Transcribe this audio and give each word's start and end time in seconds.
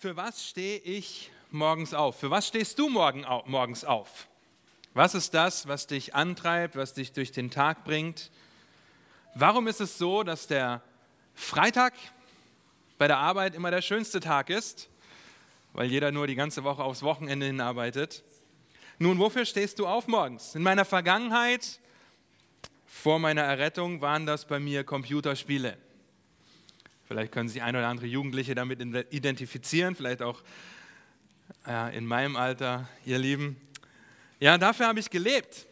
Für 0.00 0.16
was 0.16 0.48
stehe 0.48 0.78
ich 0.78 1.30
morgens 1.50 1.92
auf? 1.92 2.18
Für 2.18 2.30
was 2.30 2.48
stehst 2.48 2.78
du 2.78 2.88
morgen, 2.88 3.26
morgens 3.44 3.84
auf? 3.84 4.28
Was 4.94 5.14
ist 5.14 5.34
das, 5.34 5.68
was 5.68 5.86
dich 5.86 6.14
antreibt, 6.14 6.74
was 6.74 6.94
dich 6.94 7.12
durch 7.12 7.32
den 7.32 7.50
Tag 7.50 7.84
bringt? 7.84 8.30
Warum 9.34 9.68
ist 9.68 9.78
es 9.82 9.98
so, 9.98 10.22
dass 10.22 10.46
der 10.46 10.80
Freitag 11.34 11.92
bei 12.96 13.08
der 13.08 13.18
Arbeit 13.18 13.54
immer 13.54 13.70
der 13.70 13.82
schönste 13.82 14.20
Tag 14.20 14.48
ist? 14.48 14.88
Weil 15.74 15.90
jeder 15.90 16.12
nur 16.12 16.26
die 16.26 16.34
ganze 16.34 16.64
Woche 16.64 16.82
aufs 16.82 17.02
Wochenende 17.02 17.44
hinarbeitet. 17.44 18.24
Nun, 18.98 19.18
wofür 19.18 19.44
stehst 19.44 19.78
du 19.78 19.86
auf 19.86 20.08
morgens? 20.08 20.54
In 20.54 20.62
meiner 20.62 20.86
Vergangenheit, 20.86 21.78
vor 22.86 23.18
meiner 23.18 23.42
Errettung, 23.42 24.00
waren 24.00 24.24
das 24.24 24.46
bei 24.46 24.60
mir 24.60 24.82
Computerspiele. 24.82 25.76
Vielleicht 27.10 27.32
können 27.32 27.48
sich 27.48 27.60
ein 27.60 27.74
oder 27.74 27.88
andere 27.88 28.06
Jugendliche 28.06 28.54
damit 28.54 28.80
identifizieren, 29.12 29.96
vielleicht 29.96 30.22
auch 30.22 30.40
äh, 31.66 31.96
in 31.98 32.06
meinem 32.06 32.36
Alter, 32.36 32.88
ihr 33.04 33.18
Lieben. 33.18 33.60
Ja, 34.38 34.56
dafür 34.58 34.86
habe 34.86 35.00
ich 35.00 35.10
gelebt. 35.10 35.66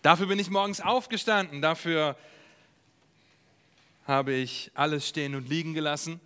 Dafür 0.00 0.26
bin 0.26 0.38
ich 0.38 0.48
morgens 0.48 0.80
aufgestanden. 0.80 1.60
Dafür 1.60 2.16
habe 4.06 4.32
ich 4.32 4.70
alles 4.72 5.06
stehen 5.06 5.34
und 5.34 5.50
liegen 5.50 5.74
gelassen. 5.74 6.18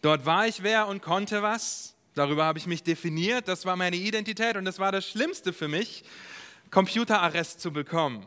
Dort 0.00 0.24
war 0.24 0.46
ich 0.46 0.62
wer 0.62 0.86
und 0.88 1.02
konnte 1.02 1.42
was. 1.42 1.94
Darüber 2.14 2.46
habe 2.46 2.58
ich 2.58 2.66
mich 2.66 2.82
definiert. 2.82 3.46
Das 3.46 3.66
war 3.66 3.76
meine 3.76 3.96
Identität 3.96 4.56
und 4.56 4.64
das 4.64 4.78
war 4.78 4.90
das 4.90 5.06
Schlimmste 5.06 5.52
für 5.52 5.68
mich, 5.68 6.02
Computerarrest 6.70 7.60
zu 7.60 7.70
bekommen 7.70 8.26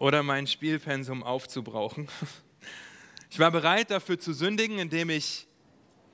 oder 0.00 0.22
mein 0.22 0.48
Spielpensum 0.48 1.22
aufzubrauchen. 1.22 2.08
Ich 3.30 3.38
war 3.38 3.52
bereit 3.52 3.92
dafür 3.92 4.18
zu 4.18 4.32
sündigen, 4.32 4.80
indem 4.80 5.10
ich 5.10 5.46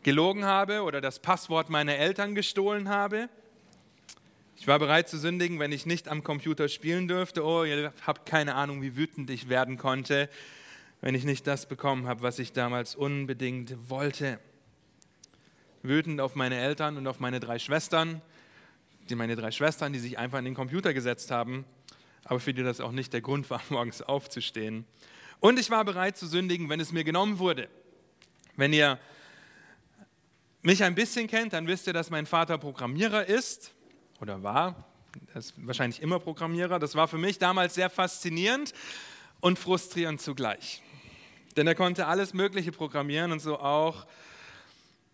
gelogen 0.03 0.45
habe 0.45 0.83
oder 0.83 1.01
das 1.01 1.21
Passwort 1.21 1.71
meiner 1.71 1.97
Eltern 1.97 2.35
gestohlen 2.35 2.91
habe. 2.91 3.31
Ich 4.57 4.67
war 4.67 4.79
bereit 4.79 5.09
zu 5.09 5.19
sündigen, 5.19 5.61
wenn 5.61 5.73
ich 5.73 5.87
nicht 5.87 6.09
am 6.09 6.25
Computer 6.25 6.69
spielen 6.69 7.09
dürfte. 7.09 7.45
Oh, 7.45 7.65
ihr 7.65 7.93
habt 8.05 8.27
keine 8.27 8.57
Ahnung, 8.57 8.83
wie 8.83 8.97
wütend 8.97 9.31
ich 9.31 9.49
werden 9.49 9.79
konnte, 9.79 10.29
wenn 11.01 11.15
ich 11.15 11.25
nicht 11.25 11.47
das 11.47 11.67
bekommen 11.67 12.09
habe, 12.09 12.23
was 12.23 12.39
ich 12.41 12.53
damals 12.53 12.97
unbedingt 12.97 13.89
wollte. 13.89 14.41
Wütend 15.83 16.21
auf 16.21 16.35
meine 16.35 16.59
Eltern 16.59 16.97
und 16.97 17.07
auf 17.07 17.21
meine 17.21 17.39
drei 17.39 17.61
Schwestern, 17.61 18.21
die 19.09 19.15
meine 19.15 19.37
drei 19.37 19.53
Schwestern, 19.53 19.93
die 19.93 20.01
sich 20.01 20.19
einfach 20.19 20.39
an 20.39 20.45
den 20.45 20.55
Computer 20.55 20.93
gesetzt 20.93 21.31
haben 21.31 21.65
aber 22.27 22.41
für 22.41 22.53
die 22.53 22.63
das 22.63 22.81
auch 22.81 22.93
nicht 22.93 23.13
der 23.13 23.21
Grund 23.21 23.49
war, 23.51 23.63
morgens 23.69 24.03
aufzustehen. 24.03 24.85
Und 25.41 25.59
ich 25.59 25.71
war 25.71 25.85
bereit 25.85 26.17
zu 26.17 26.27
sündigen, 26.27 26.69
wenn 26.69 26.81
es 26.81 26.93
mir 26.93 27.05
genommen 27.05 27.39
wurde. 27.39 27.69
Wenn 28.57 28.73
ihr 28.73 28.99
mich 30.63 30.83
ein 30.83 30.95
bisschen 30.95 31.29
kennt, 31.29 31.53
dann 31.53 31.67
wisst 31.67 31.87
ihr, 31.87 31.93
dass 31.93 32.11
mein 32.11 32.27
Vater 32.27 32.59
Programmierer 32.59 33.27
ist 33.27 33.73
oder 34.21 34.43
war. 34.43 34.85
Er 35.33 35.37
ist 35.37 35.55
wahrscheinlich 35.57 36.03
immer 36.03 36.19
Programmierer. 36.19 36.79
Das 36.79 36.95
war 36.95 37.07
für 37.07 37.19
mich 37.19 37.39
damals 37.39 37.75
sehr 37.75 37.91
faszinierend 37.91 38.73
und 39.41 39.59
frustrierend 39.59 40.21
zugleich. 40.21 40.83
Denn 41.57 41.67
er 41.67 41.75
konnte 41.75 42.07
alles 42.07 42.35
Mögliche 42.35 42.73
programmieren 42.73 43.33
und 43.33 43.41
so 43.41 43.59
auch, 43.59 44.07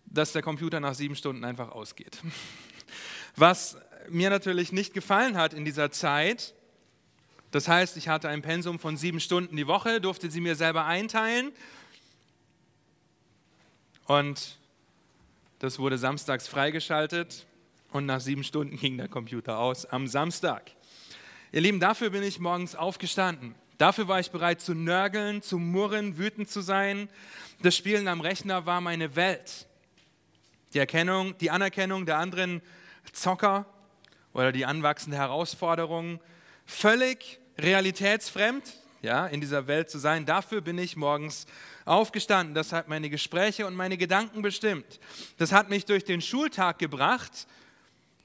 dass 0.07 0.33
der 0.33 0.43
Computer 0.43 0.81
nach 0.81 0.95
sieben 0.95 1.17
Stunden 1.17 1.45
einfach 1.45 1.71
ausgeht. 1.71 2.19
Was 3.37 3.77
mir 4.09 4.31
natürlich 4.31 4.73
nicht 4.73 4.95
gefallen 4.95 5.37
hat 5.37 5.55
in 5.55 5.65
dieser 5.65 5.91
Zeit, 5.91 6.55
das 7.53 7.69
heißt, 7.69 7.99
ich 7.99 8.09
hatte 8.09 8.31
ein 8.31 8.41
Pensum 8.41 8.79
von 8.79 8.97
sieben 8.97 9.21
Stunden 9.21 9.57
die 9.57 9.67
Woche, 9.67 10.01
durfte 10.01 10.31
sie 10.31 10.41
mir 10.41 10.57
selber 10.57 10.87
einteilen. 10.87 11.53
Und 14.07 14.57
das 15.59 15.79
wurde 15.79 15.99
samstags 15.99 16.49
freigeschaltet 16.49 17.47
und 17.93 18.07
nach 18.07 18.21
sieben 18.21 18.43
Stunden 18.43 18.79
ging 18.79 18.97
der 18.97 19.09
Computer 19.09 19.59
aus 19.59 19.85
am 19.85 20.09
Samstag. 20.09 20.73
Ihr 21.53 21.61
Lieben, 21.61 21.79
dafür 21.79 22.09
bin 22.09 22.23
ich 22.23 22.41
morgens 22.41 22.75
aufgestanden. 22.75 23.55
Dafür 23.77 24.09
war 24.09 24.19
ich 24.19 24.31
bereit 24.31 24.63
zu 24.63 24.75
nörgeln, 24.75 25.43
zu 25.43 25.59
murren, 25.59 26.17
wütend 26.17 26.49
zu 26.49 26.63
sein. 26.63 27.11
Das 27.61 27.77
Spielen 27.77 28.09
am 28.09 28.23
Rechner 28.23 28.65
war 28.65 28.81
meine 28.81 29.15
Welt. 29.15 29.67
Die 30.73 30.79
Erkennung, 30.79 31.37
die 31.37 31.51
Anerkennung 31.51 32.07
der 32.07 32.17
anderen 32.17 32.63
Zocker 33.13 33.67
oder 34.33 34.53
die 34.53 34.65
anwachsende 34.65 35.19
Herausforderung, 35.19 36.19
völlig 36.65 37.42
realitätsfremd, 37.59 38.65
ja, 39.03 39.27
in 39.27 39.41
dieser 39.41 39.67
Welt 39.67 39.91
zu 39.91 39.99
sein. 39.99 40.27
Dafür 40.27 40.61
bin 40.61 40.79
ich 40.79 40.97
morgens 40.97 41.47
aufgestanden. 41.85 42.55
Das 42.55 42.73
hat 42.73 42.89
meine 42.89 43.11
Gespräche 43.11 43.67
und 43.67 43.75
meine 43.75 43.97
Gedanken 43.97 44.43
bestimmt. 44.43 45.01
Das 45.39 45.53
hat 45.53 45.71
mich 45.71 45.85
durch 45.85 46.05
den 46.05 46.21
Schultag 46.21 46.79
gebracht, 46.79 47.47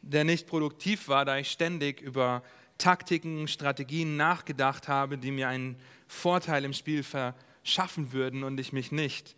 der 0.02 0.24
nicht 0.24 0.48
produktiv 0.48 1.08
war, 1.08 1.26
da 1.26 1.38
ich 1.38 1.50
ständig 1.50 2.02
über 2.02 2.44
Taktiken, 2.78 3.48
Strategien 3.48 4.18
nachgedacht 4.18 4.88
habe, 4.88 5.18
die 5.18 5.32
mir 5.32 5.48
einen 5.48 5.78
Vorteil 6.08 6.64
im 6.64 6.74
Spiel 6.74 7.04
verschaffen 7.04 8.14
würden 8.14 8.44
und 8.44 8.60
ich 8.60 8.72
mich 8.72 8.92
nicht 8.92 9.36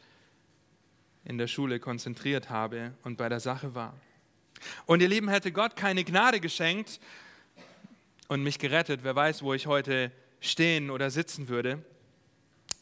in 1.23 1.38
der 1.38 1.47
Schule 1.47 1.79
konzentriert 1.79 2.49
habe 2.49 2.94
und 3.03 3.17
bei 3.17 3.29
der 3.29 3.39
Sache 3.39 3.75
war. 3.75 3.94
Und 4.85 5.01
ihr 5.01 5.07
Lieben, 5.07 5.29
hätte 5.29 5.51
Gott 5.51 5.75
keine 5.75 6.03
Gnade 6.03 6.39
geschenkt, 6.39 6.99
und 8.29 8.44
mich 8.44 8.59
gerettet. 8.59 9.01
Wer 9.03 9.16
weiß, 9.16 9.41
wo 9.41 9.53
ich 9.53 9.67
heute 9.67 10.12
stehen 10.40 10.90
oder 10.90 11.09
sitzen 11.09 11.50
würde. 11.50 11.84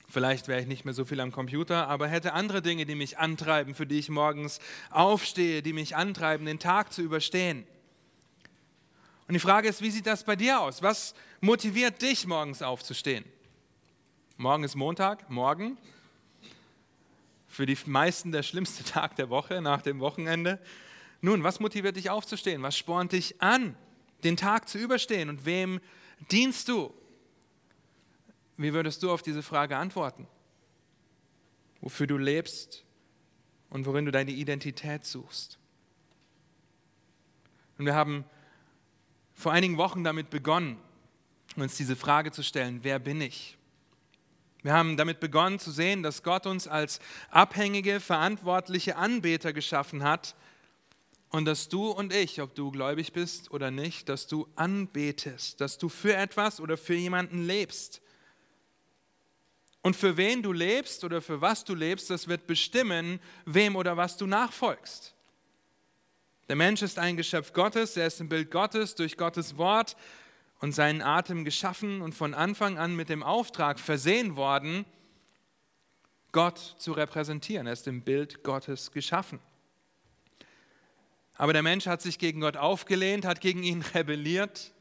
Vielleicht 0.09 0.47
wäre 0.47 0.61
ich 0.61 0.67
nicht 0.67 0.85
mehr 0.85 0.93
so 0.93 1.05
viel 1.05 1.19
am 1.19 1.31
Computer, 1.31 1.87
aber 1.87 2.07
hätte 2.07 2.33
andere 2.33 2.61
Dinge, 2.61 2.85
die 2.85 2.95
mich 2.95 3.17
antreiben, 3.17 3.73
für 3.73 3.87
die 3.87 3.97
ich 3.97 4.09
morgens 4.09 4.59
aufstehe, 4.89 5.63
die 5.63 5.73
mich 5.73 5.95
antreiben, 5.95 6.45
den 6.45 6.59
Tag 6.59 6.93
zu 6.93 7.01
überstehen. 7.01 7.65
Und 9.27 9.33
die 9.33 9.39
Frage 9.39 9.67
ist, 9.67 9.81
wie 9.81 9.89
sieht 9.89 10.05
das 10.05 10.23
bei 10.23 10.35
dir 10.35 10.61
aus? 10.61 10.81
Was 10.81 11.15
motiviert 11.41 12.01
dich, 12.01 12.27
morgens 12.27 12.61
aufzustehen? 12.61 13.25
Morgen 14.37 14.63
ist 14.63 14.75
Montag, 14.75 15.29
morgen. 15.29 15.77
Für 17.47 17.65
die 17.65 17.77
meisten 17.85 18.31
der 18.31 18.43
schlimmste 18.43 18.83
Tag 18.91 19.15
der 19.15 19.29
Woche 19.29 19.61
nach 19.61 19.81
dem 19.81 19.99
Wochenende. 19.99 20.59
Nun, 21.21 21.43
was 21.43 21.59
motiviert 21.59 21.95
dich 21.95 22.09
aufzustehen? 22.09 22.61
Was 22.63 22.77
spornt 22.77 23.13
dich 23.13 23.41
an? 23.41 23.75
Den 24.23 24.37
Tag 24.37 24.67
zu 24.67 24.77
überstehen 24.77 25.29
und 25.29 25.45
wem 25.45 25.79
dienst 26.31 26.67
du? 26.67 26.93
Wie 28.57 28.73
würdest 28.73 29.03
du 29.03 29.11
auf 29.11 29.21
diese 29.21 29.43
Frage 29.43 29.77
antworten? 29.77 30.27
Wofür 31.81 32.07
du 32.07 32.17
lebst 32.17 32.83
und 33.69 33.85
worin 33.85 34.05
du 34.05 34.11
deine 34.11 34.31
Identität 34.31 35.05
suchst? 35.05 35.59
Und 37.77 37.85
wir 37.85 37.93
haben 37.93 38.25
vor 39.35 39.51
einigen 39.51 39.77
Wochen 39.77 40.03
damit 40.03 40.31
begonnen, 40.31 40.77
uns 41.55 41.75
diese 41.75 41.95
Frage 41.95 42.31
zu 42.31 42.43
stellen, 42.43 42.79
wer 42.83 42.97
bin 42.97 43.21
ich? 43.21 43.57
Wir 44.63 44.73
haben 44.73 44.97
damit 44.97 45.19
begonnen 45.19 45.59
zu 45.59 45.71
sehen, 45.71 46.01
dass 46.01 46.23
Gott 46.23 46.47
uns 46.47 46.67
als 46.67 46.99
abhängige, 47.29 47.99
verantwortliche 47.99 48.95
Anbeter 48.95 49.53
geschaffen 49.53 50.03
hat, 50.03 50.35
und 51.29 51.45
dass 51.45 51.67
du 51.67 51.89
und 51.89 52.13
ich, 52.13 52.41
ob 52.41 52.55
du 52.55 52.71
gläubig 52.71 53.11
bist 53.11 53.51
oder 53.51 53.71
nicht, 53.71 54.07
dass 54.09 54.27
du 54.27 54.47
anbetest, 54.55 55.59
dass 55.59 55.77
du 55.77 55.89
für 55.89 56.15
etwas 56.15 56.59
oder 56.59 56.77
für 56.77 56.95
jemanden 56.95 57.45
lebst. 57.45 58.01
Und 59.81 59.95
für 59.95 60.17
wen 60.17 60.41
du 60.41 60.51
lebst 60.51 61.03
oder 61.03 61.21
für 61.21 61.41
was 61.41 61.63
du 61.63 61.75
lebst, 61.75 62.09
das 62.09 62.27
wird 62.27 62.47
bestimmen, 62.47 63.19
wem 63.45 63.75
oder 63.75 63.97
was 63.97 64.17
du 64.17 64.25
nachfolgst. 64.25 65.13
Der 66.49 66.55
Mensch 66.55 66.81
ist 66.81 66.97
ein 66.97 67.17
Geschöpf 67.17 67.51
Gottes, 67.51 67.97
er 67.97 68.07
ist 68.07 68.21
im 68.21 68.29
Bild 68.29 68.51
Gottes, 68.51 68.95
durch 68.95 69.17
Gottes 69.17 69.57
Wort 69.57 69.97
und 70.59 70.71
seinen 70.73 71.01
Atem 71.01 71.43
geschaffen 71.43 72.01
und 72.01 72.15
von 72.15 72.33
Anfang 72.33 72.77
an 72.77 72.95
mit 72.95 73.09
dem 73.09 73.21
Auftrag 73.21 73.79
versehen 73.79 74.37
worden, 74.37 74.85
Gott 76.31 76.75
zu 76.77 76.93
repräsentieren. 76.93 77.67
Er 77.67 77.73
ist 77.73 77.87
im 77.87 78.01
Bild 78.01 78.43
Gottes 78.43 78.91
geschaffen. 78.91 79.39
Aber 81.37 81.53
der 81.53 81.63
Mensch 81.63 81.85
hat 81.85 82.01
sich 82.01 82.17
gegen 82.17 82.41
Gott 82.41 82.57
aufgelehnt, 82.57 83.25
hat 83.25 83.41
gegen 83.41 83.63
ihn 83.63 83.81
rebelliert 83.93 84.73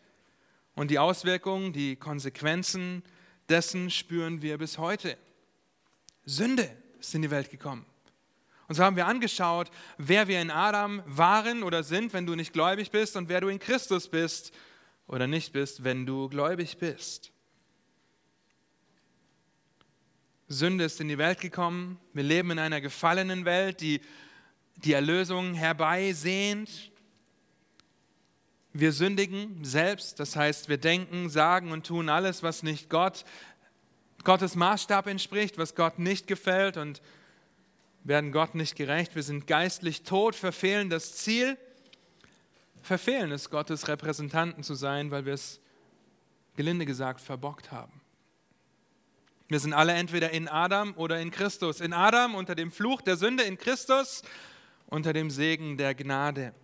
und 0.75 0.91
die 0.91 0.99
Auswirkungen, 0.99 1.73
die 1.73 1.97
Konsequenzen 1.97 3.03
dessen 3.49 3.91
spüren 3.91 4.43
wir 4.43 4.59
bis 4.59 4.79
heute. 4.79 5.17
Sünde 6.25 6.71
ist 6.99 7.15
in 7.15 7.23
die 7.23 7.31
Welt 7.31 7.51
gekommen. 7.51 7.87
Und 8.69 8.75
so 8.75 8.83
haben 8.83 8.97
wir 8.97 9.07
angeschaut, 9.07 9.71
wer 9.97 10.27
wir 10.27 10.41
in 10.41 10.51
Adam 10.51 11.03
waren 11.07 11.63
oder 11.63 11.85
sind, 11.85 12.13
wenn 12.13 12.27
du 12.27 12.35
nicht 12.35 12.53
gläubig 12.53 12.91
bist, 12.91 13.17
und 13.17 13.29
wer 13.29 13.41
du 13.41 13.49
in 13.49 13.61
Christus 13.61 14.09
bist 14.09 14.53
oder 15.07 15.29
nicht 15.29 15.53
bist, 15.53 15.85
wenn 15.85 16.05
du 16.05 16.29
gläubig 16.29 16.79
bist. 16.79 17.31
Sünde 20.49 20.85
ist 20.85 21.01
in 21.01 21.09
die 21.09 21.19
Welt 21.19 21.41
gekommen. 21.41 21.99
Wir 22.13 22.25
leben 22.25 22.51
in 22.51 22.59
einer 22.59 22.81
gefallenen 22.81 23.45
Welt, 23.45 23.81
die 23.81 24.01
die 24.77 24.93
Erlösung 24.93 25.55
herbeisehnt. 25.55 26.91
Wir 28.73 28.93
sündigen 28.93 29.65
selbst, 29.65 30.21
das 30.21 30.37
heißt, 30.37 30.69
wir 30.69 30.77
denken, 30.77 31.31
sagen 31.31 31.73
und 31.73 31.87
tun 31.87 32.09
alles, 32.09 32.43
was 32.43 32.63
nicht 32.63 32.91
Gott, 32.91 33.25
Gottes 34.23 34.55
Maßstab 34.55 35.07
entspricht, 35.07 35.57
was 35.57 35.75
Gott 35.75 35.99
nicht 35.99 36.27
gefällt 36.27 36.77
und 36.77 37.01
werden 38.05 38.33
Gott 38.33 38.55
nicht 38.55 38.77
gerecht, 38.77 39.15
wir 39.15 39.23
sind 39.23 39.47
geistlich 39.47 40.03
tot, 40.03 40.35
verfehlen 40.35 40.91
das 40.91 41.17
Ziel, 41.17 41.57
verfehlen 42.83 43.33
es, 43.33 43.51
Gottes 43.51 43.89
Repräsentanten 43.89 44.63
zu 44.63 44.75
sein, 44.75 45.11
weil 45.11 45.25
wir 45.27 45.35
es, 45.35 45.61
gelinde 46.57 46.87
gesagt, 46.87 47.21
verbockt 47.21 47.73
haben. 47.73 48.01
Wir 49.49 49.61
sind 49.61 49.73
alle 49.73 49.93
entweder 49.93 50.31
in 50.31 50.49
Adam 50.49 50.95
oder 50.97 51.21
in 51.21 51.31
Christus. 51.31 51.81
In 51.81 51.93
Adam 51.93 52.35
unter 52.35 52.55
dem 52.55 52.73
Fluch 52.73 53.01
der 53.01 53.17
Sünde, 53.17 53.45
in 53.45 53.59
Christus 53.59 54.23
unter 54.87 55.13
dem 55.13 55.31
Segen 55.31 55.77
der 55.77 55.95
Gnade. 55.95 56.55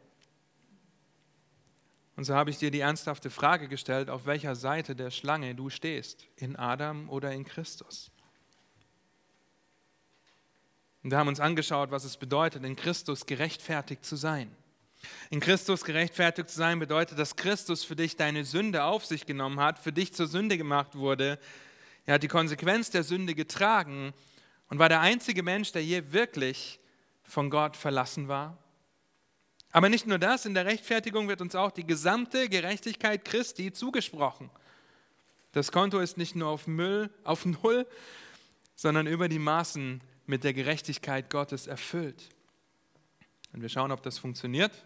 Und 2.17 2.25
so 2.25 2.35
habe 2.35 2.51
ich 2.51 2.59
dir 2.59 2.71
die 2.71 2.81
ernsthafte 2.81 3.31
Frage 3.31 3.69
gestellt, 3.69 4.11
auf 4.11 4.27
welcher 4.27 4.55
Seite 4.55 4.95
der 4.95 5.11
Schlange 5.11 5.55
du 5.55 5.71
stehst, 5.71 6.29
in 6.37 6.57
Adam 6.57 7.09
oder 7.09 7.33
in 7.33 7.45
Christus. 7.45 8.11
Und 11.03 11.11
wir 11.11 11.19
haben 11.19 11.29
uns 11.29 11.41
angeschaut, 11.41 11.91
was 11.91 12.05
es 12.05 12.17
bedeutet, 12.17 12.65
in 12.65 12.77
Christus 12.77 13.27
gerechtfertigt 13.27 14.05
zu 14.05 14.15
sein. 14.15 14.55
In 15.31 15.41
Christus 15.41 15.85
gerechtfertigt 15.85 16.49
zu 16.49 16.57
sein 16.57 16.79
bedeutet, 16.79 17.19
dass 17.19 17.35
Christus 17.35 17.83
für 17.83 17.97
dich 17.97 18.17
deine 18.17 18.45
Sünde 18.45 18.85
auf 18.85 19.05
sich 19.05 19.27
genommen 19.27 19.59
hat, 19.59 19.81
für 19.81 19.93
dich 19.93 20.13
zur 20.13 20.29
Sünde 20.29 20.57
gemacht 20.57 20.95
wurde. 20.95 21.41
Er 22.07 22.15
hat 22.15 22.23
die 22.23 22.29
Konsequenz 22.29 22.91
der 22.91 23.03
Sünde 23.03 23.35
getragen 23.35 24.13
und 24.69 24.79
war 24.79 24.89
der 24.89 25.01
einzige 25.01 25.43
Mensch, 25.43 25.73
der 25.73 25.85
je 25.85 26.13
wirklich 26.13 26.79
von 27.33 27.49
Gott 27.49 27.79
verlassen 27.79 28.29
war. 28.29 28.59
Aber 29.71 29.89
nicht 29.89 30.07
nur 30.07 30.19
das, 30.19 30.45
in 30.45 30.53
der 30.53 30.67
Rechtfertigung 30.67 31.29
wird 31.29 31.41
uns 31.41 31.55
auch 31.55 31.71
die 31.71 31.87
gesamte 31.87 32.51
Gerechtigkeit 32.51 33.25
Christi 33.25 33.73
zugesprochen. 33.73 34.51
Das 35.53 35.73
Konto 35.73 35.99
ist 35.99 36.19
nicht 36.19 36.37
nur 36.37 36.49
auf 36.49 36.67
Müll, 36.67 37.09
auf 37.25 37.47
Null, 37.47 37.87
sondern 38.75 39.07
über 39.07 39.31
die 39.31 39.39
Maßen 39.39 40.03
mit 40.27 40.45
der 40.45 40.53
Gerechtigkeit 40.53 41.31
Gottes 41.31 41.67
erfüllt. 41.67 42.29
Und 43.55 43.63
wir 43.63 43.71
schauen, 43.71 43.93
ob 43.93 44.03
das 44.03 44.19
funktioniert. 44.19 44.85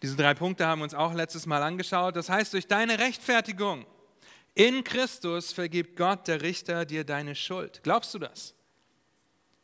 Diese 0.00 0.16
drei 0.16 0.32
Punkte 0.32 0.66
haben 0.66 0.78
wir 0.78 0.84
uns 0.84 0.94
auch 0.94 1.12
letztes 1.12 1.44
Mal 1.44 1.62
angeschaut. 1.62 2.16
Das 2.16 2.30
heißt, 2.30 2.54
durch 2.54 2.66
deine 2.66 2.98
Rechtfertigung 2.98 3.84
in 4.54 4.84
Christus 4.84 5.52
vergibt 5.52 5.96
Gott, 5.96 6.28
der 6.28 6.40
Richter, 6.40 6.86
dir 6.86 7.04
deine 7.04 7.34
Schuld. 7.34 7.82
Glaubst 7.82 8.14
du 8.14 8.18
das? 8.18 8.54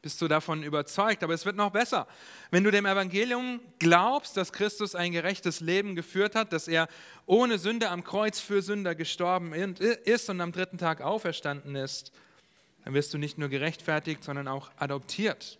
Bist 0.06 0.22
du 0.22 0.28
davon 0.28 0.62
überzeugt? 0.62 1.24
Aber 1.24 1.34
es 1.34 1.44
wird 1.44 1.56
noch 1.56 1.72
besser. 1.72 2.06
Wenn 2.52 2.62
du 2.62 2.70
dem 2.70 2.86
Evangelium 2.86 3.60
glaubst, 3.80 4.36
dass 4.36 4.52
Christus 4.52 4.94
ein 4.94 5.10
gerechtes 5.10 5.58
Leben 5.58 5.96
geführt 5.96 6.36
hat, 6.36 6.52
dass 6.52 6.68
er 6.68 6.86
ohne 7.26 7.58
Sünde 7.58 7.90
am 7.90 8.04
Kreuz 8.04 8.38
für 8.38 8.62
Sünder 8.62 8.94
gestorben 8.94 9.52
ist 9.52 10.30
und 10.30 10.40
am 10.40 10.52
dritten 10.52 10.78
Tag 10.78 11.00
auferstanden 11.00 11.74
ist, 11.74 12.12
dann 12.84 12.94
wirst 12.94 13.12
du 13.14 13.18
nicht 13.18 13.36
nur 13.36 13.48
gerechtfertigt, 13.48 14.22
sondern 14.22 14.46
auch 14.46 14.70
adoptiert 14.76 15.58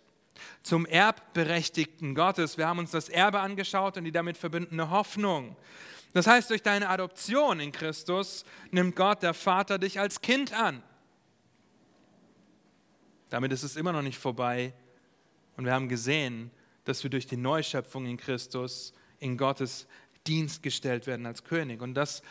zum 0.63 0.85
Erbberechtigten 0.85 2.15
Gottes. 2.15 2.57
Wir 2.57 2.69
haben 2.69 2.79
uns 2.79 2.91
das 2.91 3.09
Erbe 3.09 3.41
angeschaut 3.41 3.97
und 3.97 4.05
die 4.05 4.13
damit 4.13 4.37
verbundene 4.37 4.89
Hoffnung. 4.89 5.57
Das 6.13 6.25
heißt, 6.25 6.49
durch 6.51 6.63
deine 6.63 6.87
Adoption 6.87 7.59
in 7.59 7.73
Christus 7.73 8.45
nimmt 8.71 8.95
Gott, 8.95 9.23
der 9.23 9.33
Vater, 9.33 9.77
dich 9.77 9.99
als 9.99 10.21
Kind 10.21 10.53
an. 10.53 10.81
Damit 13.29 13.51
ist 13.51 13.63
es 13.63 13.75
immer 13.75 13.91
noch 13.91 14.01
nicht 14.01 14.17
vorbei. 14.17 14.73
Und 15.55 15.65
wir 15.65 15.73
haben 15.73 15.89
gesehen, 15.89 16.51
dass 16.85 17.03
wir 17.03 17.09
durch 17.09 17.27
die 17.27 17.37
Neuschöpfung 17.37 18.05
in 18.05 18.17
Christus 18.17 18.93
in 19.19 19.37
Gottes 19.37 19.87
Dienst 20.25 20.63
gestellt 20.63 21.07
werden 21.07 21.25
als 21.25 21.43
König. 21.43 21.81
Und 21.81 21.95
das 21.95 22.21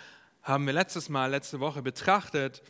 haben 0.43 0.67
wir 0.67 0.73
letztes 0.73 1.09
Mal, 1.09 1.31
letzte 1.31 1.61
Woche 1.61 1.83
betrachtet, 1.83 2.63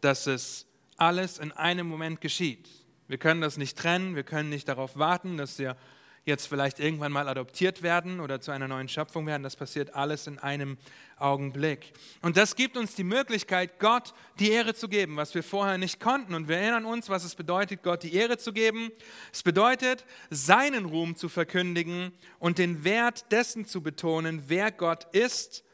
dass 0.00 0.26
es 0.26 0.66
alles 0.96 1.38
in 1.38 1.52
einem 1.52 1.86
Moment 1.86 2.20
geschieht. 2.20 2.68
Wir 3.08 3.18
können 3.18 3.40
das 3.40 3.56
nicht 3.56 3.76
trennen, 3.76 4.16
wir 4.16 4.22
können 4.22 4.48
nicht 4.48 4.68
darauf 4.68 4.96
warten, 4.96 5.36
dass 5.36 5.58
wir 5.58 5.76
jetzt 6.24 6.46
vielleicht 6.46 6.78
irgendwann 6.78 7.10
mal 7.10 7.28
adoptiert 7.28 7.82
werden 7.82 8.20
oder 8.20 8.40
zu 8.40 8.52
einer 8.52 8.68
neuen 8.68 8.88
Schöpfung 8.88 9.26
werden. 9.26 9.42
Das 9.42 9.56
passiert 9.56 9.94
alles 9.94 10.26
in 10.26 10.38
einem 10.38 10.78
Augenblick. 11.16 11.92
Und 12.20 12.36
das 12.36 12.54
gibt 12.54 12.76
uns 12.76 12.94
die 12.94 13.04
Möglichkeit, 13.04 13.78
Gott 13.80 14.14
die 14.38 14.50
Ehre 14.50 14.74
zu 14.74 14.88
geben, 14.88 15.16
was 15.16 15.34
wir 15.34 15.42
vorher 15.42 15.78
nicht 15.78 15.98
konnten. 15.98 16.34
Und 16.34 16.48
wir 16.48 16.58
erinnern 16.58 16.84
uns, 16.84 17.08
was 17.08 17.24
es 17.24 17.34
bedeutet, 17.34 17.82
Gott 17.82 18.04
die 18.04 18.14
Ehre 18.14 18.38
zu 18.38 18.52
geben. 18.52 18.90
Es 19.32 19.42
bedeutet, 19.42 20.04
seinen 20.30 20.84
Ruhm 20.84 21.16
zu 21.16 21.28
verkündigen 21.28 22.12
und 22.38 22.58
den 22.58 22.84
Wert 22.84 23.30
dessen 23.32 23.66
zu 23.66 23.82
betonen, 23.82 24.44
wer 24.46 24.70
Gott 24.70 25.12
ist 25.12 25.64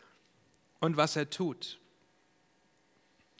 und 0.81 0.97
was 0.97 1.17
er 1.17 1.29
tut. 1.29 1.79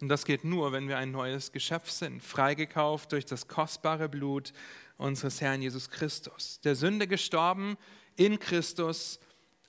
Und 0.01 0.09
das 0.09 0.25
geht 0.25 0.45
nur, 0.45 0.71
wenn 0.73 0.89
wir 0.89 0.97
ein 0.97 1.11
neues 1.11 1.51
Geschöpf 1.51 1.91
sind, 1.91 2.23
freigekauft 2.23 3.11
durch 3.13 3.25
das 3.25 3.49
kostbare 3.49 4.09
Blut 4.09 4.53
unseres 4.99 5.41
Herrn 5.41 5.63
Jesus 5.63 5.89
Christus. 5.89 6.61
Der 6.61 6.75
Sünde 6.75 7.07
gestorben, 7.07 7.79
in 8.17 8.39
Christus 8.39 9.19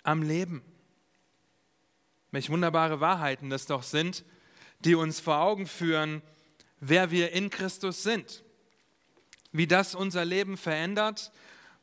am 0.03 0.23
Leben. 0.23 0.61
Welch 2.31 2.49
wunderbare 2.49 2.99
Wahrheiten 2.99 3.49
das 3.49 3.65
doch 3.65 3.83
sind, 3.83 4.25
die 4.79 4.95
uns 4.95 5.19
vor 5.19 5.39
Augen 5.39 5.67
führen, 5.67 6.21
wer 6.79 7.11
wir 7.11 7.31
in 7.31 7.49
Christus 7.49 8.03
sind. 8.03 8.43
Wie 9.51 9.67
das 9.67 9.95
unser 9.95 10.25
Leben 10.25 10.57
verändert 10.57 11.31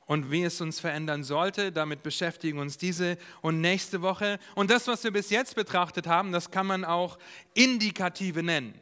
und 0.07 0.31
wie 0.31 0.43
es 0.43 0.61
uns 0.61 0.81
verändern 0.81 1.25
sollte. 1.25 1.73
Damit 1.73 2.03
beschäftigen 2.03 2.59
uns 2.59 2.79
diese 2.79 3.17
und 3.43 3.61
nächste 3.61 4.03
Woche. 4.03 4.39
Und 4.55 4.71
das, 4.71 4.87
was 4.87 5.05
wir 5.05 5.13
bis 5.13 5.31
jetzt 5.31 5.55
betrachtet 5.57 6.07
haben, 6.07 6.33
das 6.33 6.51
kann 6.51 6.67
man 6.67 6.85
auch 6.85 7.19
Indikative 7.55 8.43
nennen. 8.43 8.81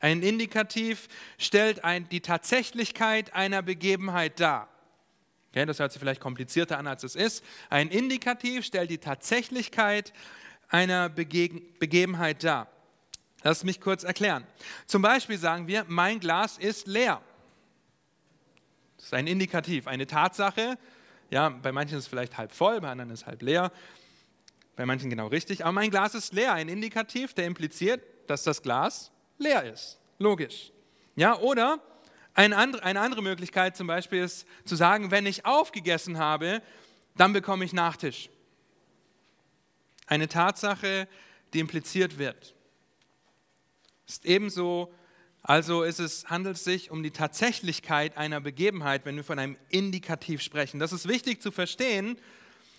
Ein 0.00 0.22
Indikativ 0.22 1.08
stellt 1.38 1.84
ein, 1.84 2.08
die 2.08 2.20
Tatsächlichkeit 2.20 3.34
einer 3.34 3.62
Begebenheit 3.62 4.40
dar. 4.40 4.68
Okay, 5.50 5.66
das 5.66 5.78
hört 5.78 5.92
sich 5.92 6.00
vielleicht 6.00 6.20
komplizierter 6.20 6.78
an, 6.78 6.86
als 6.86 7.04
es 7.04 7.14
ist. 7.14 7.44
Ein 7.68 7.88
Indikativ 7.88 8.64
stellt 8.64 8.90
die 8.90 8.98
Tatsächlichkeit 8.98 10.12
einer 10.68 11.08
Bege 11.08 11.60
Begebenheit 11.78 12.44
dar. 12.44 12.68
Lass 13.42 13.64
mich 13.64 13.80
kurz 13.80 14.04
erklären. 14.04 14.46
Zum 14.86 15.02
Beispiel 15.02 15.38
sagen 15.38 15.66
wir, 15.66 15.84
mein 15.88 16.20
Glas 16.20 16.56
ist 16.56 16.86
leer. 16.86 17.20
Das 18.96 19.06
ist 19.06 19.14
ein 19.14 19.26
Indikativ, 19.26 19.86
eine 19.86 20.06
Tatsache. 20.06 20.78
Ja, 21.30 21.48
bei 21.48 21.72
manchen 21.72 21.98
ist 21.98 22.04
es 22.04 22.08
vielleicht 22.08 22.38
halb 22.38 22.52
voll, 22.52 22.80
bei 22.80 22.90
anderen 22.90 23.10
ist 23.10 23.22
es 23.22 23.26
halb 23.26 23.42
leer. 23.42 23.72
Bei 24.76 24.86
manchen 24.86 25.10
genau 25.10 25.26
richtig. 25.26 25.64
Aber 25.64 25.72
mein 25.72 25.90
Glas 25.90 26.14
ist 26.14 26.32
leer. 26.32 26.54
Ein 26.54 26.68
Indikativ, 26.68 27.34
der 27.34 27.46
impliziert, 27.46 28.02
dass 28.28 28.44
das 28.44 28.62
Glas 28.62 29.10
leer 29.40 29.64
ist. 29.64 29.98
Logisch. 30.18 30.70
Ja, 31.16 31.38
oder 31.38 31.80
eine 32.34 32.56
andere, 32.56 33.22
Möglichkeit 33.22 33.76
zum 33.76 33.86
Beispiel 33.86 34.22
ist 34.22 34.46
zu 34.64 34.76
sagen, 34.76 35.10
wenn 35.10 35.26
ich 35.26 35.44
aufgegessen 35.44 36.18
habe, 36.18 36.62
dann 37.16 37.32
bekomme 37.32 37.64
ich 37.64 37.72
Nachtisch. 37.72 38.30
Eine 40.06 40.28
Tatsache, 40.28 41.08
die 41.52 41.58
impliziert 41.58 42.18
wird. 42.18 42.54
Ist 44.06 44.24
ebenso 44.24 44.92
also 45.42 45.82
ist 45.82 46.00
es, 46.00 46.28
handelt 46.28 46.56
es 46.56 46.64
sich 46.64 46.90
um 46.90 47.02
die 47.02 47.12
Tatsächlichkeit 47.12 48.16
einer 48.16 48.40
Begebenheit, 48.40 49.06
wenn 49.06 49.16
wir 49.16 49.24
von 49.24 49.38
einem 49.38 49.56
Indikativ 49.70 50.42
sprechen. 50.42 50.78
Das 50.78 50.92
ist 50.92 51.08
wichtig 51.08 51.40
zu 51.40 51.50
verstehen, 51.50 52.18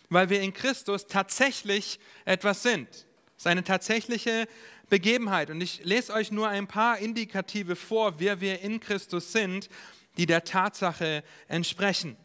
weil 0.09 0.29
wir 0.29 0.41
in 0.41 0.53
Christus 0.53 1.07
tatsächlich 1.07 1.99
etwas 2.25 2.61
sind. 2.61 2.87
Es 2.89 3.05
ist 3.37 3.47
eine 3.47 3.63
tatsächliche 3.63 4.47
Begebenheit. 4.91 5.49
Und 5.49 5.61
ich 5.61 5.83
lese 5.85 6.13
euch 6.13 6.31
nur 6.31 6.49
ein 6.49 6.67
paar 6.67 6.99
Indikative 6.99 7.75
vor, 7.75 8.19
wer 8.19 8.41
wir 8.41 8.59
in 8.59 8.81
Christus 8.81 9.31
sind, 9.31 9.69
die 10.17 10.25
der 10.25 10.43
Tatsache 10.43 11.23
entsprechen. 11.47 12.17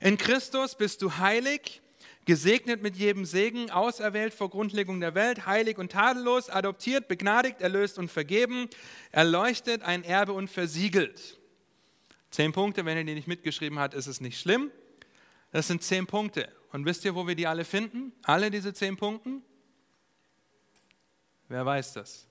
In 0.00 0.18
Christus 0.18 0.76
bist 0.76 1.00
du 1.00 1.16
heilig, 1.16 1.80
gesegnet 2.26 2.82
mit 2.82 2.96
jedem 2.96 3.24
Segen, 3.24 3.70
auserwählt 3.70 4.34
vor 4.34 4.50
Grundlegung 4.50 5.00
der 5.00 5.14
Welt, 5.14 5.46
heilig 5.46 5.78
und 5.78 5.90
tadellos, 5.90 6.50
adoptiert, 6.50 7.08
begnadigt, 7.08 7.62
erlöst 7.62 7.98
und 7.98 8.10
vergeben, 8.10 8.68
erleuchtet, 9.10 9.82
ein 9.82 10.04
Erbe 10.04 10.34
und 10.34 10.48
versiegelt. 10.48 11.40
Zehn 12.30 12.52
Punkte, 12.52 12.84
wenn 12.84 12.98
ihr 12.98 13.04
die 13.04 13.14
nicht 13.14 13.26
mitgeschrieben 13.26 13.78
habt, 13.78 13.94
ist 13.94 14.06
es 14.06 14.20
nicht 14.20 14.38
schlimm. 14.38 14.70
Das 15.50 15.66
sind 15.66 15.82
zehn 15.82 16.06
Punkte. 16.06 16.48
Und 16.72 16.84
wisst 16.84 17.06
ihr, 17.06 17.14
wo 17.14 17.26
wir 17.26 17.34
die 17.34 17.46
alle 17.46 17.64
finden? 17.64 18.12
Alle 18.22 18.50
diese 18.50 18.74
zehn 18.74 18.98
Punkte? 18.98 19.40
Wer 21.52 21.66
weiß 21.66 21.92
das? 21.92 22.26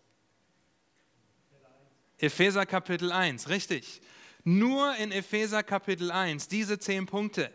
Epheser 2.18 2.66
Kapitel 2.66 3.12
1, 3.12 3.50
richtig. 3.50 4.02
Nur 4.44 4.96
in 4.96 5.12
Epheser 5.12 5.62
Kapitel 5.62 6.10
1, 6.10 6.48
diese 6.48 6.80
zehn 6.80 7.06
Punkte 7.06 7.52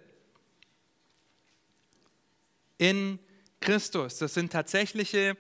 in 2.79 3.19
Christus. 3.59 4.19
Das 4.19 4.35
sind 4.35 4.53
tatsächliche 4.53 5.37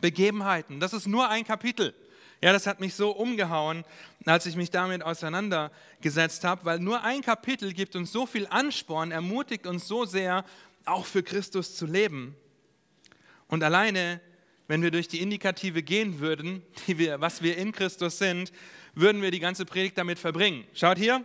Begebenheiten. 0.00 0.80
Das 0.80 0.94
ist 0.94 1.06
nur 1.06 1.28
ein 1.28 1.44
Kapitel. 1.44 1.94
Ja, 2.40 2.54
das 2.54 2.66
hat 2.66 2.80
mich 2.80 2.94
so 2.94 3.10
umgehauen, 3.10 3.84
als 4.24 4.46
ich 4.46 4.56
mich 4.56 4.70
damit 4.70 5.02
auseinandergesetzt 5.02 6.44
habe, 6.44 6.64
weil 6.64 6.78
nur 6.78 7.04
ein 7.04 7.20
Kapitel 7.20 7.74
gibt 7.74 7.94
uns 7.94 8.10
so 8.10 8.24
viel 8.24 8.46
Ansporn, 8.46 9.10
ermutigt 9.10 9.66
uns 9.66 9.86
so 9.86 10.06
sehr, 10.06 10.46
auch 10.86 11.04
für 11.04 11.22
Christus 11.22 11.76
zu 11.76 11.84
leben. 11.84 12.36
Und 13.48 13.62
alleine, 13.62 14.22
wenn 14.68 14.82
wir 14.82 14.90
durch 14.90 15.08
die 15.08 15.20
Indikative 15.20 15.82
gehen 15.82 16.20
würden, 16.20 16.62
wir, 16.86 17.20
was 17.20 17.42
wir 17.42 17.56
in 17.56 17.72
Christus 17.72 18.18
sind, 18.18 18.52
würden 18.94 19.22
wir 19.22 19.30
die 19.30 19.40
ganze 19.40 19.64
Predigt 19.64 19.98
damit 19.98 20.18
verbringen. 20.18 20.64
Schaut 20.74 20.98
hier, 20.98 21.24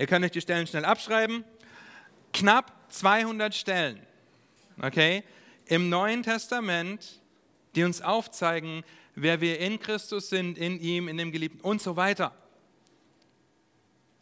Ihr 0.00 0.06
könnt 0.06 0.24
euch 0.24 0.30
die 0.30 0.40
Stellen 0.40 0.66
schnell 0.66 0.86
abschreiben. 0.86 1.44
Knapp 2.32 2.72
200 2.90 3.54
Stellen, 3.54 4.00
okay, 4.80 5.22
im 5.66 5.90
Neuen 5.90 6.22
Testament, 6.22 7.20
die 7.74 7.84
uns 7.84 8.00
aufzeigen, 8.00 8.82
wer 9.14 9.42
wir 9.42 9.60
in 9.60 9.78
Christus 9.78 10.30
sind, 10.30 10.56
in 10.56 10.80
ihm, 10.80 11.06
in 11.06 11.18
dem 11.18 11.32
Geliebten 11.32 11.60
und 11.60 11.82
so 11.82 11.96
weiter. 11.96 12.34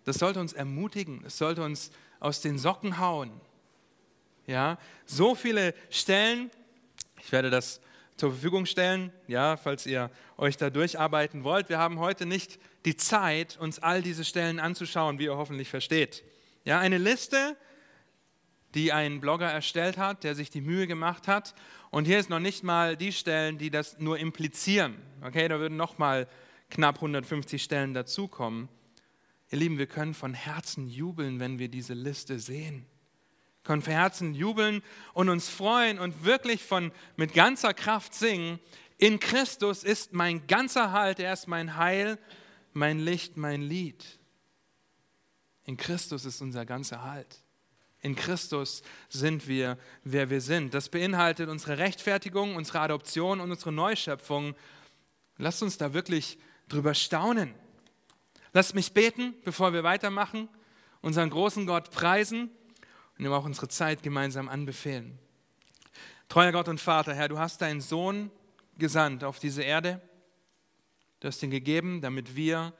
Das 0.04 0.16
sollte 0.16 0.40
uns 0.40 0.52
ermutigen, 0.52 1.22
es 1.24 1.38
sollte 1.38 1.62
uns 1.62 1.92
aus 2.18 2.40
den 2.40 2.58
Socken 2.58 2.98
hauen. 2.98 3.30
Ja, 4.48 4.78
so 5.06 5.36
viele 5.36 5.74
Stellen, 5.90 6.50
ich 7.22 7.30
werde 7.30 7.50
das 7.50 7.80
zur 8.18 8.32
Verfügung 8.32 8.66
stellen, 8.66 9.12
ja, 9.28 9.56
falls 9.56 9.86
ihr 9.86 10.10
euch 10.36 10.56
da 10.56 10.70
durcharbeiten 10.70 11.44
wollt. 11.44 11.68
Wir 11.68 11.78
haben 11.78 12.00
heute 12.00 12.26
nicht 12.26 12.58
die 12.84 12.96
Zeit, 12.96 13.56
uns 13.58 13.78
all 13.78 14.02
diese 14.02 14.24
Stellen 14.24 14.58
anzuschauen, 14.58 15.18
wie 15.18 15.24
ihr 15.24 15.36
hoffentlich 15.36 15.68
versteht. 15.68 16.24
Ja, 16.64 16.80
eine 16.80 16.98
Liste, 16.98 17.56
die 18.74 18.92
ein 18.92 19.20
Blogger 19.20 19.48
erstellt 19.48 19.98
hat, 19.98 20.24
der 20.24 20.34
sich 20.34 20.50
die 20.50 20.60
Mühe 20.60 20.88
gemacht 20.88 21.28
hat. 21.28 21.54
Und 21.90 22.06
hier 22.06 22.18
ist 22.18 22.28
noch 22.28 22.40
nicht 22.40 22.64
mal 22.64 22.96
die 22.96 23.12
Stellen, 23.12 23.56
die 23.56 23.70
das 23.70 23.98
nur 23.98 24.18
implizieren. 24.18 24.96
Okay, 25.22 25.46
da 25.46 25.60
würden 25.60 25.76
noch 25.76 25.98
mal 25.98 26.26
knapp 26.70 26.96
150 26.96 27.62
Stellen 27.62 27.94
dazukommen. 27.94 28.68
Ihr 29.50 29.58
Lieben, 29.58 29.78
wir 29.78 29.86
können 29.86 30.12
von 30.12 30.34
Herzen 30.34 30.88
jubeln, 30.88 31.38
wenn 31.38 31.58
wir 31.58 31.68
diese 31.68 31.94
Liste 31.94 32.40
sehen 32.40 32.84
können 33.68 33.82
von 33.82 33.92
Herzen 33.92 34.34
jubeln 34.34 34.82
und 35.12 35.28
uns 35.28 35.50
freuen 35.50 35.98
und 35.98 36.24
wirklich 36.24 36.64
von, 36.64 36.90
mit 37.16 37.34
ganzer 37.34 37.74
Kraft 37.74 38.14
singen. 38.14 38.60
In 38.96 39.20
Christus 39.20 39.84
ist 39.84 40.14
mein 40.14 40.46
ganzer 40.46 40.92
Halt, 40.92 41.20
er 41.20 41.34
ist 41.34 41.48
mein 41.48 41.76
Heil, 41.76 42.18
mein 42.72 42.98
Licht, 42.98 43.36
mein 43.36 43.60
Lied. 43.60 44.02
In 45.66 45.76
Christus 45.76 46.24
ist 46.24 46.40
unser 46.40 46.64
ganzer 46.64 47.02
Halt. 47.02 47.42
In 48.00 48.16
Christus 48.16 48.80
sind 49.10 49.46
wir, 49.48 49.76
wer 50.02 50.30
wir 50.30 50.40
sind. 50.40 50.72
Das 50.72 50.88
beinhaltet 50.88 51.50
unsere 51.50 51.76
Rechtfertigung, 51.76 52.56
unsere 52.56 52.80
Adoption 52.80 53.38
und 53.38 53.50
unsere 53.50 53.72
Neuschöpfung. 53.72 54.54
Lasst 55.36 55.62
uns 55.62 55.76
da 55.76 55.92
wirklich 55.92 56.38
drüber 56.68 56.94
staunen. 56.94 57.52
Lasst 58.54 58.74
mich 58.74 58.94
beten, 58.94 59.34
bevor 59.44 59.74
wir 59.74 59.82
weitermachen, 59.82 60.48
unseren 61.02 61.28
großen 61.28 61.66
Gott 61.66 61.90
preisen 61.90 62.50
und 63.18 63.24
ihm 63.24 63.32
auch 63.32 63.44
unsere 63.44 63.68
Zeit 63.68 64.02
gemeinsam 64.02 64.48
anbefehlen. 64.48 65.18
Treuer 66.28 66.52
Gott 66.52 66.68
und 66.68 66.80
Vater, 66.80 67.14
Herr, 67.14 67.28
du 67.28 67.38
hast 67.38 67.60
deinen 67.60 67.80
Sohn 67.80 68.30
gesandt 68.78 69.24
auf 69.24 69.38
diese 69.38 69.62
Erde. 69.62 70.00
Du 71.20 71.28
hast 71.28 71.42
ihn 71.42 71.50
gegeben, 71.50 72.00
damit 72.00 72.36
wir 72.36 72.72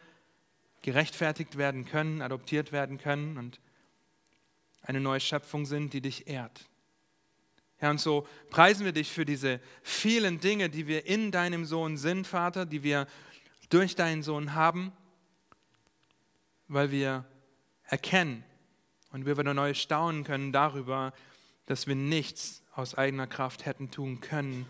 gerechtfertigt 0.82 1.58
werden 1.58 1.84
können, 1.84 2.22
adoptiert 2.22 2.70
werden 2.70 2.98
können 2.98 3.36
und 3.36 3.60
eine 4.82 5.00
neue 5.00 5.20
Schöpfung 5.20 5.66
sind, 5.66 5.92
die 5.92 6.00
dich 6.00 6.28
ehrt. 6.28 6.68
Herr, 7.78 7.90
und 7.90 8.00
so 8.00 8.26
preisen 8.50 8.84
wir 8.84 8.92
dich 8.92 9.10
für 9.10 9.24
diese 9.24 9.60
vielen 9.82 10.40
Dinge, 10.40 10.68
die 10.68 10.86
wir 10.86 11.06
in 11.06 11.30
deinem 11.30 11.64
Sohn 11.64 11.96
sind, 11.96 12.26
Vater, 12.26 12.64
die 12.64 12.82
wir 12.82 13.06
durch 13.70 13.96
deinen 13.96 14.22
Sohn 14.22 14.54
haben, 14.54 14.92
weil 16.68 16.90
wir 16.90 17.24
erkennen, 17.84 18.44
und 19.18 19.26
wir 19.26 19.36
wieder 19.36 19.54
neu 19.54 19.74
staunen 19.74 20.24
können 20.24 20.52
darüber, 20.52 21.12
dass 21.66 21.86
wir 21.86 21.94
nichts 21.96 22.62
aus 22.72 22.94
eigener 22.94 23.26
Kraft 23.26 23.66
hätten 23.66 23.90
tun 23.90 24.20
können, 24.20 24.66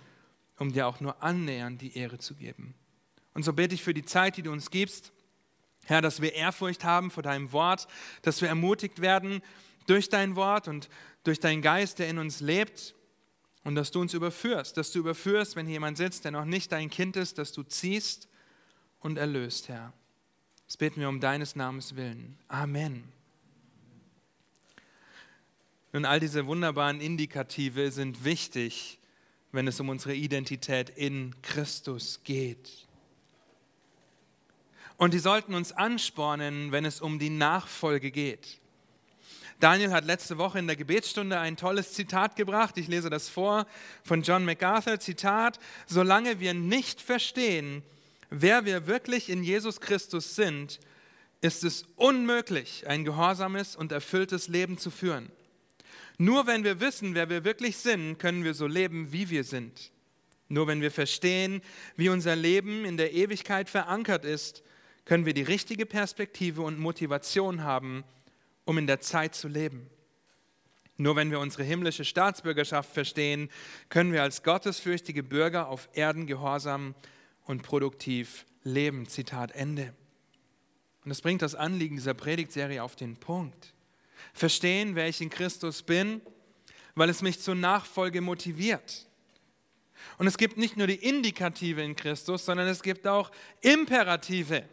um 0.58 0.72
dir 0.72 0.86
auch 0.86 1.00
nur 1.00 1.22
annähernd 1.22 1.82
die 1.82 1.96
Ehre 1.96 2.18
zu 2.18 2.34
geben. 2.34 2.74
Und 3.34 3.44
so 3.44 3.52
bete 3.52 3.74
ich 3.74 3.82
für 3.82 3.94
die 3.94 4.04
Zeit, 4.04 4.36
die 4.36 4.42
du 4.42 4.50
uns 4.50 4.70
gibst, 4.70 5.12
Herr, 5.84 6.00
dass 6.02 6.20
wir 6.22 6.34
Ehrfurcht 6.34 6.84
haben 6.84 7.10
vor 7.10 7.22
deinem 7.22 7.52
Wort, 7.52 7.86
dass 8.22 8.40
wir 8.40 8.48
ermutigt 8.48 9.00
werden 9.00 9.42
durch 9.86 10.08
dein 10.08 10.34
Wort 10.34 10.66
und 10.66 10.88
durch 11.24 11.40
deinen 11.40 11.62
Geist, 11.62 11.98
der 11.98 12.08
in 12.08 12.18
uns 12.18 12.40
lebt 12.40 12.94
und 13.64 13.74
dass 13.74 13.90
du 13.90 14.00
uns 14.00 14.14
überführst, 14.14 14.76
dass 14.76 14.92
du 14.92 14.98
überführst, 14.98 15.56
wenn 15.56 15.66
hier 15.66 15.74
jemand 15.74 15.98
sitzt, 15.98 16.24
der 16.24 16.32
noch 16.32 16.44
nicht 16.44 16.72
dein 16.72 16.90
Kind 16.90 17.16
ist, 17.16 17.38
dass 17.38 17.52
du 17.52 17.62
ziehst 17.62 18.28
und 19.00 19.18
erlöst, 19.18 19.68
Herr. 19.68 19.92
Das 20.66 20.76
beten 20.76 21.00
wir 21.00 21.08
um 21.08 21.20
deines 21.20 21.56
Namens 21.56 21.96
willen. 21.96 22.38
Amen. 22.48 23.17
Nun, 25.92 26.04
all 26.04 26.20
diese 26.20 26.46
wunderbaren 26.46 27.00
Indikative 27.00 27.90
sind 27.90 28.24
wichtig, 28.24 28.98
wenn 29.52 29.66
es 29.66 29.80
um 29.80 29.88
unsere 29.88 30.14
Identität 30.14 30.90
in 30.90 31.34
Christus 31.42 32.20
geht. 32.24 32.86
Und 34.98 35.14
die 35.14 35.18
sollten 35.18 35.54
uns 35.54 35.72
anspornen, 35.72 36.72
wenn 36.72 36.84
es 36.84 37.00
um 37.00 37.18
die 37.18 37.30
Nachfolge 37.30 38.10
geht. 38.10 38.60
Daniel 39.60 39.92
hat 39.92 40.04
letzte 40.04 40.38
Woche 40.38 40.58
in 40.58 40.66
der 40.66 40.76
Gebetsstunde 40.76 41.38
ein 41.38 41.56
tolles 41.56 41.92
Zitat 41.92 42.36
gebracht. 42.36 42.76
Ich 42.78 42.86
lese 42.86 43.10
das 43.10 43.28
vor 43.28 43.66
von 44.04 44.22
John 44.22 44.44
MacArthur. 44.44 45.00
Zitat, 45.00 45.58
solange 45.86 46.38
wir 46.38 46.54
nicht 46.54 47.00
verstehen, 47.00 47.82
wer 48.30 48.66
wir 48.66 48.86
wirklich 48.86 49.30
in 49.30 49.42
Jesus 49.42 49.80
Christus 49.80 50.36
sind, 50.36 50.78
ist 51.40 51.64
es 51.64 51.86
unmöglich, 51.96 52.86
ein 52.86 53.04
gehorsames 53.04 53.74
und 53.74 53.90
erfülltes 53.90 54.48
Leben 54.48 54.78
zu 54.78 54.90
führen. 54.90 55.30
Nur 56.20 56.48
wenn 56.48 56.64
wir 56.64 56.80
wissen, 56.80 57.14
wer 57.14 57.30
wir 57.30 57.44
wirklich 57.44 57.76
sind, 57.76 58.18
können 58.18 58.42
wir 58.42 58.52
so 58.52 58.66
leben, 58.66 59.12
wie 59.12 59.30
wir 59.30 59.44
sind. 59.44 59.92
Nur 60.48 60.66
wenn 60.66 60.80
wir 60.80 60.90
verstehen, 60.90 61.62
wie 61.96 62.08
unser 62.08 62.34
Leben 62.34 62.84
in 62.84 62.96
der 62.96 63.12
Ewigkeit 63.12 63.70
verankert 63.70 64.24
ist, 64.24 64.64
können 65.04 65.26
wir 65.26 65.34
die 65.34 65.42
richtige 65.42 65.86
Perspektive 65.86 66.62
und 66.62 66.78
Motivation 66.78 67.62
haben, 67.62 68.02
um 68.64 68.78
in 68.78 68.88
der 68.88 69.00
Zeit 69.00 69.36
zu 69.36 69.46
leben. 69.46 69.88
Nur 70.96 71.14
wenn 71.14 71.30
wir 71.30 71.38
unsere 71.38 71.62
himmlische 71.62 72.04
Staatsbürgerschaft 72.04 72.92
verstehen, 72.92 73.48
können 73.88 74.12
wir 74.12 74.24
als 74.24 74.42
gottesfürchtige 74.42 75.22
Bürger 75.22 75.68
auf 75.68 75.88
Erden 75.92 76.26
gehorsam 76.26 76.96
und 77.44 77.62
produktiv 77.62 78.44
leben. 78.64 79.06
Zitat 79.06 79.52
Ende. 79.52 79.94
Und 81.04 81.10
das 81.10 81.22
bringt 81.22 81.42
das 81.42 81.54
Anliegen 81.54 81.94
dieser 81.94 82.14
Predigtserie 82.14 82.82
auf 82.82 82.96
den 82.96 83.16
Punkt 83.16 83.72
verstehen, 84.32 84.94
wer 84.94 85.08
ich 85.08 85.20
in 85.20 85.30
Christus 85.30 85.82
bin, 85.82 86.20
weil 86.94 87.10
es 87.10 87.22
mich 87.22 87.40
zur 87.40 87.54
Nachfolge 87.54 88.20
motiviert. 88.20 89.06
Und 90.18 90.26
es 90.26 90.36
gibt 90.36 90.56
nicht 90.56 90.76
nur 90.76 90.86
die 90.86 90.94
Indikative 90.94 91.82
in 91.82 91.96
Christus, 91.96 92.44
sondern 92.44 92.66
es 92.66 92.82
gibt 92.82 93.06
auch 93.06 93.30
Imperative. 93.60 94.64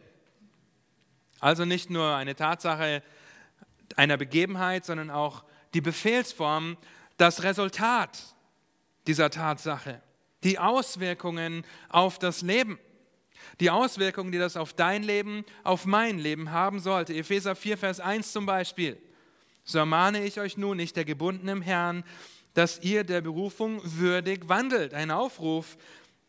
Also 1.39 1.65
nicht 1.65 1.89
nur 1.89 2.15
eine 2.15 2.35
Tatsache 2.35 3.03
einer 3.95 4.17
Begebenheit, 4.17 4.85
sondern 4.85 5.11
auch 5.11 5.43
die 5.73 5.81
Befehlsform, 5.81 6.77
das 7.17 7.43
Resultat 7.43 8.35
dieser 9.07 9.29
Tatsache, 9.29 10.01
die 10.43 10.57
Auswirkungen 10.57 11.65
auf 11.89 12.17
das 12.17 12.41
Leben, 12.41 12.79
die 13.59 13.69
Auswirkungen, 13.69 14.31
die 14.31 14.37
das 14.37 14.57
auf 14.57 14.73
dein 14.73 15.03
Leben, 15.03 15.45
auf 15.63 15.85
mein 15.85 16.17
Leben 16.17 16.51
haben 16.51 16.79
sollte. 16.79 17.13
Epheser 17.13 17.55
4, 17.55 17.77
Vers 17.77 17.99
1 17.99 18.31
zum 18.31 18.45
Beispiel. 18.45 18.97
So 19.67 19.79
ermahne 19.79 20.23
ich 20.23 20.39
euch 20.39 20.57
nun, 20.57 20.77
nicht 20.77 20.95
der 20.95 21.05
Gebunden 21.05 21.47
im 21.47 21.63
Herrn, 21.63 22.03
dass 22.53 22.79
ihr 22.83 23.03
der 23.03 23.21
Berufung 23.21 23.81
würdig 23.83 24.47
wandelt. 24.47 24.93
Ein 24.93 25.09
Aufruf, 25.09 25.75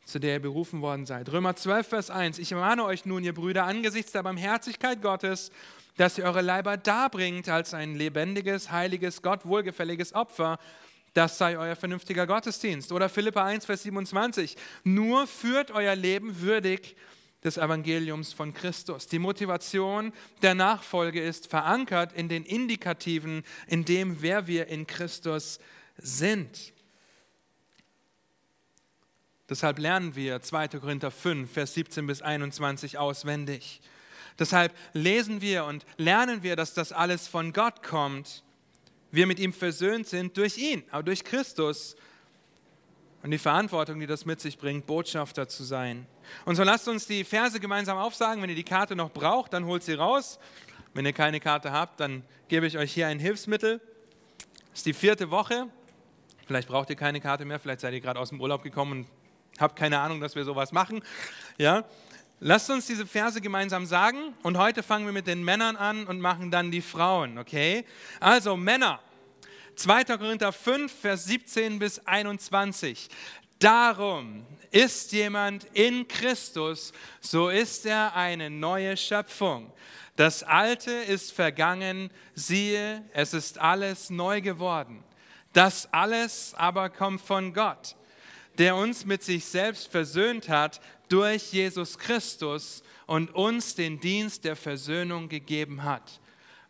zu 0.06 0.18
der 0.18 0.34
ihr 0.34 0.40
berufen 0.40 0.80
worden 0.80 1.04
seid. 1.04 1.30
Römer 1.30 1.54
12, 1.54 1.86
Vers 1.86 2.10
1. 2.10 2.38
Ich 2.38 2.50
ermahne 2.52 2.84
euch 2.84 3.04
nun, 3.04 3.22
ihr 3.22 3.34
Brüder, 3.34 3.64
angesichts 3.64 4.12
der 4.12 4.22
Barmherzigkeit 4.22 5.02
Gottes, 5.02 5.50
dass 5.98 6.16
ihr 6.16 6.24
eure 6.24 6.40
Leiber 6.40 6.78
darbringt 6.78 7.50
als 7.50 7.74
ein 7.74 7.94
lebendiges, 7.94 8.72
heiliges, 8.72 9.20
Gott 9.20 9.44
wohlgefälliges 9.44 10.14
Opfer. 10.14 10.58
Das 11.12 11.36
sei 11.36 11.58
euer 11.58 11.76
vernünftiger 11.76 12.26
Gottesdienst. 12.26 12.90
Oder 12.90 13.10
Philippa 13.10 13.44
1, 13.44 13.66
Vers 13.66 13.82
27. 13.82 14.56
Nur 14.82 15.26
führt 15.26 15.72
euer 15.72 15.94
Leben 15.94 16.40
würdig 16.40 16.96
des 17.46 17.56
Evangeliums 17.56 18.32
von 18.32 18.52
Christus. 18.52 19.06
Die 19.06 19.18
Motivation 19.18 20.12
der 20.42 20.54
Nachfolge 20.54 21.22
ist 21.22 21.46
verankert 21.46 22.12
in 22.12 22.28
den 22.28 22.44
Indikativen, 22.44 23.42
in 23.66 23.84
dem, 23.84 24.20
wer 24.20 24.46
wir 24.46 24.66
in 24.66 24.86
Christus 24.86 25.58
sind. 25.96 26.74
Deshalb 29.48 29.78
lernen 29.78 30.16
wir 30.16 30.42
2. 30.42 30.68
Korinther 30.68 31.10
5, 31.10 31.50
Vers 31.50 31.74
17 31.74 32.06
bis 32.06 32.20
21 32.20 32.98
auswendig. 32.98 33.80
Deshalb 34.38 34.74
lesen 34.92 35.40
wir 35.40 35.64
und 35.64 35.86
lernen 35.96 36.42
wir, 36.42 36.56
dass 36.56 36.74
das 36.74 36.92
alles 36.92 37.28
von 37.28 37.52
Gott 37.52 37.82
kommt. 37.82 38.42
Wir 39.12 39.26
mit 39.26 39.38
ihm 39.38 39.52
versöhnt 39.52 40.08
sind 40.08 40.36
durch 40.36 40.58
ihn, 40.58 40.82
aber 40.90 41.04
durch 41.04 41.24
Christus 41.24 41.96
und 43.22 43.30
die 43.30 43.38
Verantwortung, 43.38 43.98
die 43.98 44.06
das 44.06 44.24
mit 44.24 44.40
sich 44.40 44.58
bringt, 44.58 44.86
Botschafter 44.86 45.48
zu 45.48 45.64
sein. 45.64 46.06
Und 46.44 46.56
so 46.56 46.62
lasst 46.62 46.88
uns 46.88 47.06
die 47.06 47.24
Verse 47.24 47.58
gemeinsam 47.58 47.98
aufsagen. 47.98 48.42
Wenn 48.42 48.50
ihr 48.50 48.56
die 48.56 48.64
Karte 48.64 48.94
noch 48.94 49.10
braucht, 49.10 49.52
dann 49.52 49.64
holt 49.66 49.82
sie 49.82 49.94
raus. 49.94 50.38
Wenn 50.94 51.04
ihr 51.04 51.12
keine 51.12 51.40
Karte 51.40 51.72
habt, 51.72 52.00
dann 52.00 52.22
gebe 52.48 52.66
ich 52.66 52.78
euch 52.78 52.92
hier 52.92 53.08
ein 53.08 53.18
Hilfsmittel. 53.18 53.80
Es 54.72 54.80
ist 54.80 54.86
die 54.86 54.94
vierte 54.94 55.30
Woche. 55.30 55.68
Vielleicht 56.46 56.68
braucht 56.68 56.90
ihr 56.90 56.96
keine 56.96 57.20
Karte 57.20 57.44
mehr, 57.44 57.58
vielleicht 57.58 57.80
seid 57.80 57.92
ihr 57.92 58.00
gerade 58.00 58.20
aus 58.20 58.28
dem 58.28 58.40
Urlaub 58.40 58.62
gekommen 58.62 58.92
und 58.92 59.06
habt 59.58 59.76
keine 59.76 59.98
Ahnung, 59.98 60.20
dass 60.20 60.36
wir 60.36 60.44
sowas 60.44 60.70
machen. 60.70 61.02
Ja? 61.58 61.84
Lasst 62.38 62.70
uns 62.70 62.86
diese 62.86 63.06
Verse 63.06 63.40
gemeinsam 63.40 63.86
sagen 63.86 64.34
und 64.42 64.56
heute 64.58 64.82
fangen 64.82 65.06
wir 65.06 65.12
mit 65.12 65.26
den 65.26 65.42
Männern 65.42 65.74
an 65.74 66.06
und 66.06 66.20
machen 66.20 66.50
dann 66.50 66.70
die 66.70 66.82
Frauen, 66.82 67.38
okay? 67.38 67.84
Also 68.20 68.56
Männer, 68.56 69.00
2. 69.76 70.04
Korinther 70.04 70.52
5, 70.52 70.90
Vers 70.90 71.24
17 71.26 71.78
bis 71.78 71.98
21. 72.06 73.08
Darum 73.58 74.46
ist 74.70 75.12
jemand 75.12 75.64
in 75.74 76.08
Christus, 76.08 76.92
so 77.20 77.50
ist 77.50 77.86
er 77.86 78.14
eine 78.16 78.50
neue 78.50 78.96
Schöpfung. 78.96 79.72
Das 80.16 80.42
Alte 80.42 80.90
ist 80.90 81.32
vergangen, 81.32 82.10
siehe, 82.34 83.04
es 83.12 83.34
ist 83.34 83.58
alles 83.58 84.08
neu 84.08 84.40
geworden. 84.40 85.04
Das 85.52 85.92
alles 85.92 86.54
aber 86.54 86.88
kommt 86.88 87.20
von 87.20 87.52
Gott, 87.52 87.96
der 88.56 88.76
uns 88.76 89.04
mit 89.04 89.22
sich 89.22 89.44
selbst 89.44 89.88
versöhnt 89.88 90.48
hat 90.48 90.80
durch 91.08 91.52
Jesus 91.52 91.98
Christus 91.98 92.82
und 93.06 93.34
uns 93.34 93.74
den 93.74 94.00
Dienst 94.00 94.44
der 94.44 94.56
Versöhnung 94.56 95.28
gegeben 95.28 95.82
hat. 95.82 96.20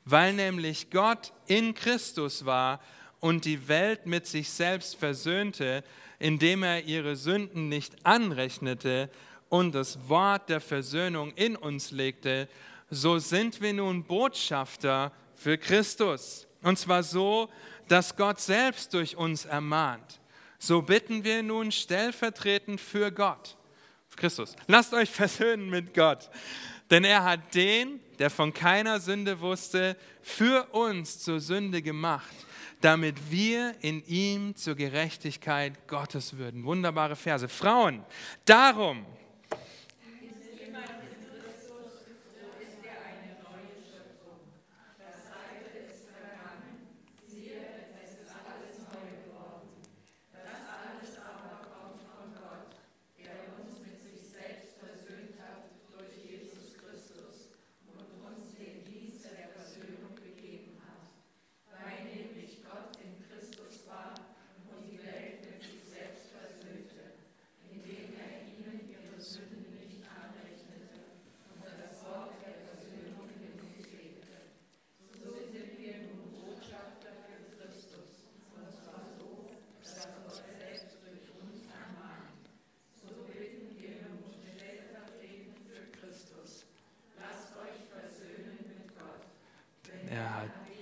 Weil 0.06 0.32
nämlich 0.32 0.90
Gott 0.90 1.32
in 1.46 1.74
Christus 1.74 2.46
war 2.46 2.80
und 3.20 3.44
die 3.44 3.68
Welt 3.68 4.06
mit 4.06 4.26
sich 4.26 4.48
selbst 4.48 4.96
versöhnte, 4.96 5.84
indem 6.18 6.62
er 6.62 6.84
ihre 6.84 7.16
Sünden 7.16 7.68
nicht 7.68 8.06
anrechnete 8.06 9.10
und 9.48 9.74
das 9.74 10.08
Wort 10.08 10.48
der 10.48 10.60
Versöhnung 10.60 11.32
in 11.34 11.56
uns 11.56 11.90
legte, 11.90 12.48
so 12.88 13.18
sind 13.18 13.60
wir 13.60 13.72
nun 13.72 14.04
Botschafter 14.04 15.12
für 15.34 15.58
Christus. 15.58 16.46
Und 16.62 16.78
zwar 16.78 17.02
so, 17.02 17.50
dass 17.88 18.16
Gott 18.16 18.40
selbst 18.40 18.94
durch 18.94 19.16
uns 19.16 19.44
ermahnt. 19.44 20.20
So 20.58 20.82
bitten 20.82 21.24
wir 21.24 21.42
nun 21.42 21.72
stellvertretend 21.72 22.80
für 22.80 23.10
Gott. 23.12 23.56
Christus, 24.16 24.56
lasst 24.66 24.94
euch 24.94 25.10
versöhnen 25.10 25.68
mit 25.68 25.92
Gott. 25.92 26.30
Denn 26.90 27.04
er 27.04 27.24
hat 27.24 27.54
den, 27.54 28.00
der 28.18 28.30
von 28.30 28.52
keiner 28.52 29.00
Sünde 29.00 29.40
wusste, 29.40 29.96
für 30.22 30.64
uns 30.72 31.18
zur 31.18 31.40
Sünde 31.40 31.82
gemacht, 31.82 32.34
damit 32.80 33.30
wir 33.30 33.74
in 33.80 34.04
ihm 34.06 34.54
zur 34.56 34.74
Gerechtigkeit 34.74 35.86
Gottes 35.88 36.36
würden. 36.36 36.64
Wunderbare 36.64 37.16
Verse. 37.16 37.48
Frauen, 37.48 38.02
darum, 38.44 39.06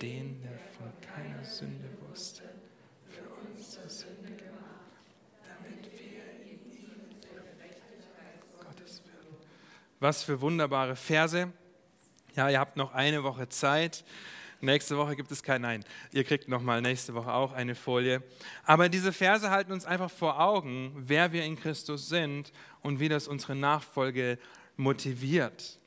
den, 0.01 0.41
der 0.41 0.59
von 0.77 0.91
keiner 1.01 1.43
Sünde 1.43 1.89
wusste, 2.09 2.43
für 3.07 3.27
uns 3.47 3.71
zur 3.71 3.89
Sünde 3.89 4.35
gemacht, 4.35 5.01
damit 5.43 5.91
wir 5.91 6.23
in 6.45 6.59
ihm 6.71 7.21
der 7.23 7.41
Gerechtigkeit 7.41 8.41
Gottes 8.59 9.01
würden. 9.03 9.37
Was 9.99 10.23
für 10.23 10.41
wunderbare 10.41 10.95
Verse. 10.95 11.51
Ja, 12.35 12.49
ihr 12.49 12.59
habt 12.59 12.75
noch 12.75 12.93
eine 12.93 13.23
Woche 13.23 13.47
Zeit. 13.47 14.03
Nächste 14.59 14.97
Woche 14.97 15.15
gibt 15.15 15.31
es 15.31 15.43
kein 15.43 15.61
Nein. 15.61 15.85
Ihr 16.11 16.23
kriegt 16.23 16.47
noch 16.47 16.61
mal 16.61 16.81
nächste 16.81 17.13
Woche 17.13 17.31
auch 17.31 17.53
eine 17.53 17.75
Folie. 17.75 18.23
Aber 18.65 18.89
diese 18.89 19.13
Verse 19.13 19.49
halten 19.49 19.71
uns 19.71 19.85
einfach 19.85 20.11
vor 20.11 20.39
Augen, 20.39 20.93
wer 20.97 21.31
wir 21.31 21.43
in 21.43 21.55
Christus 21.55 22.09
sind 22.09 22.51
und 22.81 22.99
wie 22.99 23.09
das 23.09 23.27
unsere 23.27 23.55
Nachfolge 23.55 24.37
motiviert. 24.75 25.79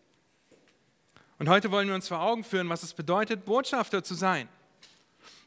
Und 1.39 1.49
heute 1.49 1.71
wollen 1.71 1.89
wir 1.89 1.95
uns 1.95 2.09
vor 2.09 2.21
Augen 2.21 2.45
führen, 2.45 2.69
was 2.69 2.83
es 2.83 2.95
bedeutet, 2.95 3.45
Botschafter 3.45 4.03
zu 4.03 4.15
sein. 4.15 4.49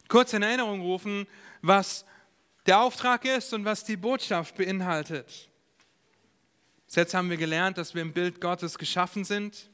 Kurz 0.07 0.33
in 0.33 0.43
Erinnerung 0.43 0.81
rufen, 0.81 1.25
was 1.61 2.05
der 2.65 2.79
Auftrag 2.79 3.25
ist 3.25 3.53
und 3.53 3.65
was 3.65 3.83
die 3.83 3.97
Botschaft 3.97 4.55
beinhaltet. 4.55 5.50
Jetzt 6.93 7.13
haben 7.13 7.29
wir 7.29 7.37
gelernt, 7.37 7.77
dass 7.77 7.95
wir 7.95 8.01
im 8.01 8.11
Bild 8.11 8.41
Gottes 8.41 8.77
geschaffen 8.77 9.23
sind 9.23 9.69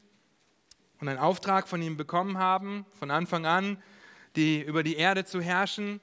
und 1.00 1.08
einen 1.08 1.18
Auftrag 1.18 1.66
von 1.66 1.82
ihm 1.82 1.96
bekommen 1.96 2.38
haben, 2.38 2.86
von 2.92 3.10
Anfang 3.10 3.44
an, 3.44 3.82
die, 4.36 4.60
über 4.60 4.84
die 4.84 4.96
Erde 4.96 5.24
zu 5.24 5.40
herrschen, 5.40 6.00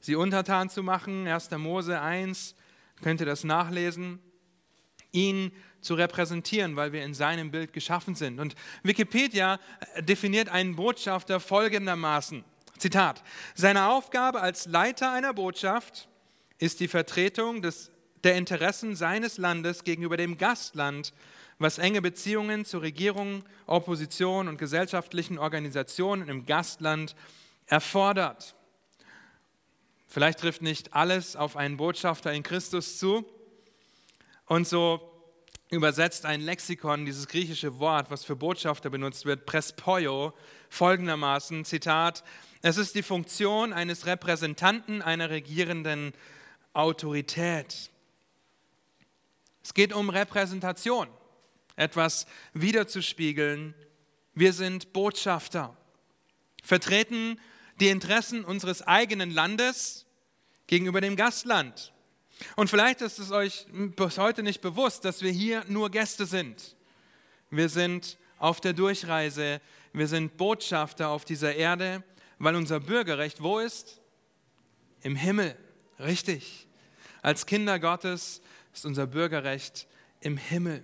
sie 0.00 0.14
untertan 0.14 0.70
zu 0.70 0.84
machen. 0.84 1.26
1. 1.26 1.50
Mose 1.52 2.00
1, 2.00 2.54
könnt 3.02 3.20
ihr 3.20 3.26
das 3.26 3.42
nachlesen. 3.42 4.20
Ihn 5.10 5.52
zu 5.80 5.94
repräsentieren, 5.94 6.76
weil 6.76 6.92
wir 6.92 7.04
in 7.04 7.12
seinem 7.12 7.50
Bild 7.50 7.72
geschaffen 7.72 8.14
sind. 8.14 8.38
Und 8.38 8.54
Wikipedia 8.84 9.58
äh, 9.94 10.02
definiert 10.02 10.48
einen 10.48 10.76
Botschafter 10.76 11.40
folgendermaßen. 11.40 12.44
Zitat, 12.78 13.22
seine 13.54 13.88
Aufgabe 13.88 14.40
als 14.40 14.66
Leiter 14.66 15.12
einer 15.12 15.34
Botschaft 15.34 16.08
ist 16.58 16.80
die 16.80 16.88
Vertretung 16.88 17.62
des, 17.62 17.91
der 18.24 18.36
Interessen 18.36 18.96
seines 18.96 19.38
Landes 19.38 19.84
gegenüber 19.84 20.16
dem 20.16 20.38
Gastland, 20.38 21.12
was 21.58 21.78
enge 21.78 22.02
Beziehungen 22.02 22.64
zur 22.64 22.82
Regierung, 22.82 23.44
Opposition 23.66 24.48
und 24.48 24.58
gesellschaftlichen 24.58 25.38
Organisationen 25.38 26.28
im 26.28 26.46
Gastland 26.46 27.14
erfordert. 27.66 28.54
Vielleicht 30.08 30.40
trifft 30.40 30.60
nicht 30.60 30.92
alles 30.92 31.36
auf 31.36 31.56
einen 31.56 31.76
Botschafter 31.76 32.32
in 32.32 32.42
Christus 32.42 32.98
zu. 32.98 33.24
Und 34.46 34.68
so 34.68 35.08
übersetzt 35.70 36.26
ein 36.26 36.42
Lexikon 36.42 37.06
dieses 37.06 37.28
griechische 37.28 37.78
Wort, 37.78 38.10
was 38.10 38.24
für 38.24 38.36
Botschafter 38.36 38.90
benutzt 38.90 39.24
wird, 39.24 39.46
prespoio, 39.46 40.34
folgendermaßen, 40.68 41.64
Zitat, 41.64 42.22
es 42.60 42.76
ist 42.76 42.94
die 42.94 43.02
Funktion 43.02 43.72
eines 43.72 44.04
Repräsentanten 44.04 45.00
einer 45.00 45.30
regierenden 45.30 46.12
Autorität. 46.74 47.90
Es 49.62 49.74
geht 49.74 49.92
um 49.92 50.10
Repräsentation, 50.10 51.08
etwas 51.76 52.26
wiederzuspiegeln. 52.52 53.74
Wir 54.34 54.52
sind 54.52 54.92
Botschafter, 54.92 55.76
vertreten 56.62 57.40
die 57.80 57.88
Interessen 57.88 58.44
unseres 58.44 58.82
eigenen 58.82 59.30
Landes 59.30 60.06
gegenüber 60.66 61.00
dem 61.00 61.16
Gastland. 61.16 61.92
Und 62.56 62.70
vielleicht 62.70 63.00
ist 63.00 63.18
es 63.18 63.30
euch 63.30 63.66
bis 63.70 64.18
heute 64.18 64.42
nicht 64.42 64.60
bewusst, 64.60 65.04
dass 65.04 65.22
wir 65.22 65.30
hier 65.30 65.64
nur 65.68 65.90
Gäste 65.90 66.26
sind. 66.26 66.76
Wir 67.50 67.68
sind 67.68 68.18
auf 68.38 68.60
der 68.60 68.72
Durchreise, 68.72 69.60
wir 69.92 70.08
sind 70.08 70.36
Botschafter 70.36 71.08
auf 71.10 71.24
dieser 71.24 71.54
Erde, 71.54 72.02
weil 72.38 72.56
unser 72.56 72.80
Bürgerrecht 72.80 73.42
wo 73.42 73.58
ist? 73.58 74.00
Im 75.02 75.16
Himmel, 75.16 75.56
richtig. 75.98 76.66
Als 77.20 77.46
Kinder 77.46 77.78
Gottes 77.78 78.40
ist 78.72 78.86
unser 78.86 79.06
Bürgerrecht 79.06 79.86
im 80.20 80.36
Himmel. 80.36 80.82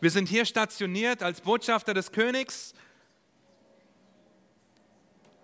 Wir 0.00 0.10
sind 0.10 0.28
hier 0.28 0.44
stationiert 0.44 1.22
als 1.22 1.40
Botschafter 1.40 1.94
des 1.94 2.12
Königs. 2.12 2.72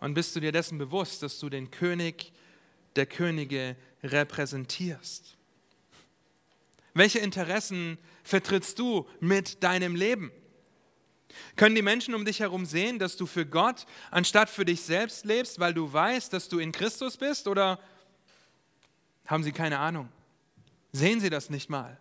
Und 0.00 0.14
bist 0.14 0.37
du 0.37 0.40
dir 0.40 0.52
dessen 0.52 0.78
bewusst, 0.78 1.22
dass 1.22 1.38
du 1.38 1.48
den 1.48 1.70
König 1.70 2.32
der 2.94 3.06
Könige 3.06 3.76
repräsentierst? 4.02 5.37
Welche 6.92 7.18
Interessen 7.18 7.98
vertrittst 8.22 8.78
du 8.78 9.08
mit 9.18 9.62
deinem 9.64 9.96
Leben? 9.96 10.30
Können 11.56 11.74
die 11.74 11.82
Menschen 11.82 12.14
um 12.14 12.24
dich 12.24 12.40
herum 12.40 12.64
sehen, 12.64 13.00
dass 13.00 13.16
du 13.16 13.26
für 13.26 13.44
Gott 13.44 13.87
anstatt 14.12 14.48
für 14.48 14.64
dich 14.64 14.82
selbst 14.82 15.24
lebst, 15.24 15.58
weil 15.58 15.74
du 15.74 15.92
weißt, 15.92 16.32
dass 16.32 16.48
du 16.48 16.60
in 16.60 16.70
Christus 16.70 17.16
bist? 17.16 17.48
Oder 17.48 17.80
haben 19.26 19.42
sie 19.42 19.50
keine 19.50 19.80
Ahnung? 19.80 20.08
Sehen 20.96 21.18
sie 21.18 21.28
das 21.28 21.50
nicht 21.50 21.68
mal? 21.68 21.98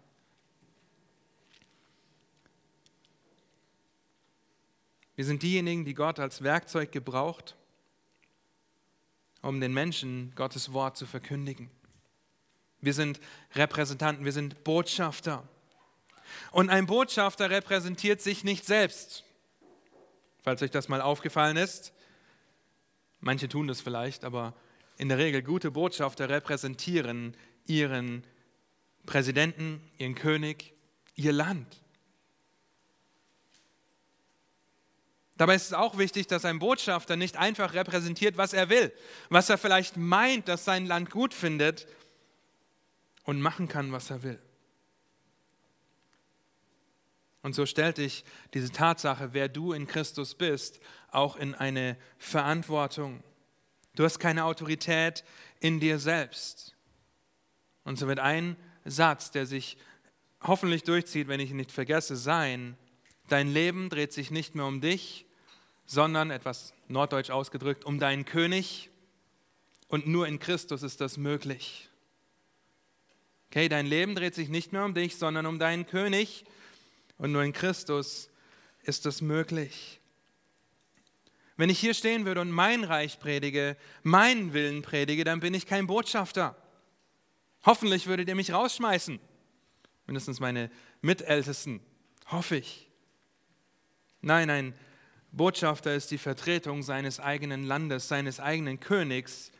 Wir 5.15 5.25
sind 5.25 5.41
diejenigen, 5.41 5.84
die 5.84 5.95
Gott 5.95 6.19
als 6.19 6.43
Werkzeug 6.43 6.91
gebraucht, 6.91 7.56
um 9.41 9.60
den 9.60 9.73
Menschen 9.73 10.32
Gottes 10.36 10.73
Wort 10.73 10.95
zu 10.95 11.08
verkündigen. 11.08 11.71
Wir 12.82 12.93
sind 12.93 13.19
Repräsentanten, 13.56 14.25
wir 14.25 14.32
sind 14.32 14.63
Botschafter. 14.63 15.49
Und 16.51 16.69
ein 16.69 16.86
Botschafter 16.86 17.49
repräsentiert 17.49 18.21
sich 18.21 18.43
nicht 18.43 18.63
selbst. 18.63 19.23
Falls 20.43 20.62
euch 20.62 20.69
das 20.69 20.88
mal 20.88 21.01
aufgefallen 21.01 21.58
ist. 21.58 21.93
Manche 23.21 23.49
tun 23.49 23.67
das 23.67 23.82
vielleicht, 23.82 24.23
aber 24.23 24.53
in 24.97 25.10
der 25.10 25.17
Regel 25.17 25.41
gute 25.41 25.71
Botschafter 25.71 26.29
repräsentieren 26.29 27.36
ihren 27.65 28.23
Präsidenten, 29.06 29.82
ihren 29.98 30.16
König, 30.16 30.74
ihr 31.16 31.34
Land. 31.34 31.82
Dabei 35.38 35.56
ist 35.56 35.68
es 35.68 35.74
auch 35.74 35.98
wichtig, 35.98 36.28
dass 36.28 36.46
ein 36.46 36.60
Botschafter 36.60 37.16
nicht 37.16 37.38
einfach 37.38 37.74
repräsentiert, 37.74 38.38
was 38.38 38.54
er 38.54 38.70
will, 38.70 38.94
was 39.30 39.50
er 39.50 39.58
vielleicht 39.58 39.98
meint, 39.98 40.48
dass 40.48 40.63
sein 40.63 40.86
Land 40.86 41.10
gut 41.10 41.34
findet 41.34 41.88
und 43.24 43.42
machen 43.42 43.68
kann, 43.68 43.92
was 43.92 44.10
er 44.10 44.24
will. 44.24 44.39
Und 47.42 47.56
so 47.56 47.66
stellt 47.66 47.98
dich 47.98 48.24
diese 48.54 48.72
Tatsache, 48.72 49.34
wer 49.34 49.50
du 49.50 49.74
in 49.74 49.86
Christus 49.86 50.36
bist, 50.36 50.80
auch 51.12 51.36
in 51.36 51.54
eine 51.54 51.98
Verantwortung. 52.18 53.22
Du 53.96 54.06
hast 54.06 54.20
keine 54.20 54.46
Autorität 54.46 55.26
in 55.60 55.80
dir 55.80 56.00
selbst. 56.00 56.76
Und 57.84 58.00
so 58.00 58.08
wird 58.08 58.20
ein 58.20 58.56
Satz, 58.86 59.32
der 59.32 59.46
sich 59.46 59.78
hoffentlich 60.41 60.84
durchzieht, 60.84 61.28
wenn 61.28 61.39
ich 61.39 61.52
ihn 61.52 61.58
nicht 61.58 61.72
vergesse, 61.72 62.15
sein, 62.15 62.78
dein 63.30 63.48
Leben 63.52 63.89
dreht 63.89 64.13
sich 64.13 64.32
nicht 64.32 64.56
mehr 64.56 64.65
um 64.65 64.82
dich, 64.82 65.26
sondern, 65.86 66.32
etwas 66.32 66.74
norddeutsch 66.88 67.30
ausgedrückt, 67.30 67.86
um 67.86 68.00
deinen 68.00 68.26
König. 68.26 68.89
Und 69.88 70.08
nur 70.08 70.28
in 70.28 70.39
Christus 70.39 70.84
ist 70.84 71.02
das 71.02 71.17
möglich. 71.17 71.89
Okay, 73.50 73.69
dein 73.69 73.86
Leben 73.86 74.15
dreht 74.15 74.34
sich 74.34 74.50
nicht 74.50 74.74
mehr 74.74 74.84
um 74.86 74.93
dich, 74.93 75.17
sondern 75.17 75.46
um 75.46 75.60
deinen 75.60 75.86
König. 75.86 76.46
Und 77.17 77.32
nur 77.32 77.43
in 77.43 77.54
Christus 77.54 78.30
ist 78.82 79.06
das 79.06 79.22
möglich. 79.22 80.00
Wenn 81.56 81.69
ich 81.69 81.80
hier 81.80 81.93
stehen 81.93 82.26
würde 82.26 82.41
und 82.41 82.52
mein 82.52 82.84
Reich 82.84 83.19
predige, 83.19 83.78
meinen 84.02 84.54
Willen 84.54 84.82
predige, 84.82 85.24
dann 85.24 85.39
bin 85.39 85.54
ich 85.54 85.67
kein 85.67 85.86
Botschafter. 85.86 86.56
Hoffentlich 87.65 88.08
würdet 88.08 88.28
ihr 88.28 88.36
mich 88.36 88.52
rausschmeißen. 88.52 89.19
Mindestens 90.08 90.39
meine 90.39 90.69
Mitältesten. 91.02 91.80
Hoffe 92.28 92.58
ich. 92.58 92.89
Nein, 94.21 94.49
ein 94.49 94.73
Botschafter 95.32 95.93
ist 95.93 96.12
die 96.12 96.17
Vertretung 96.17 96.84
seines 96.84 97.19
eigenen 97.19 97.63
Landes, 97.63 98.08
seines 98.08 98.39
eigenen 98.39 98.80
Königs. 98.80 99.52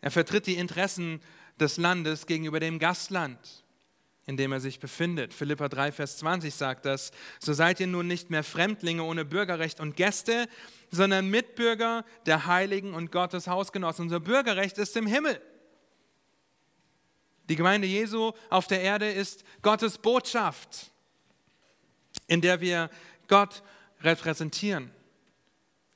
Er 0.00 0.10
vertritt 0.10 0.46
die 0.46 0.56
Interessen 0.56 1.20
des 1.58 1.76
Landes 1.76 2.26
gegenüber 2.26 2.60
dem 2.60 2.78
Gastland 2.78 3.64
in 4.28 4.36
dem 4.36 4.52
er 4.52 4.60
sich 4.60 4.78
befindet. 4.78 5.32
Philippa 5.32 5.70
3, 5.70 5.90
Vers 5.90 6.18
20 6.18 6.54
sagt 6.54 6.84
das. 6.84 7.12
So 7.40 7.54
seid 7.54 7.80
ihr 7.80 7.86
nun 7.86 8.06
nicht 8.06 8.28
mehr 8.28 8.44
Fremdlinge 8.44 9.02
ohne 9.02 9.24
Bürgerrecht 9.24 9.80
und 9.80 9.96
Gäste, 9.96 10.48
sondern 10.90 11.30
Mitbürger 11.30 12.04
der 12.26 12.44
Heiligen 12.44 12.92
und 12.92 13.10
Gottes 13.10 13.46
Hausgenossen. 13.46 14.02
Unser 14.02 14.20
Bürgerrecht 14.20 14.76
ist 14.76 14.94
im 14.98 15.06
Himmel. 15.06 15.40
Die 17.48 17.56
Gemeinde 17.56 17.86
Jesu 17.86 18.32
auf 18.50 18.66
der 18.66 18.82
Erde 18.82 19.10
ist 19.10 19.44
Gottes 19.62 19.98
Botschaft, 19.98 20.90
in 22.26 22.40
der 22.40 22.60
wir 22.60 22.90
Gott 23.26 23.62
repräsentieren. 24.02 24.90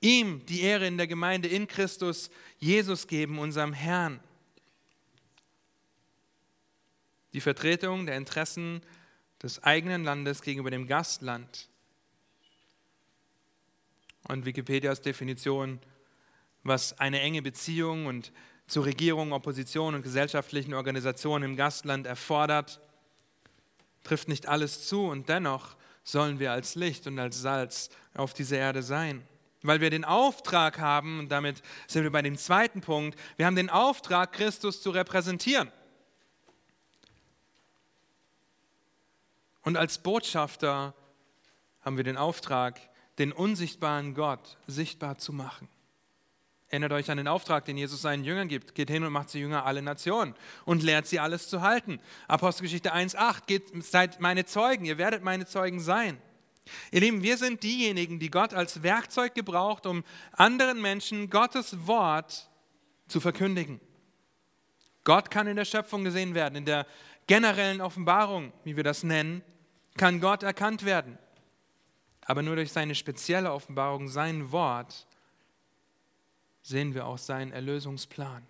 Ihm 0.01 0.45
die 0.47 0.63
Ehre 0.63 0.87
in 0.87 0.97
der 0.97 1.07
Gemeinde 1.07 1.49
in 1.49 1.69
Christus 1.69 2.31
Jesus 2.59 3.07
geben, 3.07 3.39
unserem 3.39 3.73
Herrn. 3.73 4.21
die 7.33 7.41
Vertretung 7.41 8.07
der 8.07 8.17
Interessen 8.17 8.83
des 9.43 9.63
eigenen 9.63 10.05
Landes 10.05 10.43
gegenüber 10.43 10.71
dem 10.71 10.87
Gastland. 10.87 11.69
Und 14.29 14.45
Wikipedias 14.45 15.01
Definition, 15.01 15.81
was 16.63 16.99
eine 17.01 17.21
enge 17.21 17.43
Beziehung 17.43 18.07
und 18.07 18.33
zu 18.73 18.81
Regierung, 18.81 19.33
Opposition 19.33 19.95
und 19.95 20.03
gesellschaftlichen 20.03 20.73
Organisationen 20.75 21.45
im 21.51 21.57
Gastland 21.57 22.07
erfordert, 22.07 22.81
trifft 24.03 24.29
nicht 24.29 24.49
alles 24.49 24.89
zu 24.89 25.07
und 25.07 25.29
dennoch 25.29 25.77
sollen 26.05 26.39
wir 26.39 26.53
als 26.53 26.75
Licht 26.75 27.07
und 27.07 27.19
als 27.19 27.41
Salz 27.41 27.91
auf 28.15 28.33
dieser 28.33 28.57
Erde 28.57 28.83
sein. 28.83 29.27
Weil 29.63 29.81
wir 29.81 29.91
den 29.91 30.05
Auftrag 30.05 30.81
haben, 30.81 31.21
und 31.21 31.29
damit 31.29 31.63
sind 31.87 32.03
wir 32.03 32.11
bei 32.11 32.23
dem 32.23 32.37
zweiten 32.37 32.81
Punkt, 32.81 33.17
wir 33.37 33.47
haben 33.47 33.55
den 33.55 33.71
Auftrag, 33.71 34.33
Christus 34.33 34.83
zu 34.83 34.91
repräsentieren. 34.91 35.71
Und 39.63 39.77
als 39.77 39.99
Botschafter 39.99 40.95
haben 41.83 41.97
wir 41.97 42.05
den 42.05 42.17
Auftrag, 42.17 42.81
den 43.19 43.33
unsichtbaren 43.33 44.15
Gott 44.15 44.57
sichtbar 44.67 45.19
zu 45.19 45.33
machen. 45.33 45.69
Erinnert 46.73 46.93
euch 46.93 47.11
an 47.11 47.19
den 47.19 47.29
Auftrag, 47.29 47.67
den 47.67 47.77
Jesus 47.77 48.01
seinen 48.01 48.25
Jüngern 48.25 48.49
gibt. 48.49 48.75
Geht 48.75 48.89
hin 48.89 49.05
und 49.05 49.13
macht 49.13 49.29
sie 49.29 49.41
Jünger 49.41 49.67
alle 49.67 49.83
Nationen 49.83 50.35
und 50.65 50.83
lehrt 50.83 51.07
sie 51.07 51.21
alles 51.21 51.51
zu 51.51 51.61
halten. 51.61 52.01
Apostelgeschichte 52.29 52.95
1,8, 52.95 53.43
geht, 53.47 53.85
seid 53.85 54.23
meine 54.23 54.47
Zeugen, 54.47 54.87
ihr 54.87 54.97
werdet 54.97 55.23
meine 55.23 55.45
Zeugen 55.45 55.81
sein. 55.81 56.17
Ihr 56.91 57.01
Lieben, 57.01 57.23
wir 57.23 57.37
sind 57.37 57.63
diejenigen, 57.63 58.19
die 58.19 58.31
Gott 58.31 58.55
als 58.55 58.83
Werkzeug 58.83 59.35
gebraucht, 59.35 59.85
um 59.85 60.03
anderen 60.33 60.81
Menschen 60.81 61.29
Gottes 61.29 61.87
Wort 61.87 62.49
zu 63.07 63.21
verkündigen. 63.21 63.79
Gott 65.05 65.31
kann 65.31 65.47
in 65.47 65.57
der 65.57 65.67
Schöpfung 65.67 66.05
gesehen 66.05 66.35
werden, 66.35 66.57
in 66.57 66.65
der 66.65 66.87
generellen 67.27 67.83
Offenbarung, 67.83 68.51
wie 68.65 68.77
wir 68.77 68.85
das 68.85 69.03
nennen, 69.03 69.43
kann 69.99 70.23
Gott 70.23 70.43
erkannt 70.43 70.87
werden. 70.87 71.19
Aber 72.25 72.43
nur 72.43 72.57
durch 72.57 72.73
seine 72.73 72.95
spezielle 72.95 73.53
Offenbarung, 73.53 74.09
sein 74.09 74.53
Wort, 74.53 75.07
sehen 76.63 76.95
wir 76.95 77.07
auch 77.07 77.19
seinen 77.19 77.53
Erlösungsplan. 77.53 78.47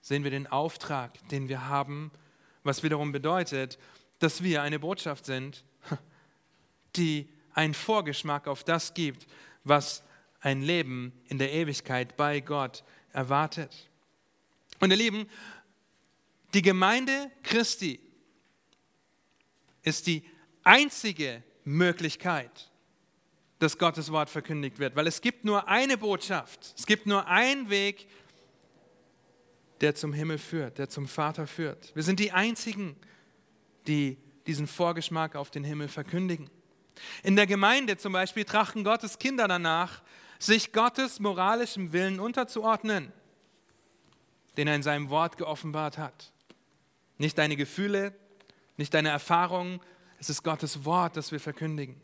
Sehen 0.00 0.24
wir 0.24 0.30
den 0.30 0.46
Auftrag, 0.46 1.16
den 1.28 1.48
wir 1.48 1.68
haben, 1.68 2.10
was 2.62 2.82
wiederum 2.82 3.12
bedeutet, 3.12 3.78
dass 4.18 4.42
wir 4.42 4.62
eine 4.62 4.78
Botschaft 4.78 5.26
sind, 5.26 5.64
die 6.96 7.28
einen 7.54 7.74
Vorgeschmack 7.74 8.46
auf 8.46 8.64
das 8.64 8.94
gibt, 8.94 9.26
was 9.64 10.02
ein 10.40 10.62
Leben 10.62 11.12
in 11.26 11.38
der 11.38 11.52
Ewigkeit 11.52 12.16
bei 12.16 12.40
Gott 12.40 12.82
erwartet. 13.12 13.88
Und 14.80 14.90
ihr 14.90 14.96
Lieben, 14.96 15.28
die 16.54 16.62
Gemeinde 16.62 17.30
Christi 17.42 18.00
ist 19.82 20.06
die 20.06 20.24
einzige 20.64 21.42
Möglichkeit, 21.64 22.71
dass 23.62 23.78
Gottes 23.78 24.10
Wort 24.10 24.28
verkündigt 24.28 24.80
wird, 24.80 24.96
weil 24.96 25.06
es 25.06 25.20
gibt 25.20 25.44
nur 25.44 25.68
eine 25.68 25.96
Botschaft, 25.96 26.74
es 26.76 26.84
gibt 26.84 27.06
nur 27.06 27.28
einen 27.28 27.70
Weg, 27.70 28.08
der 29.80 29.94
zum 29.94 30.12
Himmel 30.12 30.38
führt, 30.38 30.78
der 30.78 30.88
zum 30.88 31.06
Vater 31.06 31.46
führt. 31.46 31.94
Wir 31.94 32.02
sind 32.02 32.18
die 32.18 32.32
Einzigen, 32.32 32.96
die 33.86 34.18
diesen 34.48 34.66
Vorgeschmack 34.66 35.36
auf 35.36 35.50
den 35.50 35.62
Himmel 35.62 35.86
verkündigen. 35.86 36.50
In 37.22 37.36
der 37.36 37.46
Gemeinde 37.46 37.96
zum 37.96 38.12
Beispiel 38.12 38.44
trachten 38.44 38.82
Gottes 38.82 39.18
Kinder 39.18 39.46
danach, 39.46 40.02
sich 40.40 40.72
Gottes 40.72 41.20
moralischem 41.20 41.92
Willen 41.92 42.18
unterzuordnen, 42.18 43.12
den 44.56 44.66
er 44.66 44.74
in 44.74 44.82
seinem 44.82 45.08
Wort 45.08 45.36
geoffenbart 45.36 45.98
hat. 45.98 46.32
Nicht 47.16 47.38
deine 47.38 47.56
Gefühle, 47.56 48.12
nicht 48.76 48.92
deine 48.92 49.10
Erfahrungen, 49.10 49.80
es 50.18 50.30
ist 50.30 50.42
Gottes 50.42 50.84
Wort, 50.84 51.16
das 51.16 51.30
wir 51.30 51.38
verkündigen. 51.38 52.00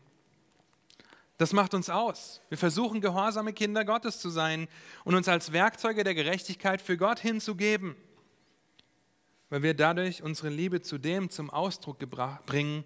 Das 1.39 1.53
macht 1.53 1.73
uns 1.73 1.89
aus. 1.89 2.41
Wir 2.49 2.57
versuchen, 2.57 2.99
gehorsame 2.99 3.53
Kinder 3.53 3.85
Gottes 3.85 4.19
zu 4.19 4.29
sein 4.29 4.67
und 5.05 5.15
uns 5.15 5.29
als 5.29 5.53
Werkzeuge 5.53 6.03
der 6.03 6.13
Gerechtigkeit 6.13 6.81
für 6.81 6.97
Gott 6.97 7.17
hinzugeben, 7.17 7.95
weil 9.49 9.63
wir 9.63 9.73
dadurch 9.73 10.21
unsere 10.21 10.49
Liebe 10.49 10.81
zu 10.81 10.97
dem 10.97 11.29
zum 11.29 11.49
Ausdruck 11.49 11.97
bringen, 12.45 12.83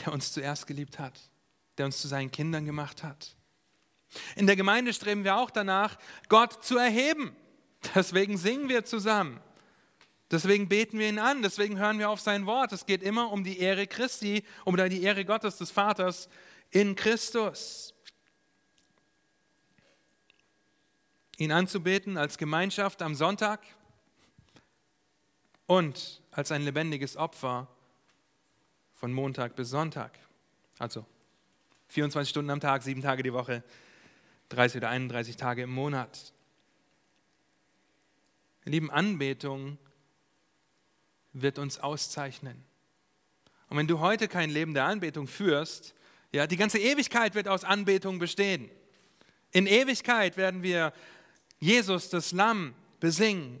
der 0.00 0.14
uns 0.14 0.32
zuerst 0.32 0.66
geliebt 0.66 0.98
hat, 0.98 1.20
der 1.76 1.84
uns 1.84 2.00
zu 2.00 2.08
seinen 2.08 2.30
Kindern 2.30 2.64
gemacht 2.64 3.02
hat. 3.02 3.36
In 4.36 4.46
der 4.46 4.56
Gemeinde 4.56 4.94
streben 4.94 5.24
wir 5.24 5.36
auch 5.36 5.50
danach, 5.50 5.98
Gott 6.30 6.64
zu 6.64 6.78
erheben. 6.78 7.36
Deswegen 7.94 8.38
singen 8.38 8.70
wir 8.70 8.86
zusammen. 8.86 9.38
Deswegen 10.30 10.66
beten 10.66 10.98
wir 10.98 11.10
ihn 11.10 11.18
an, 11.18 11.42
deswegen 11.42 11.78
hören 11.78 11.98
wir 11.98 12.08
auf 12.08 12.20
sein 12.20 12.46
Wort. 12.46 12.72
Es 12.72 12.86
geht 12.86 13.02
immer 13.02 13.30
um 13.30 13.44
die 13.44 13.58
Ehre 13.58 13.86
Christi, 13.86 14.44
um 14.64 14.78
die 14.78 15.02
Ehre 15.02 15.26
Gottes 15.26 15.58
des 15.58 15.70
Vaters 15.70 16.30
in 16.72 16.96
Christus. 16.96 17.94
Ihn 21.36 21.52
anzubeten 21.52 22.16
als 22.16 22.38
Gemeinschaft 22.38 23.02
am 23.02 23.14
Sonntag 23.14 23.60
und 25.66 26.20
als 26.30 26.50
ein 26.50 26.62
lebendiges 26.62 27.16
Opfer 27.16 27.68
von 28.94 29.12
Montag 29.12 29.54
bis 29.54 29.70
Sonntag. 29.70 30.18
Also 30.78 31.04
24 31.88 32.30
Stunden 32.30 32.50
am 32.50 32.60
Tag, 32.60 32.82
sieben 32.82 33.02
Tage 33.02 33.22
die 33.22 33.32
Woche, 33.32 33.62
30 34.48 34.78
oder 34.78 34.88
31 34.88 35.36
Tage 35.36 35.62
im 35.62 35.70
Monat. 35.70 36.32
Lieben, 38.64 38.90
Anbetung 38.90 39.78
wird 41.32 41.58
uns 41.58 41.78
auszeichnen. 41.78 42.64
Und 43.68 43.76
wenn 43.76 43.88
du 43.88 44.00
heute 44.00 44.28
kein 44.28 44.50
Leben 44.50 44.74
der 44.74 44.84
Anbetung 44.84 45.26
führst, 45.26 45.94
ja, 46.32 46.46
die 46.46 46.56
ganze 46.56 46.78
Ewigkeit 46.78 47.34
wird 47.34 47.46
aus 47.46 47.62
Anbetung 47.62 48.18
bestehen. 48.18 48.70
In 49.50 49.66
Ewigkeit 49.66 50.36
werden 50.36 50.62
wir 50.62 50.92
Jesus, 51.60 52.08
das 52.08 52.32
Lamm, 52.32 52.74
besingen. 53.00 53.60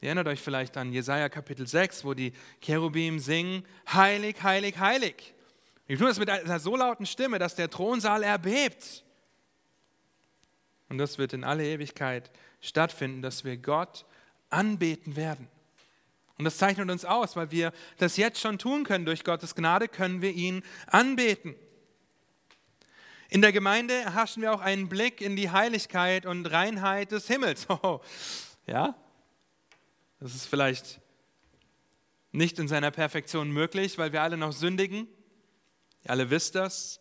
Ihr 0.00 0.08
erinnert 0.08 0.28
euch 0.28 0.40
vielleicht 0.40 0.76
an 0.76 0.92
Jesaja 0.92 1.28
Kapitel 1.28 1.66
6, 1.66 2.04
wo 2.04 2.14
die 2.14 2.32
Cherubim 2.60 3.18
singen: 3.18 3.64
Heilig, 3.92 4.42
heilig, 4.42 4.78
heilig. 4.78 5.34
Die 5.88 5.96
tun 5.96 6.06
das 6.06 6.18
mit 6.18 6.30
einer 6.30 6.60
so 6.60 6.76
lauten 6.76 7.06
Stimme, 7.06 7.38
dass 7.38 7.56
der 7.56 7.68
Thronsaal 7.68 8.22
erbebt. 8.22 9.04
Und 10.88 10.98
das 10.98 11.18
wird 11.18 11.32
in 11.32 11.44
alle 11.44 11.66
Ewigkeit 11.66 12.30
stattfinden, 12.60 13.22
dass 13.22 13.44
wir 13.44 13.56
Gott 13.56 14.06
anbeten 14.50 15.16
werden. 15.16 15.48
Und 16.38 16.44
das 16.44 16.58
zeichnet 16.58 16.90
uns 16.90 17.04
aus, 17.04 17.36
weil 17.36 17.50
wir 17.50 17.72
das 17.98 18.16
jetzt 18.16 18.40
schon 18.40 18.58
tun 18.58 18.84
können. 18.84 19.04
Durch 19.04 19.22
Gottes 19.24 19.54
Gnade 19.54 19.88
können 19.88 20.20
wir 20.20 20.32
ihn 20.32 20.62
anbeten. 20.86 21.54
In 23.28 23.40
der 23.40 23.52
Gemeinde 23.52 23.94
erhaschen 23.94 24.42
wir 24.42 24.52
auch 24.52 24.60
einen 24.60 24.88
Blick 24.88 25.20
in 25.20 25.36
die 25.36 25.50
Heiligkeit 25.50 26.26
und 26.26 26.46
Reinheit 26.46 27.12
des 27.12 27.26
Himmels. 27.26 27.66
Oh, 27.82 28.00
ja, 28.66 28.94
das 30.20 30.34
ist 30.34 30.46
vielleicht 30.46 31.00
nicht 32.32 32.58
in 32.58 32.66
seiner 32.66 32.90
Perfektion 32.90 33.50
möglich, 33.50 33.98
weil 33.98 34.12
wir 34.12 34.22
alle 34.22 34.36
noch 34.36 34.52
sündigen. 34.52 35.06
Ihr 36.04 36.10
alle 36.10 36.30
wisst 36.30 36.54
das. 36.54 37.00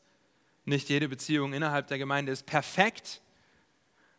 Nicht 0.65 0.89
jede 0.89 1.10
Beziehung 1.10 1.54
innerhalb 1.54 1.88
der 1.88 1.98
Gemeinde 1.98 2.32
ist 2.32 2.46
perfekt, 2.46 3.22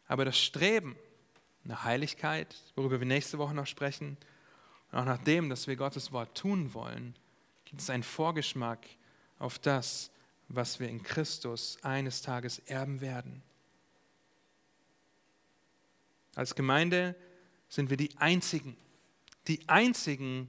aber 0.06 0.24
das 0.24 0.38
Streben 0.38 0.96
nach 1.62 1.84
Heiligkeit, 1.84 2.54
worüber 2.76 3.00
wir 3.00 3.06
nächste 3.06 3.38
Woche 3.38 3.54
noch 3.54 3.66
sprechen, 3.66 4.18
und 4.94 5.00
auch 5.00 5.06
nach 5.06 5.24
dem, 5.24 5.50
dass 5.50 5.66
wir 5.66 5.74
Gottes 5.74 6.12
Wort 6.12 6.38
tun 6.38 6.72
wollen, 6.72 7.16
gibt 7.64 7.80
es 7.80 7.90
einen 7.90 8.04
Vorgeschmack 8.04 8.78
auf 9.40 9.58
das, 9.58 10.12
was 10.46 10.78
wir 10.78 10.88
in 10.88 11.02
Christus 11.02 11.78
eines 11.82 12.22
Tages 12.22 12.60
erben 12.60 13.00
werden. 13.00 13.42
Als 16.36 16.54
Gemeinde 16.54 17.16
sind 17.68 17.90
wir 17.90 17.96
die 17.96 18.16
Einzigen, 18.18 18.76
die 19.48 19.68
Einzigen, 19.68 20.46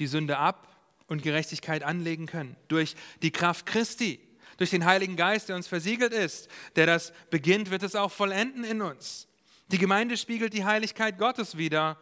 die 0.00 0.08
Sünde 0.08 0.38
ab 0.38 0.76
und 1.06 1.22
Gerechtigkeit 1.22 1.84
anlegen 1.84 2.26
können. 2.26 2.56
Durch 2.66 2.96
die 3.22 3.30
Kraft 3.30 3.66
Christi, 3.66 4.18
durch 4.56 4.70
den 4.70 4.84
Heiligen 4.84 5.14
Geist, 5.14 5.48
der 5.48 5.54
uns 5.54 5.68
versiegelt 5.68 6.12
ist, 6.12 6.48
der 6.74 6.86
das 6.86 7.12
beginnt, 7.30 7.70
wird 7.70 7.84
es 7.84 7.94
auch 7.94 8.10
vollenden 8.10 8.64
in 8.64 8.82
uns. 8.82 9.28
Die 9.68 9.78
Gemeinde 9.78 10.16
spiegelt 10.16 10.54
die 10.54 10.64
Heiligkeit 10.64 11.18
Gottes 11.18 11.56
wider, 11.56 11.96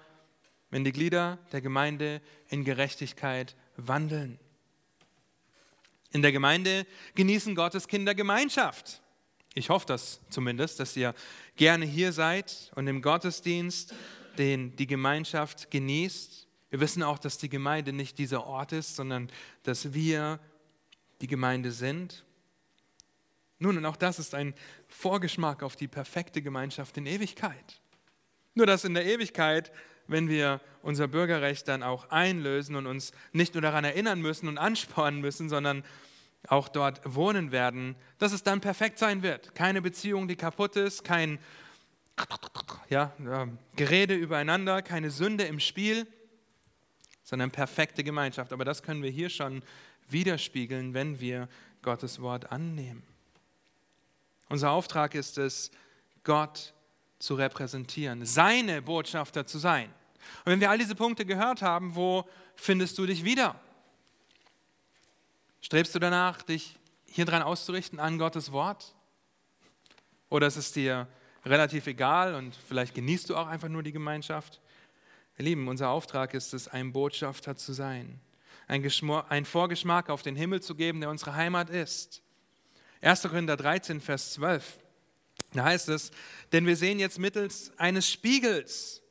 wenn 0.75 0.83
die 0.83 0.91
Glieder 0.91 1.39
der 1.53 1.61
Gemeinde 1.61 2.21
in 2.49 2.65
Gerechtigkeit 2.65 3.55
wandeln. 3.77 4.41
In 6.11 6.21
der 6.21 6.33
Gemeinde 6.33 6.85
genießen 7.15 7.55
Gottes 7.55 7.87
Kinder 7.87 8.13
Gemeinschaft. 8.13 9.01
Ich 9.55 9.71
hoffe 9.71 9.87
das 9.87 10.19
zumindest, 10.31 10.81
dass 10.81 10.97
ihr 10.97 11.15
gerne 11.55 11.87
hier 11.87 12.11
seid 12.11 12.73
und 12.75 12.89
im 12.89 13.03
Gottesdienst 13.03 13.95
den 14.37 14.75
die 14.75 14.89
Gemeinschaft 14.89 15.71
genießt. 15.71 16.49
Wir 16.71 16.81
wissen 16.81 17.05
auch, 17.05 17.21
dass 17.21 17.39
die 17.39 17.49
Gemeinde 17.49 17.93
nicht 17.93 18.19
dieser 18.19 18.45
Ort 18.45 18.73
ist, 18.73 18.97
sondern 18.97 19.31
dass 19.63 19.95
wir 19.95 20.41
die 21.21 21.29
Gemeinde 21.29 21.71
sind. 21.71 22.25
Nun, 23.61 23.79
und 23.79 23.87
auch 23.87 23.95
das 23.95 24.19
ist 24.19 24.35
ein 24.35 24.55
Vorgeschmack 24.89 25.63
auf 25.63 25.77
die 25.77 25.87
perfekte 25.87 26.43
Gemeinschaft 26.43 26.97
in 26.97 27.07
Ewigkeit. 27.07 27.81
Nur 28.55 28.67
dass 28.67 28.83
in 28.83 28.95
der 28.95 29.07
Ewigkeit, 29.07 29.71
wenn 30.07 30.29
wir 30.29 30.61
unser 30.83 31.09
Bürgerrecht 31.09 31.67
dann 31.69 31.83
auch 31.83 32.11
einlösen 32.11 32.77
und 32.77 32.87
uns 32.87 33.13
nicht 33.33 33.55
nur 33.55 33.63
daran 33.63 33.85
erinnern 33.85 34.21
müssen 34.21 34.49
und 34.49 34.59
anspornen 34.59 35.21
müssen, 35.21 35.49
sondern 35.49 35.85
auch 36.49 36.69
dort 36.69 37.01
wohnen 37.05 37.53
werden, 37.53 37.97
dass 38.19 38.33
es 38.33 38.43
dann 38.43 38.61
perfekt 38.61 38.99
sein 38.99 39.23
wird. 39.23 39.55
Keine 39.55 39.81
Beziehung, 39.81 40.29
die 40.29 40.37
kaputt 40.37 40.77
ist, 40.77 41.05
kein 41.05 41.39
ja, 42.91 43.13
Gerede 43.77 44.15
übereinander, 44.15 44.83
keine 44.83 45.11
Sünde 45.11 45.45
im 45.45 45.59
Spiel, 45.59 46.07
sondern 47.23 47.51
perfekte 47.51 48.05
Gemeinschaft. 48.05 48.53
Aber 48.53 48.65
das 48.65 48.83
können 48.83 49.03
wir 49.03 49.11
hier 49.11 49.31
schon 49.31 49.63
widerspiegeln, 50.09 50.95
wenn 50.95 51.19
wir 51.21 51.49
Gottes 51.83 52.21
Wort 52.21 52.53
annehmen. 52.53 53.03
Unser 54.49 54.71
Auftrag 54.71 55.15
ist 55.15 55.39
es, 55.39 55.71
Gott 56.23 56.75
zu 57.19 57.35
repräsentieren, 57.35 58.25
seine 58.25 58.83
Botschafter 58.83 59.47
zu 59.47 59.59
sein. 59.59 59.93
Und 60.45 60.53
wenn 60.53 60.61
wir 60.61 60.71
all 60.71 60.79
diese 60.79 60.95
Punkte 60.95 61.25
gehört 61.25 61.63
haben, 61.63 61.95
wo 61.95 62.29
findest 62.57 62.99
du 62.99 63.07
dich 63.07 63.25
wieder? 63.25 63.61
Strebst 65.61 65.95
du 65.95 65.99
danach, 65.99 66.43
dich 66.43 66.77
hier 67.07 67.25
dran 67.25 67.43
auszurichten 67.43 68.01
an 68.01 68.19
Gottes 68.19 68.53
Wort? 68.53 68.95
Oder 70.29 70.47
ist 70.47 70.57
es 70.57 70.73
dir 70.73 71.09
relativ 71.45 71.87
egal 71.87 72.35
und 72.35 72.57
vielleicht 72.69 72.95
genießt 72.95 73.31
du 73.31 73.37
auch 73.37 73.47
einfach 73.47 73.69
nur 73.69 73.83
die 73.83 73.93
Gemeinschaft? 73.93 74.61
Ihr 75.39 75.45
Lieben, 75.45 75.69
unser 75.69 75.91
Auftrag 75.91 76.35
ist 76.35 76.55
es, 76.55 76.69
ein 76.69 76.93
Botschafter 76.93 77.57
zu 77.57 77.73
sein, 77.73 78.21
ein, 78.67 78.89
ein 79.29 79.45
Vorgeschmack 79.45 80.11
auf 80.11 80.23
den 80.23 80.37
Himmel 80.37 80.63
zu 80.63 80.75
geben, 80.75 81.01
der 81.01 81.11
unsere 81.11 81.35
Heimat 81.35 81.71
ist. 81.71 82.23
1. 83.01 83.23
Korinther 83.23 83.57
13, 83.57 84.01
Vers 84.01 84.35
12. 84.35 84.79
Da 85.55 85.65
heißt 85.65 85.89
es, 85.89 86.11
denn 86.53 86.67
wir 86.67 86.77
sehen 86.77 86.99
jetzt 86.99 87.19
mittels 87.19 87.73
eines 87.79 88.11
Spiegels, 88.11 89.03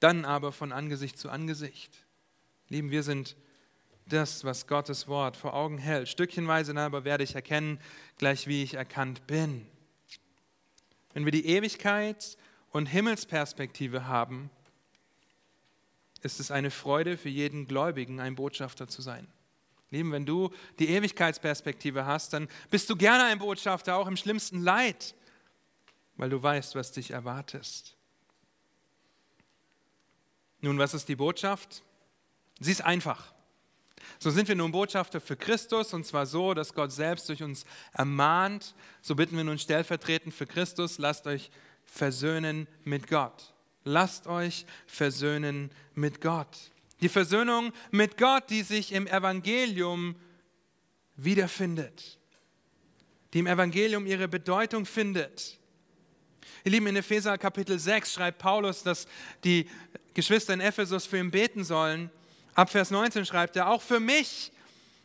dann 0.00 0.24
aber 0.24 0.50
von 0.50 0.72
Angesicht 0.72 1.18
zu 1.18 1.28
Angesicht. 1.28 2.06
Lieben, 2.68 2.90
wir 2.90 3.02
sind 3.02 3.36
das, 4.06 4.44
was 4.44 4.66
Gottes 4.66 5.06
Wort 5.06 5.36
vor 5.36 5.54
Augen 5.54 5.76
hält. 5.76 6.08
Stückchenweise 6.08 6.74
aber 6.76 7.04
werde 7.04 7.24
ich 7.24 7.34
erkennen, 7.34 7.78
gleich 8.16 8.46
wie 8.46 8.62
ich 8.62 8.74
erkannt 8.74 9.26
bin. 9.26 9.66
Wenn 11.12 11.26
wir 11.26 11.32
die 11.32 11.46
Ewigkeit 11.46 12.38
und 12.70 12.86
Himmelsperspektive 12.86 14.06
haben, 14.06 14.50
ist 16.22 16.40
es 16.40 16.50
eine 16.50 16.70
Freude 16.70 17.18
für 17.18 17.28
jeden 17.28 17.66
Gläubigen, 17.66 18.20
ein 18.20 18.34
Botschafter 18.34 18.88
zu 18.88 19.02
sein. 19.02 19.26
Lieben, 19.90 20.12
wenn 20.12 20.26
du 20.26 20.50
die 20.78 20.88
Ewigkeitsperspektive 20.88 22.04
hast, 22.04 22.32
dann 22.32 22.48
bist 22.70 22.90
du 22.90 22.96
gerne 22.96 23.24
ein 23.24 23.38
Botschafter, 23.38 23.96
auch 23.96 24.06
im 24.06 24.16
schlimmsten 24.16 24.60
Leid, 24.62 25.14
weil 26.16 26.28
du 26.28 26.42
weißt, 26.42 26.74
was 26.74 26.92
dich 26.92 27.10
erwartest. 27.10 27.96
Nun, 30.60 30.78
was 30.78 30.92
ist 30.92 31.08
die 31.08 31.16
Botschaft? 31.16 31.82
Sie 32.60 32.72
ist 32.72 32.82
einfach. 32.82 33.32
So 34.18 34.30
sind 34.30 34.48
wir 34.48 34.56
nun 34.56 34.72
Botschafter 34.72 35.20
für 35.20 35.36
Christus 35.36 35.94
und 35.94 36.04
zwar 36.04 36.26
so, 36.26 36.54
dass 36.54 36.74
Gott 36.74 36.92
selbst 36.92 37.28
durch 37.28 37.42
uns 37.42 37.64
ermahnt. 37.92 38.74
So 39.00 39.14
bitten 39.14 39.36
wir 39.36 39.44
nun 39.44 39.58
stellvertretend 39.58 40.34
für 40.34 40.46
Christus, 40.46 40.98
lasst 40.98 41.26
euch 41.26 41.50
versöhnen 41.84 42.66
mit 42.84 43.06
Gott. 43.06 43.54
Lasst 43.84 44.26
euch 44.26 44.66
versöhnen 44.86 45.70
mit 45.94 46.20
Gott. 46.20 46.72
Die 47.00 47.08
Versöhnung 47.08 47.72
mit 47.90 48.16
Gott, 48.18 48.50
die 48.50 48.62
sich 48.62 48.92
im 48.92 49.06
Evangelium 49.06 50.16
wiederfindet, 51.16 52.18
die 53.32 53.40
im 53.40 53.46
Evangelium 53.46 54.06
ihre 54.06 54.28
Bedeutung 54.28 54.84
findet. 54.84 55.58
Ihr 56.64 56.72
Lieben, 56.72 56.88
in 56.88 56.96
Epheser 56.96 57.38
Kapitel 57.38 57.78
6 57.78 58.14
schreibt 58.14 58.38
Paulus, 58.38 58.82
dass 58.82 59.06
die 59.44 59.68
Geschwister 60.14 60.54
in 60.54 60.60
Ephesus 60.60 61.06
für 61.06 61.18
ihn 61.18 61.30
beten 61.30 61.62
sollen. 61.62 62.10
Ab 62.54 62.70
Vers 62.70 62.90
19 62.90 63.24
schreibt 63.24 63.54
er, 63.54 63.68
auch 63.68 63.82
für 63.82 64.00
mich, 64.00 64.50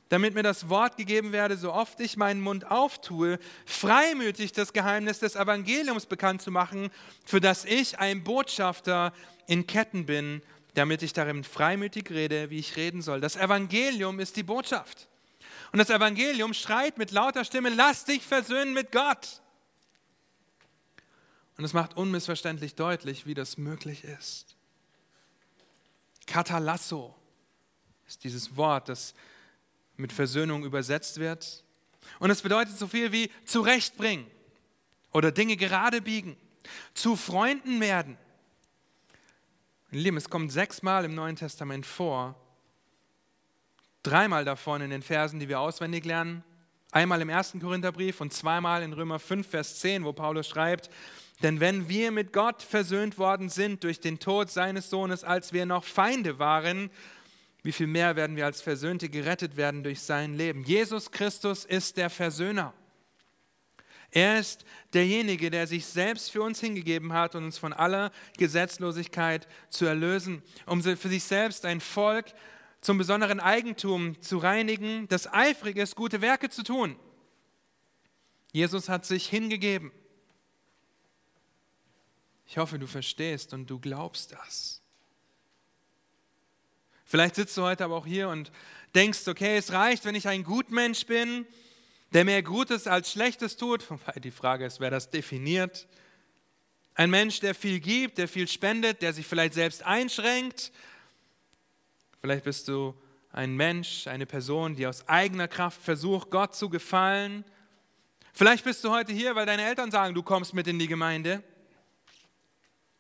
damit 0.10 0.34
mir 0.34 0.44
das 0.44 0.70
Wort 0.70 0.98
gegeben 0.98 1.32
werde, 1.32 1.58
so 1.58 1.72
oft 1.72 2.00
ich 2.00 2.18
meinen 2.18 2.42
Mund 2.42 2.70
auftue, 2.70 3.40
freimütig 3.66 4.52
das 4.52 4.74
Geheimnis 4.74 5.20
des 5.20 5.36
Evangeliums 5.36 6.08
bekannt 6.08 6.42
zu 6.42 6.50
machen, 6.50 6.90
für 7.26 7.40
das 7.40 7.66
ich 7.66 8.00
ein 8.00 8.24
Botschafter 8.24 9.14
in 9.48 9.68
Ketten 9.68 10.06
bin, 10.06 10.42
damit 10.74 11.04
ich 11.04 11.14
darin 11.14 11.44
freimütig 11.44 12.10
rede, 12.10 12.50
wie 12.50 12.60
ich 12.60 12.76
reden 12.76 13.02
soll. 13.02 13.22
Das 13.22 13.36
Evangelium 13.36 14.20
ist 14.20 14.36
die 14.36 14.44
Botschaft. 14.44 15.08
Und 15.72 15.80
das 15.80 15.90
Evangelium 15.90 16.54
schreit 16.54 16.98
mit 16.98 17.12
lauter 17.12 17.46
Stimme, 17.46 17.70
lass 17.70 18.06
dich 18.06 18.24
versöhnen 18.24 18.74
mit 18.74 18.92
Gott. 18.92 19.42
Und 21.58 21.66
es 21.66 21.74
macht 21.74 21.96
unmissverständlich 21.96 22.76
deutlich, 22.76 23.26
wie 23.26 23.34
das 23.34 23.58
möglich 23.58 24.04
ist. 24.04 24.56
Katalasso 26.26 27.16
ist 28.08 28.24
dieses 28.24 28.56
Wort, 28.56 28.90
das 28.90 29.14
mit 29.98 30.12
Versöhnung 30.12 30.64
übersetzt 30.64 31.20
wird. 31.20 31.64
Und 32.20 32.32
es 32.32 32.42
bedeutet 32.42 32.78
so 32.78 32.88
viel 32.88 33.12
wie 33.12 33.32
zurechtbringen 33.46 34.26
oder 35.12 35.32
Dinge 35.32 35.58
gerade 35.58 36.02
biegen, 36.02 36.36
zu 36.94 37.16
Freunden 37.16 37.80
werden. 37.80 38.18
Lieben, 40.00 40.18
es 40.18 40.30
kommt 40.30 40.52
sechsmal 40.52 41.06
im 41.06 41.16
Neuen 41.16 41.36
Testament 41.36 41.86
vor. 41.86 42.36
Dreimal 44.02 44.46
davon 44.46 44.82
in 44.82 44.90
den 44.90 45.02
Versen, 45.02 45.40
die 45.40 45.50
wir 45.50 45.60
auswendig 45.60 46.06
lernen. 46.06 46.44
Einmal 46.92 47.22
im 47.22 47.30
ersten 47.30 47.60
Korintherbrief 47.60 48.22
und 48.22 48.34
zweimal 48.34 48.84
in 48.84 48.94
Römer 48.94 49.20
5, 49.20 49.48
Vers 49.48 49.80
10, 49.80 50.04
wo 50.04 50.14
Paulus 50.14 50.48
schreibt, 50.48 50.90
denn 51.42 51.60
wenn 51.60 51.90
wir 51.90 52.12
mit 52.12 52.32
Gott 52.32 52.62
versöhnt 52.62 53.18
worden 53.18 53.50
sind 53.50 53.84
durch 53.84 54.00
den 54.00 54.20
Tod 54.20 54.50
seines 54.50 54.90
Sohnes, 54.90 55.24
als 55.24 55.54
wir 55.54 55.66
noch 55.66 55.84
Feinde 55.84 56.40
waren, 56.40 56.90
wie 57.64 57.72
viel 57.72 57.88
mehr 57.88 58.16
werden 58.16 58.36
wir 58.36 58.46
als 58.46 58.62
Versöhnte 58.62 59.10
gerettet 59.10 59.58
werden 59.58 59.84
durch 59.84 60.02
sein 60.02 60.36
Leben. 60.36 60.64
Jesus 60.64 61.12
Christus 61.12 61.66
ist 61.66 61.98
der 61.98 62.10
Versöhner. 62.10 62.74
Er 64.16 64.38
ist 64.38 64.64
derjenige, 64.94 65.50
der 65.50 65.66
sich 65.66 65.88
selbst 65.88 66.30
für 66.30 66.44
uns 66.44 66.60
hingegeben 66.60 67.14
hat, 67.14 67.34
um 67.34 67.46
uns 67.46 67.58
von 67.58 67.74
aller 67.74 68.12
Gesetzlosigkeit 68.38 69.48
zu 69.72 69.86
erlösen, 69.86 70.44
um 70.68 70.84
für 70.84 71.10
sich 71.10 71.24
selbst 71.24 71.66
ein 71.66 71.82
Volk 71.82 72.28
zum 72.80 73.00
besonderen 73.00 73.40
Eigentum 73.40 74.22
zu 74.22 74.38
reinigen, 74.38 75.08
das 75.08 75.34
eifrig 75.34 75.78
ist, 75.78 75.96
gute 75.96 76.22
Werke 76.22 76.52
zu 76.52 76.62
tun. 76.62 76.96
Jesus 78.52 78.88
hat 78.88 79.04
sich 79.04 79.28
hingegeben. 79.28 79.92
Ich 82.46 82.60
hoffe, 82.60 82.78
du 82.78 82.86
verstehst 82.86 83.52
und 83.52 83.68
du 83.68 83.80
glaubst 83.80 84.34
das. 84.34 84.84
Vielleicht 87.04 87.34
sitzt 87.34 87.58
du 87.58 87.64
heute 87.64 87.84
aber 87.84 87.96
auch 87.96 88.06
hier 88.06 88.30
und 88.30 88.52
denkst, 88.94 89.28
okay, 89.28 89.58
es 89.58 89.72
reicht, 89.72 90.06
wenn 90.06 90.14
ich 90.14 90.28
ein 90.28 90.44
Gutmensch 90.44 91.08
bin, 91.08 91.48
der 92.14 92.26
mehr 92.26 92.44
Gutes 92.44 92.88
als 92.88 93.12
Schlechtes 93.12 93.58
tut. 93.58 93.90
Wobei 93.90 94.20
die 94.20 94.32
Frage 94.32 94.66
ist, 94.66 94.80
wer 94.80 94.92
das 94.92 95.10
definiert. 95.10 95.88
Ein 96.96 97.10
Mensch, 97.10 97.40
der 97.40 97.56
viel 97.56 97.80
gibt, 97.80 98.20
der 98.20 98.28
viel 98.28 98.48
spendet, 98.48 99.02
der 99.02 99.14
sich 99.14 99.26
vielleicht 99.26 99.56
selbst 99.56 99.84
einschränkt. 99.84 100.72
Vielleicht 102.22 102.44
bist 102.44 102.68
du 102.68 102.94
ein 103.32 103.56
Mensch, 103.56 104.06
eine 104.06 104.28
Person, 104.28 104.76
die 104.76 104.86
aus 104.86 105.08
eigener 105.08 105.48
Kraft 105.48 105.82
versucht, 105.82 106.30
Gott 106.30 106.56
zu 106.56 106.70
gefallen. 106.70 107.44
Vielleicht 108.32 108.64
bist 108.64 108.84
du 108.84 108.92
heute 108.92 109.12
hier, 109.12 109.36
weil 109.36 109.48
deine 109.48 109.66
Eltern 109.66 109.90
sagen, 109.90 110.14
du 110.14 110.22
kommst 110.22 110.54
mit 110.54 110.68
in 110.68 110.78
die 110.78 110.88
Gemeinde. 110.88 111.44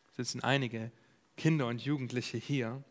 Es 0.10 0.18
sitzen 0.18 0.44
einige 0.44 0.92
Kinder 1.38 1.68
und 1.68 1.84
Jugendliche 1.84 2.38
hier. 2.38 2.84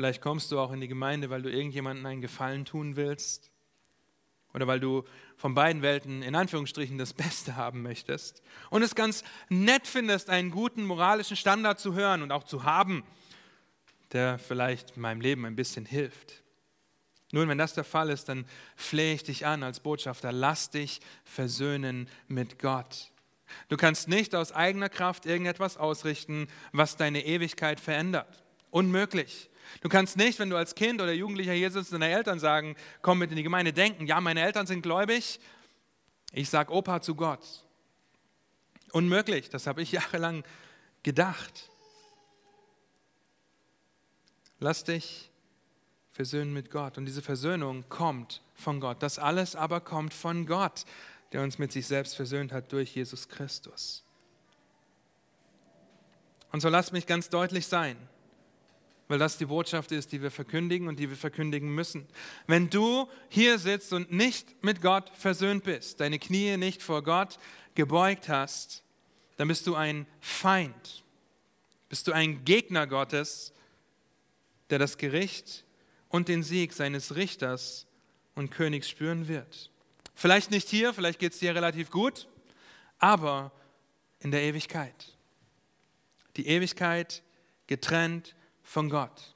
Vielleicht 0.00 0.22
kommst 0.22 0.50
du 0.50 0.58
auch 0.58 0.72
in 0.72 0.80
die 0.80 0.88
Gemeinde, 0.88 1.28
weil 1.28 1.42
du 1.42 1.50
irgendjemandem 1.50 2.06
einen 2.06 2.22
Gefallen 2.22 2.64
tun 2.64 2.96
willst 2.96 3.50
oder 4.54 4.66
weil 4.66 4.80
du 4.80 5.04
von 5.36 5.52
beiden 5.52 5.82
Welten 5.82 6.22
in 6.22 6.34
Anführungsstrichen 6.34 6.96
das 6.96 7.12
Beste 7.12 7.54
haben 7.54 7.82
möchtest 7.82 8.42
und 8.70 8.80
es 8.80 8.94
ganz 8.94 9.24
nett 9.50 9.86
findest, 9.86 10.30
einen 10.30 10.52
guten 10.52 10.84
moralischen 10.84 11.36
Standard 11.36 11.80
zu 11.80 11.92
hören 11.92 12.22
und 12.22 12.32
auch 12.32 12.44
zu 12.44 12.64
haben, 12.64 13.04
der 14.12 14.38
vielleicht 14.38 14.96
meinem 14.96 15.20
Leben 15.20 15.44
ein 15.44 15.54
bisschen 15.54 15.84
hilft. 15.84 16.44
Nun, 17.32 17.46
wenn 17.50 17.58
das 17.58 17.74
der 17.74 17.84
Fall 17.84 18.08
ist, 18.08 18.30
dann 18.30 18.46
flehe 18.76 19.12
ich 19.12 19.24
dich 19.24 19.44
an 19.44 19.62
als 19.62 19.80
Botschafter, 19.80 20.32
lass 20.32 20.70
dich 20.70 21.02
versöhnen 21.24 22.08
mit 22.26 22.58
Gott. 22.58 23.12
Du 23.68 23.76
kannst 23.76 24.08
nicht 24.08 24.34
aus 24.34 24.50
eigener 24.52 24.88
Kraft 24.88 25.26
irgendetwas 25.26 25.76
ausrichten, 25.76 26.48
was 26.72 26.96
deine 26.96 27.26
Ewigkeit 27.26 27.80
verändert. 27.80 28.42
Unmöglich. 28.70 29.49
Du 29.80 29.88
kannst 29.88 30.16
nicht, 30.16 30.38
wenn 30.38 30.50
du 30.50 30.56
als 30.56 30.74
Kind 30.74 31.00
oder 31.00 31.12
Jugendlicher 31.12 31.52
hier 31.52 31.70
sitzt 31.70 31.92
deine 31.92 32.08
Eltern 32.08 32.38
sagen, 32.38 32.76
komm 33.02 33.18
mit 33.18 33.30
in 33.30 33.36
die 33.36 33.42
Gemeinde, 33.42 33.72
denken, 33.72 34.06
ja, 34.06 34.20
meine 34.20 34.42
Eltern 34.42 34.66
sind 34.66 34.82
gläubig, 34.82 35.40
ich 36.32 36.48
sage 36.48 36.72
Opa 36.72 37.00
zu 37.00 37.14
Gott. 37.14 37.64
Unmöglich, 38.92 39.50
das 39.50 39.66
habe 39.66 39.82
ich 39.82 39.92
jahrelang 39.92 40.44
gedacht. 41.02 41.70
Lass 44.58 44.84
dich 44.84 45.30
versöhnen 46.12 46.52
mit 46.52 46.70
Gott. 46.70 46.98
Und 46.98 47.06
diese 47.06 47.22
Versöhnung 47.22 47.88
kommt 47.88 48.42
von 48.54 48.80
Gott. 48.80 49.02
Das 49.02 49.18
alles 49.18 49.56
aber 49.56 49.80
kommt 49.80 50.12
von 50.12 50.44
Gott, 50.44 50.84
der 51.32 51.42
uns 51.42 51.58
mit 51.58 51.72
sich 51.72 51.86
selbst 51.86 52.14
versöhnt 52.14 52.52
hat 52.52 52.72
durch 52.72 52.94
Jesus 52.94 53.28
Christus. 53.28 54.04
Und 56.52 56.60
so 56.60 56.68
lass 56.68 56.92
mich 56.92 57.06
ganz 57.06 57.30
deutlich 57.30 57.66
sein 57.66 57.96
weil 59.10 59.18
das 59.18 59.36
die 59.36 59.46
Botschaft 59.46 59.90
ist, 59.90 60.12
die 60.12 60.22
wir 60.22 60.30
verkündigen 60.30 60.86
und 60.86 61.00
die 61.00 61.10
wir 61.10 61.16
verkündigen 61.16 61.74
müssen. 61.74 62.06
Wenn 62.46 62.70
du 62.70 63.08
hier 63.28 63.58
sitzt 63.58 63.92
und 63.92 64.12
nicht 64.12 64.62
mit 64.62 64.80
Gott 64.80 65.10
versöhnt 65.14 65.64
bist, 65.64 65.98
deine 65.98 66.20
Knie 66.20 66.56
nicht 66.56 66.80
vor 66.80 67.02
Gott 67.02 67.38
gebeugt 67.74 68.28
hast, 68.28 68.84
dann 69.36 69.48
bist 69.48 69.66
du 69.66 69.74
ein 69.74 70.06
Feind, 70.20 71.02
bist 71.88 72.06
du 72.06 72.12
ein 72.12 72.44
Gegner 72.44 72.86
Gottes, 72.86 73.52
der 74.70 74.78
das 74.78 74.96
Gericht 74.96 75.64
und 76.08 76.28
den 76.28 76.44
Sieg 76.44 76.72
seines 76.72 77.16
Richters 77.16 77.88
und 78.36 78.52
Königs 78.52 78.88
spüren 78.88 79.26
wird. 79.26 79.72
Vielleicht 80.14 80.52
nicht 80.52 80.68
hier, 80.68 80.94
vielleicht 80.94 81.18
geht 81.18 81.32
es 81.32 81.40
dir 81.40 81.52
relativ 81.52 81.90
gut, 81.90 82.28
aber 83.00 83.50
in 84.20 84.30
der 84.30 84.42
Ewigkeit. 84.42 85.16
Die 86.36 86.46
Ewigkeit 86.46 87.24
getrennt 87.66 88.36
von 88.70 88.88
Gott. 88.88 89.34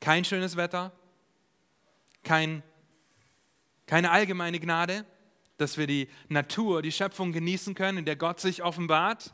Kein 0.00 0.22
schönes 0.22 0.56
Wetter, 0.56 0.92
kein, 2.22 2.62
keine 3.86 4.10
allgemeine 4.10 4.60
Gnade, 4.60 5.06
dass 5.56 5.78
wir 5.78 5.86
die 5.86 6.10
Natur, 6.28 6.82
die 6.82 6.92
Schöpfung 6.92 7.32
genießen 7.32 7.74
können, 7.74 7.96
in 7.96 8.04
der 8.04 8.16
Gott 8.16 8.38
sich 8.38 8.62
offenbart, 8.62 9.32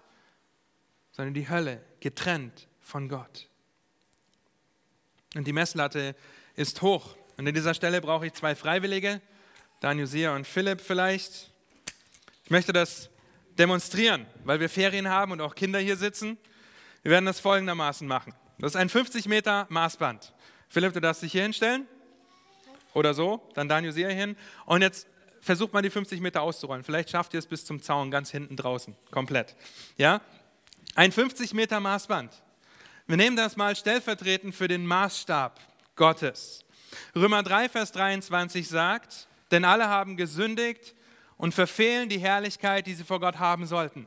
sondern 1.11 1.35
die 1.35 1.48
Hölle, 1.48 1.85
getrennt 1.98 2.68
von 2.80 3.09
Gott. 3.09 3.48
Und 5.35 5.48
die 5.48 5.52
Messlatte 5.52 6.14
ist 6.54 6.80
hoch. 6.80 7.16
Und 7.37 7.48
an 7.48 7.54
dieser 7.54 7.74
Stelle 7.74 8.00
brauche 8.00 8.28
ich 8.28 8.33
zwei 8.35 8.54
Freiwillige, 8.54 9.20
Daniel 9.80 10.07
Sia 10.07 10.37
und 10.37 10.46
Philipp 10.46 10.80
vielleicht. 10.80 11.50
Ich 12.44 12.50
möchte 12.50 12.72
das 12.72 13.11
demonstrieren, 13.59 14.24
weil 14.44 14.61
wir 14.61 14.68
Ferien 14.68 15.09
haben 15.09 15.33
und 15.33 15.40
auch 15.40 15.57
Kinder 15.57 15.80
hier 15.80 15.96
sitzen. 15.96 16.38
Wir 17.02 17.11
werden 17.11 17.26
das 17.26 17.40
folgendermaßen 17.40 18.07
machen. 18.07 18.33
Das 18.59 18.73
ist 18.73 18.77
ein 18.77 18.88
50 18.88 19.27
Meter 19.27 19.67
Maßband. 19.69 20.33
Philipp, 20.69 20.93
du 20.93 21.01
darfst 21.01 21.23
dich 21.23 21.33
hier 21.33 21.43
hinstellen. 21.43 21.87
Oder 22.93 23.14
so. 23.14 23.43
Dann 23.55 23.69
Daniel 23.69 23.93
sehr 23.93 24.11
hin. 24.11 24.37
Und 24.67 24.83
jetzt 24.83 25.07
versucht 25.40 25.73
mal 25.73 25.83
die 25.83 25.90
50 25.90 26.21
Meter 26.21 26.43
auszurollen. 26.43 26.85
Vielleicht 26.85 27.11
schafft 27.11 27.35
ihr 27.35 27.38
es 27.38 27.47
bis 27.47 27.64
zum 27.64 27.83
Zaun 27.83 28.11
ganz 28.11 28.31
hinten 28.31 28.57
draußen. 28.57 28.97
Komplett. 29.11 29.57
Ja? 29.97 30.21
Ein 30.95 31.12
50 31.12 31.55
Meter 31.55 31.81
Maßband. 31.81 32.33
Wir 33.07 33.17
nehmen 33.17 33.37
das 33.37 33.57
mal 33.57 33.77
stellvertretend 33.77 34.55
für 34.55 34.69
den 34.69 34.87
Maßstab 34.87 35.61
Gottes. 35.97 36.64
Römer 37.14 37.43
3, 37.43 37.69
Vers 37.69 37.93
23 37.93 38.67
sagt, 38.67 39.29
denn 39.51 39.64
alle 39.64 39.88
haben 39.88 40.17
gesündigt 40.17 40.95
und 41.37 41.53
verfehlen 41.53 42.09
die 42.09 42.19
Herrlichkeit, 42.19 42.87
die 42.87 42.95
sie 42.95 43.05
vor 43.05 43.21
Gott 43.21 43.38
haben 43.38 43.67
sollten. 43.67 44.07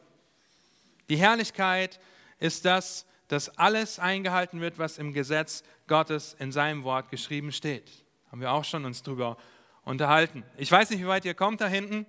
Die 1.10 1.18
Herrlichkeit 1.18 2.00
ist 2.40 2.66
das, 2.66 3.06
dass 3.28 3.58
alles 3.58 4.00
eingehalten 4.00 4.62
wird, 4.62 4.80
was 4.80 4.98
im 4.98 5.14
Gesetz 5.14 5.64
Gottes 5.88 6.36
in 6.40 6.52
seinem 6.52 6.84
Wort 6.84 7.10
geschrieben 7.10 7.52
steht. 7.52 7.90
Haben 8.32 8.42
wir 8.42 8.52
auch 8.52 8.64
schon 8.64 8.86
uns 8.86 9.04
drüber 9.04 9.38
unterhalten. 9.84 10.44
Ich 10.58 10.72
weiß 10.72 10.90
nicht, 10.90 11.00
wie 11.00 11.08
weit 11.08 11.26
ihr 11.26 11.34
kommt 11.34 11.62
da 11.62 11.68
hinten. 11.68 12.06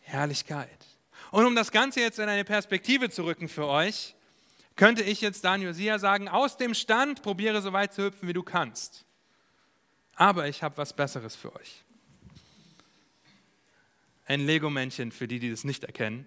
Herrlichkeit. 0.00 0.86
Und 1.30 1.46
um 1.46 1.54
das 1.54 1.70
Ganze 1.70 2.00
jetzt 2.00 2.18
in 2.18 2.28
eine 2.28 2.44
Perspektive 2.44 3.08
zu 3.10 3.24
rücken 3.24 3.48
für 3.48 3.66
euch, 3.66 4.14
könnte 4.76 5.02
ich 5.02 5.20
jetzt 5.20 5.44
Daniel 5.44 5.74
Sia 5.74 5.98
sagen, 5.98 6.28
aus 6.28 6.56
dem 6.56 6.74
Stand 6.74 7.22
probiere 7.22 7.62
so 7.62 7.72
weit 7.72 7.94
zu 7.94 8.04
hüpfen, 8.04 8.28
wie 8.28 8.32
du 8.32 8.42
kannst. 8.42 9.04
Aber 10.14 10.48
ich 10.48 10.62
habe 10.62 10.76
was 10.76 10.92
Besseres 10.92 11.36
für 11.36 11.54
euch. 11.54 11.84
Ein 14.26 14.40
Lego-Männchen 14.40 15.12
für 15.12 15.28
die, 15.28 15.38
die 15.38 15.50
das 15.50 15.64
nicht 15.64 15.84
erkennen. 15.84 16.26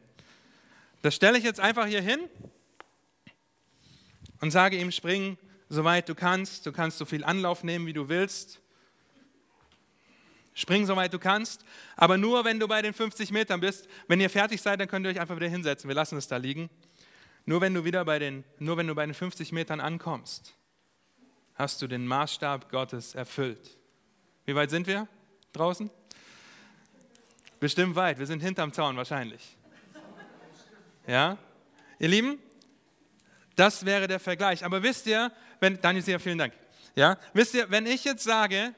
Das 1.02 1.16
stelle 1.16 1.38
ich 1.38 1.44
jetzt 1.44 1.60
einfach 1.60 1.86
hier 1.86 2.02
hin 2.02 2.20
und 4.46 4.52
sage 4.52 4.78
ihm, 4.78 4.92
spring 4.92 5.40
soweit 5.70 6.08
du 6.08 6.14
kannst, 6.14 6.68
du 6.68 6.72
kannst 6.72 7.00
so 7.00 7.06
viel 7.06 7.24
Anlauf 7.24 7.64
nehmen, 7.64 7.88
wie 7.88 7.94
du 7.94 8.10
willst. 8.10 8.62
Spring 10.54 10.86
soweit 10.86 11.12
du 11.12 11.18
kannst, 11.18 11.66
aber 11.96 12.20
nur 12.20 12.46
wenn 12.46 12.60
du 12.60 12.68
bei 12.68 12.84
den 12.84 12.94
50 12.94 13.32
Metern 13.32 13.60
bist. 13.60 13.88
Wenn 14.08 14.22
ihr 14.22 14.30
fertig 14.30 14.62
seid, 14.62 14.80
dann 14.80 14.88
könnt 14.88 15.04
ihr 15.08 15.10
euch 15.10 15.20
einfach 15.20 15.36
wieder 15.36 15.48
hinsetzen. 15.48 15.88
Wir 15.88 15.96
lassen 15.96 16.16
es 16.20 16.28
da 16.28 16.38
liegen. 16.38 16.70
Nur 17.48 17.60
wenn 17.60 17.74
du 17.74 17.86
wieder 17.86 18.06
bei 18.06 18.20
den, 18.20 18.44
nur 18.60 18.78
wenn 18.78 18.86
du 18.86 18.94
bei 18.94 19.04
den 19.04 19.16
50 19.16 19.52
Metern 19.52 19.80
ankommst, 19.80 20.54
hast 21.56 21.82
du 21.82 21.88
den 21.88 22.06
Maßstab 22.06 22.70
Gottes 22.70 23.16
erfüllt. 23.16 23.80
Wie 24.46 24.54
weit 24.54 24.70
sind 24.70 24.86
wir 24.86 25.08
draußen? 25.54 25.90
Bestimmt 27.60 27.96
weit. 27.96 28.20
Wir 28.20 28.28
sind 28.28 28.44
hinterm 28.44 28.72
Zaun 28.72 28.96
wahrscheinlich. 28.96 29.58
Ja? 31.08 31.40
Ihr 31.98 32.10
Lieben, 32.10 32.38
das 33.56 33.86
wäre 33.86 34.08
der 34.08 34.20
Vergleich. 34.20 34.64
Aber 34.64 34.84
wisst 34.84 35.08
ihr, 35.08 35.32
wenn, 35.60 35.80
Daniel, 35.82 36.04
sehr 36.04 36.20
vielen 36.20 36.38
Dank. 36.38 36.54
Ja, 36.96 37.18
wisst 37.34 37.54
ihr, 37.54 37.70
wenn 37.70 37.86
ich 37.86 38.04
jetzt 38.04 38.24
sage, 38.24 38.74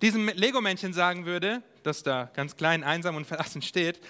diesem 0.00 0.28
Lego-Männchen 0.28 0.92
sagen 0.92 1.26
würde, 1.26 1.62
das 1.82 2.02
da 2.02 2.30
ganz 2.34 2.56
klein, 2.56 2.84
einsam 2.84 3.16
und 3.16 3.26
verlassen 3.26 3.62
steht, 3.62 4.00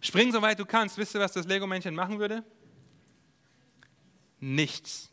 spring 0.00 0.32
so 0.32 0.42
weit 0.42 0.58
du 0.58 0.66
kannst, 0.66 0.98
wisst 0.98 1.14
ihr, 1.14 1.20
was 1.20 1.32
das 1.32 1.46
Lego-Männchen 1.46 1.94
machen 1.94 2.18
würde? 2.18 2.42
Nichts. 4.40 5.10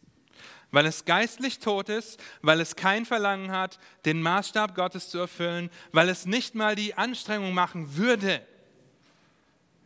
Weil 0.71 0.85
es 0.87 1.05
geistlich 1.05 1.59
tot 1.59 1.89
ist, 1.89 2.19
weil 2.41 2.59
es 2.59 2.75
kein 2.75 3.05
Verlangen 3.05 3.51
hat, 3.51 3.79
den 4.05 4.21
Maßstab 4.21 4.75
Gottes 4.75 5.09
zu 5.09 5.19
erfüllen, 5.19 5.69
weil 5.91 6.09
es 6.09 6.25
nicht 6.25 6.55
mal 6.55 6.75
die 6.75 6.95
Anstrengung 6.95 7.53
machen 7.53 7.95
würde, 7.95 8.45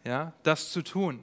ja, 0.06 0.34
das 0.44 0.72
zu 0.72 0.82
tun. 0.82 1.22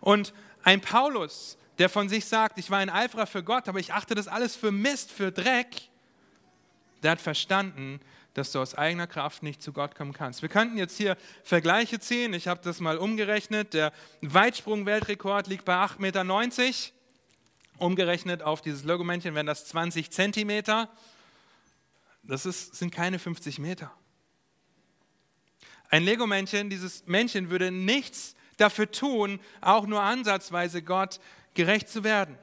Und 0.00 0.32
ein 0.62 0.80
Paulus, 0.80 1.58
der 1.78 1.88
von 1.88 2.08
sich 2.08 2.26
sagt, 2.26 2.58
ich 2.58 2.70
war 2.70 2.78
ein 2.78 2.90
Eiferer 2.90 3.26
für 3.26 3.42
Gott, 3.42 3.68
aber 3.68 3.80
ich 3.80 3.92
achte 3.92 4.14
das 4.14 4.28
alles 4.28 4.56
für 4.56 4.70
Mist, 4.70 5.10
für 5.10 5.32
Dreck, 5.32 5.88
der 7.02 7.12
hat 7.12 7.20
verstanden, 7.20 8.00
dass 8.34 8.52
du 8.52 8.60
aus 8.60 8.74
eigener 8.74 9.06
Kraft 9.06 9.42
nicht 9.42 9.62
zu 9.62 9.72
Gott 9.72 9.94
kommen 9.94 10.12
kannst. 10.12 10.42
Wir 10.42 10.48
könnten 10.48 10.78
jetzt 10.78 10.96
hier 10.96 11.16
Vergleiche 11.44 12.00
ziehen. 12.00 12.32
Ich 12.32 12.48
habe 12.48 12.60
das 12.62 12.80
mal 12.80 12.96
umgerechnet. 12.96 13.74
Der 13.74 13.92
Weitsprung-Weltrekord 14.22 15.48
liegt 15.48 15.64
bei 15.64 15.74
8,90 15.74 15.98
Meter. 16.00 16.92
Umgerechnet 17.78 18.42
auf 18.42 18.62
dieses 18.62 18.84
Logomännchen 18.84 19.34
wären 19.34 19.46
das 19.46 19.66
20 19.66 20.10
Zentimeter. 20.10 20.88
Das 22.22 22.46
ist, 22.46 22.76
sind 22.76 22.94
keine 22.94 23.18
50 23.18 23.58
Meter. 23.58 23.92
Ein 25.90 26.04
Lego-Männchen, 26.04 26.70
dieses 26.70 27.06
Männchen 27.06 27.50
würde 27.50 27.70
nichts 27.70 28.34
dafür 28.56 28.90
tun, 28.90 29.40
auch 29.60 29.86
nur 29.86 30.00
ansatzweise 30.00 30.82
Gott 30.82 31.20
gerecht 31.54 31.88
zu 31.88 32.04
werden. 32.04 32.38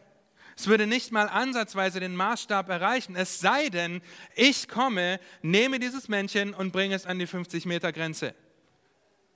Es 0.56 0.68
würde 0.68 0.88
nicht 0.88 1.12
mal 1.12 1.30
ansatzweise 1.30 2.02
den 2.02 2.16
Maßstab 2.16 2.68
erreichen, 2.68 3.16
es 3.16 3.40
sei 3.40 3.70
denn, 3.70 4.02
ich 4.36 4.68
komme, 4.68 5.22
nehme 5.42 5.80
dieses 5.80 6.10
Männchen 6.10 6.54
und 6.54 6.72
bringe 6.74 6.96
es 6.96 7.06
an 7.06 7.18
die 7.18 7.28
50 7.28 7.66
Meter 7.66 7.94
Grenze. 7.94 8.36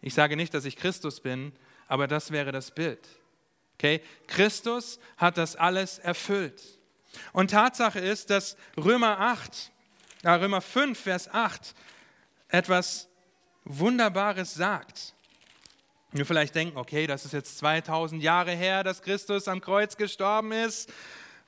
Ich 0.02 0.14
sage 0.14 0.36
nicht, 0.36 0.54
dass 0.54 0.66
ich 0.66 0.76
Christus 0.76 1.22
bin, 1.22 1.54
aber 1.88 2.08
das 2.08 2.32
wäre 2.32 2.52
das 2.52 2.72
Bild. 2.72 3.08
Okay? 3.76 4.02
Christus 4.28 5.00
hat 5.16 5.38
das 5.38 5.56
alles 5.56 5.98
erfüllt. 5.98 6.62
Und 7.32 7.52
Tatsache 7.52 8.00
ist, 8.00 8.30
dass 8.30 8.58
Römer 8.76 9.20
8, 9.20 9.72
äh 10.24 10.30
Römer 10.30 10.60
5, 10.60 11.00
Vers 11.00 11.30
8 11.30 11.74
etwas 12.50 13.08
Wunderbares 13.64 14.54
sagt. 14.54 15.16
Wir 16.14 16.28
vielleicht 16.28 16.54
denken, 16.54 16.78
okay, 16.78 17.08
das 17.08 17.26
ist 17.26 17.34
jetzt 17.34 17.58
2000 17.58 18.22
Jahre 18.22 18.52
her, 18.52 18.84
dass 18.84 19.02
Christus 19.02 19.48
am 19.48 19.62
Kreuz 19.62 19.98
gestorben 19.98 20.52
ist. 20.52 20.94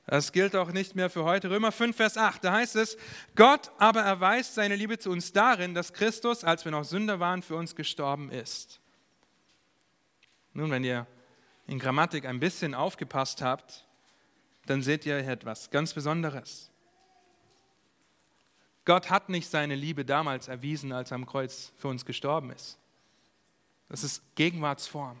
Das 0.06 0.32
gilt 0.32 0.56
auch 0.56 0.72
nicht 0.72 0.96
mehr 0.96 1.08
für 1.08 1.22
heute. 1.22 1.50
Römer 1.50 1.70
5, 1.70 1.96
Vers 1.96 2.16
8, 2.16 2.42
da 2.42 2.52
heißt 2.52 2.74
es, 2.76 2.96
Gott 3.36 3.70
aber 3.78 4.02
erweist 4.02 4.54
seine 4.54 4.74
Liebe 4.74 4.98
zu 4.98 5.10
uns 5.10 5.32
darin, 5.32 5.74
dass 5.74 5.92
Christus, 5.92 6.42
als 6.42 6.64
wir 6.64 6.72
noch 6.72 6.84
Sünder 6.84 7.20
waren, 7.20 7.42
für 7.42 7.54
uns 7.54 7.76
gestorben 7.76 8.30
ist. 8.30 8.80
Nun, 10.52 10.70
wenn 10.70 10.82
ihr 10.82 11.06
in 11.68 11.78
Grammatik 11.78 12.24
ein 12.24 12.40
bisschen 12.40 12.74
aufgepasst 12.74 13.42
habt, 13.42 13.84
dann 14.66 14.82
seht 14.82 15.06
ihr 15.06 15.16
etwas 15.16 15.70
ganz 15.70 15.94
Besonderes. 15.94 16.70
Gott 18.84 19.10
hat 19.10 19.28
nicht 19.28 19.48
seine 19.48 19.76
Liebe 19.76 20.04
damals 20.04 20.48
erwiesen, 20.48 20.92
als 20.92 21.12
er 21.12 21.16
am 21.16 21.26
Kreuz 21.26 21.72
für 21.76 21.88
uns 21.88 22.04
gestorben 22.04 22.50
ist. 22.50 22.78
Das 23.88 24.02
ist 24.02 24.22
Gegenwartsform. 24.34 25.16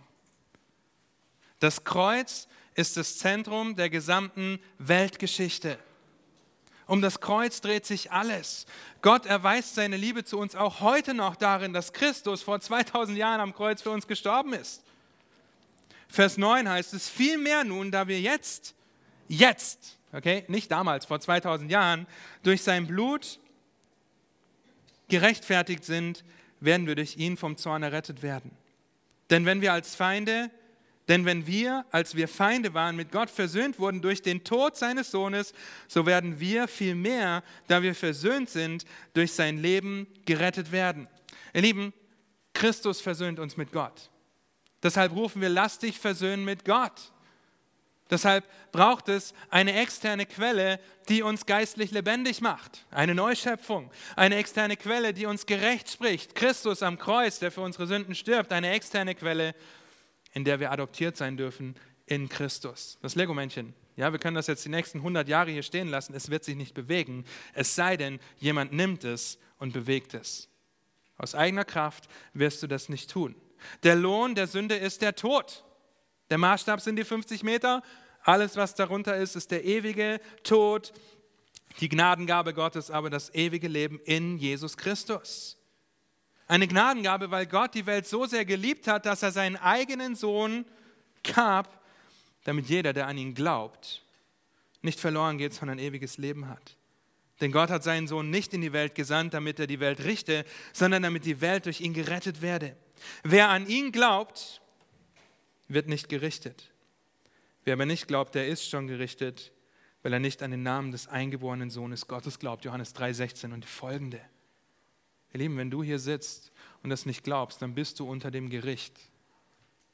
Das 1.60 1.84
Kreuz 1.84 2.48
ist 2.74 2.96
das 2.96 3.18
Zentrum 3.18 3.76
der 3.76 3.88
gesamten 3.88 4.60
Weltgeschichte. 4.78 5.78
Um 6.86 7.02
das 7.02 7.20
Kreuz 7.20 7.60
dreht 7.60 7.84
sich 7.84 8.12
alles. 8.12 8.66
Gott 9.02 9.26
erweist 9.26 9.74
seine 9.74 9.96
Liebe 9.96 10.24
zu 10.24 10.38
uns 10.38 10.54
auch 10.54 10.80
heute 10.80 11.14
noch 11.14 11.34
darin, 11.34 11.72
dass 11.72 11.92
Christus 11.92 12.42
vor 12.42 12.60
2000 12.60 13.18
Jahren 13.18 13.40
am 13.40 13.54
Kreuz 13.54 13.82
für 13.82 13.90
uns 13.90 14.06
gestorben 14.06 14.52
ist. 14.52 14.82
Vers 16.08 16.36
9 16.36 16.68
heißt 16.68 16.94
es, 16.94 17.08
vielmehr 17.08 17.64
nun, 17.64 17.90
da 17.90 18.06
wir 18.06 18.20
jetzt, 18.20 18.74
jetzt, 19.26 19.98
okay, 20.12 20.44
nicht 20.46 20.70
damals, 20.70 21.06
vor 21.06 21.18
2000 21.18 21.70
Jahren, 21.70 22.06
durch 22.44 22.62
sein 22.62 22.86
Blut 22.86 23.40
gerechtfertigt 25.08 25.84
sind, 25.84 26.24
werden 26.60 26.86
wir 26.86 26.94
durch 26.94 27.16
ihn 27.16 27.36
vom 27.36 27.56
Zorn 27.56 27.82
errettet 27.82 28.22
werden. 28.22 28.50
Denn 29.30 29.44
wenn 29.44 29.60
wir 29.60 29.72
als 29.72 29.94
Feinde, 29.94 30.50
denn 31.08 31.24
wenn 31.24 31.46
wir, 31.46 31.84
als 31.92 32.16
wir 32.16 32.26
Feinde 32.26 32.74
waren, 32.74 32.96
mit 32.96 33.12
Gott 33.12 33.30
versöhnt 33.30 33.78
wurden 33.78 34.02
durch 34.02 34.22
den 34.22 34.42
Tod 34.42 34.76
seines 34.76 35.10
Sohnes, 35.10 35.52
so 35.86 36.04
werden 36.06 36.40
wir 36.40 36.66
vielmehr, 36.66 37.44
da 37.68 37.82
wir 37.82 37.94
versöhnt 37.94 38.50
sind, 38.50 38.84
durch 39.14 39.32
sein 39.32 39.58
Leben 39.58 40.08
gerettet 40.24 40.72
werden. 40.72 41.08
Ihr 41.54 41.62
Lieben, 41.62 41.92
Christus 42.54 43.00
versöhnt 43.00 43.38
uns 43.38 43.56
mit 43.56 43.70
Gott. 43.70 44.10
Deshalb 44.82 45.14
rufen 45.14 45.40
wir, 45.40 45.48
lass 45.48 45.78
dich 45.78 45.98
versöhnen 45.98 46.44
mit 46.44 46.64
Gott. 46.64 47.12
Deshalb 48.10 48.44
braucht 48.70 49.08
es 49.08 49.34
eine 49.50 49.74
externe 49.80 50.26
Quelle, 50.26 50.78
die 51.08 51.22
uns 51.22 51.46
geistlich 51.46 51.90
lebendig 51.90 52.40
macht. 52.40 52.86
Eine 52.90 53.14
Neuschöpfung. 53.14 53.90
Eine 54.14 54.36
externe 54.36 54.76
Quelle, 54.76 55.12
die 55.12 55.26
uns 55.26 55.46
gerecht 55.46 55.90
spricht. 55.90 56.34
Christus 56.34 56.82
am 56.82 56.98
Kreuz, 56.98 57.38
der 57.38 57.50
für 57.50 57.62
unsere 57.62 57.86
Sünden 57.86 58.14
stirbt. 58.14 58.52
Eine 58.52 58.70
externe 58.70 59.14
Quelle, 59.14 59.54
in 60.32 60.44
der 60.44 60.60
wir 60.60 60.70
adoptiert 60.70 61.16
sein 61.16 61.36
dürfen 61.36 61.74
in 62.06 62.28
Christus. 62.28 62.98
Das 63.02 63.16
Lego-Männchen. 63.16 63.74
Ja, 63.96 64.12
wir 64.12 64.18
können 64.18 64.36
das 64.36 64.46
jetzt 64.46 64.64
die 64.64 64.68
nächsten 64.68 64.98
100 64.98 65.26
Jahre 65.26 65.50
hier 65.50 65.62
stehen 65.62 65.88
lassen. 65.88 66.14
Es 66.14 66.30
wird 66.30 66.44
sich 66.44 66.54
nicht 66.54 66.74
bewegen. 66.74 67.24
Es 67.54 67.74
sei 67.74 67.96
denn, 67.96 68.20
jemand 68.38 68.72
nimmt 68.72 69.04
es 69.04 69.38
und 69.58 69.72
bewegt 69.72 70.14
es. 70.14 70.48
Aus 71.16 71.34
eigener 71.34 71.64
Kraft 71.64 72.08
wirst 72.34 72.62
du 72.62 72.66
das 72.66 72.88
nicht 72.88 73.10
tun. 73.10 73.34
Der 73.82 73.96
Lohn 73.96 74.34
der 74.34 74.46
Sünde 74.46 74.76
ist 74.76 75.02
der 75.02 75.16
Tod. 75.16 75.64
Der 76.30 76.38
Maßstab 76.38 76.80
sind 76.80 76.96
die 76.96 77.04
50 77.04 77.42
Meter. 77.42 77.82
Alles, 78.22 78.56
was 78.56 78.74
darunter 78.74 79.16
ist, 79.16 79.36
ist 79.36 79.50
der 79.50 79.64
ewige 79.64 80.20
Tod, 80.42 80.92
die 81.80 81.88
Gnadengabe 81.88 82.54
Gottes, 82.54 82.90
aber 82.90 83.10
das 83.10 83.32
ewige 83.34 83.68
Leben 83.68 84.00
in 84.04 84.38
Jesus 84.38 84.76
Christus. 84.76 85.56
Eine 86.48 86.68
Gnadengabe, 86.68 87.30
weil 87.30 87.46
Gott 87.46 87.74
die 87.74 87.86
Welt 87.86 88.06
so 88.06 88.26
sehr 88.26 88.44
geliebt 88.44 88.86
hat, 88.86 89.06
dass 89.06 89.22
er 89.22 89.32
seinen 89.32 89.56
eigenen 89.56 90.14
Sohn 90.14 90.64
gab, 91.34 91.82
damit 92.44 92.66
jeder, 92.66 92.92
der 92.92 93.08
an 93.08 93.18
ihn 93.18 93.34
glaubt, 93.34 94.02
nicht 94.82 95.00
verloren 95.00 95.38
geht, 95.38 95.54
sondern 95.54 95.78
ewiges 95.78 96.18
Leben 96.18 96.48
hat. 96.48 96.76
Denn 97.40 97.52
Gott 97.52 97.70
hat 97.70 97.82
seinen 97.82 98.06
Sohn 98.06 98.30
nicht 98.30 98.54
in 98.54 98.60
die 98.60 98.72
Welt 98.72 98.94
gesandt, 98.94 99.34
damit 99.34 99.58
er 99.58 99.66
die 99.66 99.80
Welt 99.80 100.04
richte, 100.04 100.44
sondern 100.72 101.02
damit 101.02 101.24
die 101.24 101.40
Welt 101.40 101.66
durch 101.66 101.80
ihn 101.80 101.92
gerettet 101.92 102.40
werde. 102.40 102.76
Wer 103.24 103.50
an 103.50 103.66
ihn 103.66 103.92
glaubt, 103.92 104.62
wird 105.68 105.88
nicht 105.88 106.08
gerichtet. 106.08 106.72
Wer 107.64 107.74
aber 107.74 107.86
nicht 107.86 108.06
glaubt, 108.06 108.34
der 108.34 108.48
ist 108.48 108.68
schon 108.68 108.86
gerichtet, 108.86 109.52
weil 110.02 110.12
er 110.12 110.20
nicht 110.20 110.42
an 110.42 110.52
den 110.52 110.62
Namen 110.62 110.92
des 110.92 111.08
eingeborenen 111.08 111.70
Sohnes 111.70 112.06
Gottes 112.06 112.38
glaubt. 112.38 112.64
Johannes 112.64 112.94
3,16 112.94 113.52
und 113.52 113.64
die 113.64 113.68
folgende. 113.68 114.20
Ihr 115.32 115.40
Lieben, 115.40 115.56
wenn 115.56 115.70
du 115.70 115.82
hier 115.82 115.98
sitzt 115.98 116.52
und 116.82 116.90
das 116.90 117.06
nicht 117.06 117.24
glaubst, 117.24 117.60
dann 117.60 117.74
bist 117.74 117.98
du 117.98 118.08
unter 118.08 118.30
dem 118.30 118.48
Gericht. 118.48 118.98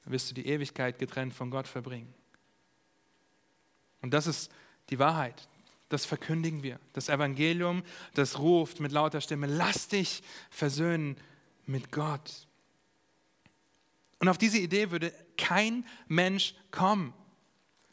Dann 0.04 0.12
wirst 0.12 0.30
du 0.30 0.34
die 0.34 0.46
Ewigkeit 0.46 0.98
getrennt 0.98 1.32
von 1.32 1.50
Gott 1.50 1.66
verbringen. 1.66 2.12
Und 4.02 4.12
das 4.12 4.26
ist 4.26 4.52
die 4.90 4.98
Wahrheit. 4.98 5.48
Das 5.88 6.04
verkündigen 6.04 6.62
wir. 6.62 6.78
Das 6.92 7.08
Evangelium, 7.08 7.82
das 8.14 8.38
ruft 8.38 8.80
mit 8.80 8.92
lauter 8.92 9.20
Stimme, 9.20 9.46
lass 9.46 9.88
dich 9.88 10.22
versöhnen 10.50 11.16
mit 11.66 11.90
Gott. 11.92 12.46
Und 14.18 14.28
auf 14.28 14.38
diese 14.38 14.58
Idee 14.58 14.90
würde 14.90 15.12
kein 15.37 15.85
Mensch 16.09 16.55
kommen, 16.70 17.14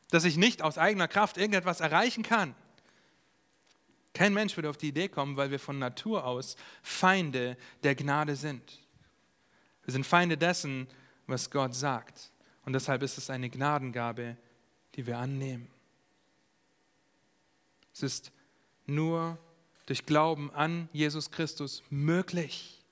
dass 0.09 0.23
ich 0.23 0.37
nicht 0.37 0.61
aus 0.61 0.77
eigener 0.77 1.07
Kraft 1.07 1.37
irgendetwas 1.37 1.79
erreichen 1.79 2.23
kann. 2.23 2.55
Kein 4.13 4.33
Mensch 4.33 4.57
würde 4.57 4.69
auf 4.69 4.77
die 4.77 4.89
Idee 4.89 5.07
kommen, 5.07 5.37
weil 5.37 5.51
wir 5.51 5.59
von 5.59 5.79
Natur 5.79 6.25
aus 6.25 6.55
Feinde 6.81 7.57
der 7.83 7.95
Gnade 7.95 8.35
sind. 8.35 8.79
Wir 9.83 9.93
sind 9.93 10.05
Feinde 10.05 10.37
dessen, 10.37 10.87
was 11.27 11.49
Gott 11.49 11.75
sagt. 11.75 12.31
Und 12.65 12.73
deshalb 12.73 13.01
ist 13.03 13.17
es 13.17 13.29
eine 13.29 13.49
Gnadengabe, 13.49 14.35
die 14.95 15.05
wir 15.05 15.17
annehmen. 15.17 15.69
Es 17.93 18.03
ist 18.03 18.31
nur 18.85 19.37
durch 19.85 20.05
Glauben 20.05 20.51
an 20.53 20.89
Jesus 20.91 21.31
Christus 21.31 21.83
möglich, 21.89 22.83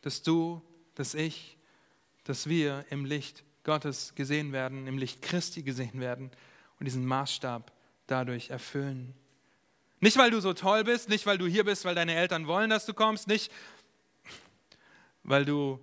dass 0.00 0.22
du, 0.22 0.62
dass 0.94 1.14
ich 1.14 1.57
dass 2.28 2.46
wir 2.46 2.84
im 2.90 3.06
Licht 3.06 3.42
Gottes 3.64 4.14
gesehen 4.14 4.52
werden, 4.52 4.86
im 4.86 4.98
Licht 4.98 5.22
Christi 5.22 5.62
gesehen 5.62 5.98
werden 5.98 6.30
und 6.78 6.84
diesen 6.84 7.06
Maßstab 7.06 7.72
dadurch 8.06 8.50
erfüllen. 8.50 9.14
Nicht, 10.00 10.18
weil 10.18 10.30
du 10.30 10.38
so 10.38 10.52
toll 10.52 10.84
bist, 10.84 11.08
nicht, 11.08 11.24
weil 11.24 11.38
du 11.38 11.46
hier 11.46 11.64
bist, 11.64 11.86
weil 11.86 11.94
deine 11.94 12.14
Eltern 12.14 12.46
wollen, 12.46 12.68
dass 12.68 12.84
du 12.84 12.92
kommst, 12.92 13.28
nicht, 13.28 13.50
weil 15.22 15.46
du 15.46 15.80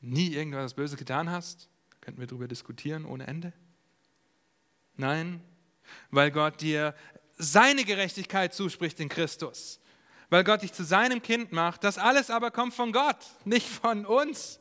nie 0.00 0.34
irgendwas 0.34 0.74
Böses 0.74 0.98
getan 0.98 1.30
hast, 1.30 1.68
könnten 2.00 2.18
wir 2.18 2.26
darüber 2.26 2.48
diskutieren 2.48 3.04
ohne 3.04 3.28
Ende. 3.28 3.52
Nein, 4.96 5.40
weil 6.10 6.32
Gott 6.32 6.60
dir 6.60 6.92
seine 7.38 7.84
Gerechtigkeit 7.84 8.52
zuspricht 8.52 8.98
in 8.98 9.08
Christus, 9.08 9.78
weil 10.28 10.42
Gott 10.42 10.62
dich 10.62 10.72
zu 10.72 10.82
seinem 10.82 11.22
Kind 11.22 11.52
macht. 11.52 11.84
Das 11.84 11.98
alles 11.98 12.30
aber 12.30 12.50
kommt 12.50 12.74
von 12.74 12.90
Gott, 12.90 13.24
nicht 13.44 13.68
von 13.68 14.04
uns 14.04 14.58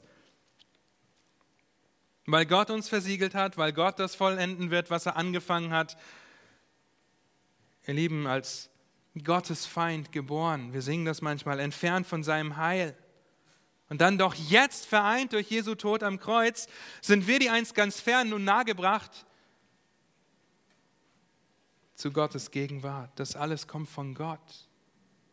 weil 2.31 2.45
Gott 2.45 2.69
uns 2.69 2.89
versiegelt 2.89 3.35
hat, 3.35 3.57
weil 3.57 3.73
Gott 3.73 3.99
das 3.99 4.15
vollenden 4.15 4.71
wird, 4.71 4.89
was 4.89 5.05
er 5.05 5.15
angefangen 5.15 5.71
hat. 5.71 5.97
Ihr 7.85 7.93
Lieben, 7.93 8.27
als 8.27 8.69
Gottes 9.23 9.65
Feind 9.65 10.11
geboren, 10.11 10.73
wir 10.73 10.81
singen 10.81 11.05
das 11.05 11.21
manchmal, 11.21 11.59
entfernt 11.59 12.07
von 12.07 12.23
seinem 12.23 12.57
Heil. 12.57 12.95
Und 13.89 14.01
dann 14.01 14.17
doch 14.17 14.35
jetzt 14.35 14.85
vereint 14.85 15.33
durch 15.33 15.49
Jesu 15.49 15.75
Tod 15.75 16.03
am 16.03 16.19
Kreuz, 16.19 16.67
sind 17.01 17.27
wir 17.27 17.39
die 17.39 17.49
einst 17.49 17.73
ganz 17.73 17.99
fern 17.99 18.27
und 18.27 18.29
nun 18.29 18.43
nahegebracht 18.43 19.25
zu 21.95 22.11
Gottes 22.11 22.51
Gegenwart. 22.51 23.11
Das 23.15 23.35
alles 23.35 23.67
kommt 23.67 23.89
von 23.89 24.13
Gott. 24.13 24.68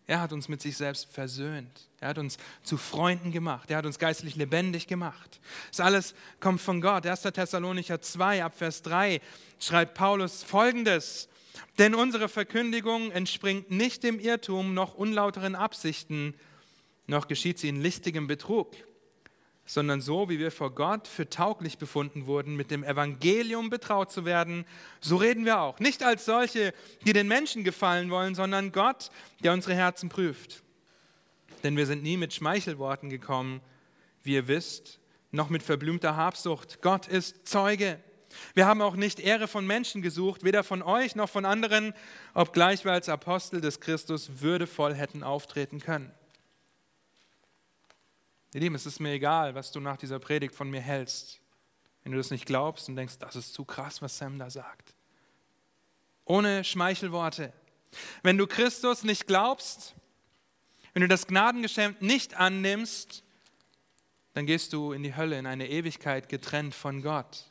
Er 0.06 0.20
hat 0.20 0.32
uns 0.32 0.48
mit 0.48 0.60
sich 0.60 0.76
selbst 0.76 1.08
versöhnt. 1.10 1.88
Er 1.98 2.08
hat 2.08 2.18
uns 2.18 2.38
zu 2.62 2.76
Freunden 2.76 3.32
gemacht. 3.32 3.70
Er 3.70 3.78
hat 3.78 3.86
uns 3.86 3.98
geistlich 3.98 4.36
lebendig 4.36 4.86
gemacht. 4.86 5.40
Das 5.70 5.80
alles 5.80 6.14
kommt 6.38 6.60
von 6.60 6.80
Gott. 6.80 7.04
1. 7.04 7.22
Thessalonicher 7.22 8.00
2, 8.00 8.44
Abvers 8.44 8.82
3 8.82 9.20
schreibt 9.58 9.94
Paulus 9.94 10.44
folgendes. 10.44 11.28
Denn 11.78 11.94
unsere 11.94 12.28
Verkündigung 12.28 13.10
entspringt 13.10 13.70
nicht 13.70 14.02
dem 14.02 14.20
Irrtum 14.20 14.74
noch 14.74 14.94
unlauteren 14.94 15.54
Absichten, 15.54 16.34
noch 17.06 17.28
geschieht 17.28 17.58
sie 17.58 17.68
in 17.68 17.80
listigem 17.80 18.26
Betrug 18.26 18.74
sondern 19.66 20.00
so, 20.00 20.28
wie 20.28 20.38
wir 20.38 20.52
vor 20.52 20.74
Gott 20.74 21.08
für 21.08 21.28
tauglich 21.28 21.76
befunden 21.76 22.26
wurden, 22.26 22.54
mit 22.54 22.70
dem 22.70 22.84
Evangelium 22.84 23.68
betraut 23.68 24.12
zu 24.12 24.24
werden, 24.24 24.64
so 25.00 25.16
reden 25.16 25.44
wir 25.44 25.60
auch. 25.60 25.80
Nicht 25.80 26.04
als 26.04 26.24
solche, 26.24 26.72
die 27.04 27.12
den 27.12 27.26
Menschen 27.26 27.64
gefallen 27.64 28.10
wollen, 28.10 28.36
sondern 28.36 28.70
Gott, 28.70 29.10
der 29.42 29.52
unsere 29.52 29.74
Herzen 29.74 30.08
prüft. 30.08 30.62
Denn 31.64 31.76
wir 31.76 31.86
sind 31.86 32.04
nie 32.04 32.16
mit 32.16 32.32
Schmeichelworten 32.32 33.10
gekommen, 33.10 33.60
wie 34.22 34.34
ihr 34.34 34.46
wisst, 34.46 35.00
noch 35.32 35.50
mit 35.50 35.64
verblümter 35.64 36.16
Habsucht. 36.16 36.80
Gott 36.80 37.08
ist 37.08 37.48
Zeuge. 37.48 37.98
Wir 38.54 38.66
haben 38.66 38.82
auch 38.82 38.96
nicht 38.96 39.18
Ehre 39.18 39.48
von 39.48 39.66
Menschen 39.66 40.02
gesucht, 40.02 40.44
weder 40.44 40.62
von 40.62 40.82
euch 40.82 41.16
noch 41.16 41.28
von 41.28 41.44
anderen, 41.44 41.92
obgleich 42.34 42.84
wir 42.84 42.92
als 42.92 43.08
Apostel 43.08 43.60
des 43.60 43.80
Christus 43.80 44.40
würdevoll 44.40 44.94
hätten 44.94 45.22
auftreten 45.22 45.80
können. 45.80 46.12
Ihr 48.54 48.60
Lieben, 48.60 48.74
es 48.74 48.86
ist 48.86 49.00
mir 49.00 49.12
egal, 49.12 49.54
was 49.54 49.72
du 49.72 49.80
nach 49.80 49.96
dieser 49.96 50.18
Predigt 50.18 50.54
von 50.54 50.70
mir 50.70 50.80
hältst. 50.80 51.40
Wenn 52.02 52.12
du 52.12 52.18
das 52.18 52.30
nicht 52.30 52.46
glaubst 52.46 52.88
und 52.88 52.96
denkst, 52.96 53.18
das 53.18 53.36
ist 53.36 53.52
zu 53.52 53.64
krass, 53.64 54.00
was 54.00 54.16
Sam 54.16 54.38
da 54.38 54.48
sagt. 54.48 54.94
Ohne 56.24 56.64
Schmeichelworte. 56.64 57.52
Wenn 58.22 58.38
du 58.38 58.46
Christus 58.46 59.02
nicht 59.02 59.26
glaubst, 59.26 59.94
wenn 60.92 61.02
du 61.02 61.08
das 61.08 61.26
Gnadengeschenk 61.26 62.00
nicht 62.00 62.34
annimmst, 62.34 63.22
dann 64.34 64.46
gehst 64.46 64.72
du 64.72 64.92
in 64.92 65.02
die 65.02 65.16
Hölle, 65.16 65.38
in 65.38 65.46
eine 65.46 65.68
Ewigkeit 65.68 66.28
getrennt 66.28 66.74
von 66.74 67.02
Gott, 67.02 67.50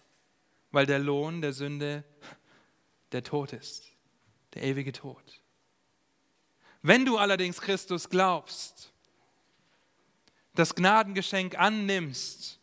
weil 0.72 0.86
der 0.86 1.00
Lohn 1.00 1.42
der 1.42 1.54
Sünde 1.54 2.04
der 3.12 3.24
Tod 3.24 3.54
ist, 3.54 3.92
der 4.54 4.64
ewige 4.64 4.92
Tod. 4.92 5.42
Wenn 6.82 7.06
du 7.06 7.18
allerdings 7.18 7.60
Christus 7.60 8.10
glaubst, 8.10 8.94
das 10.56 10.76
Gnadengeschenk 10.76 11.58
annimmst, 11.60 12.60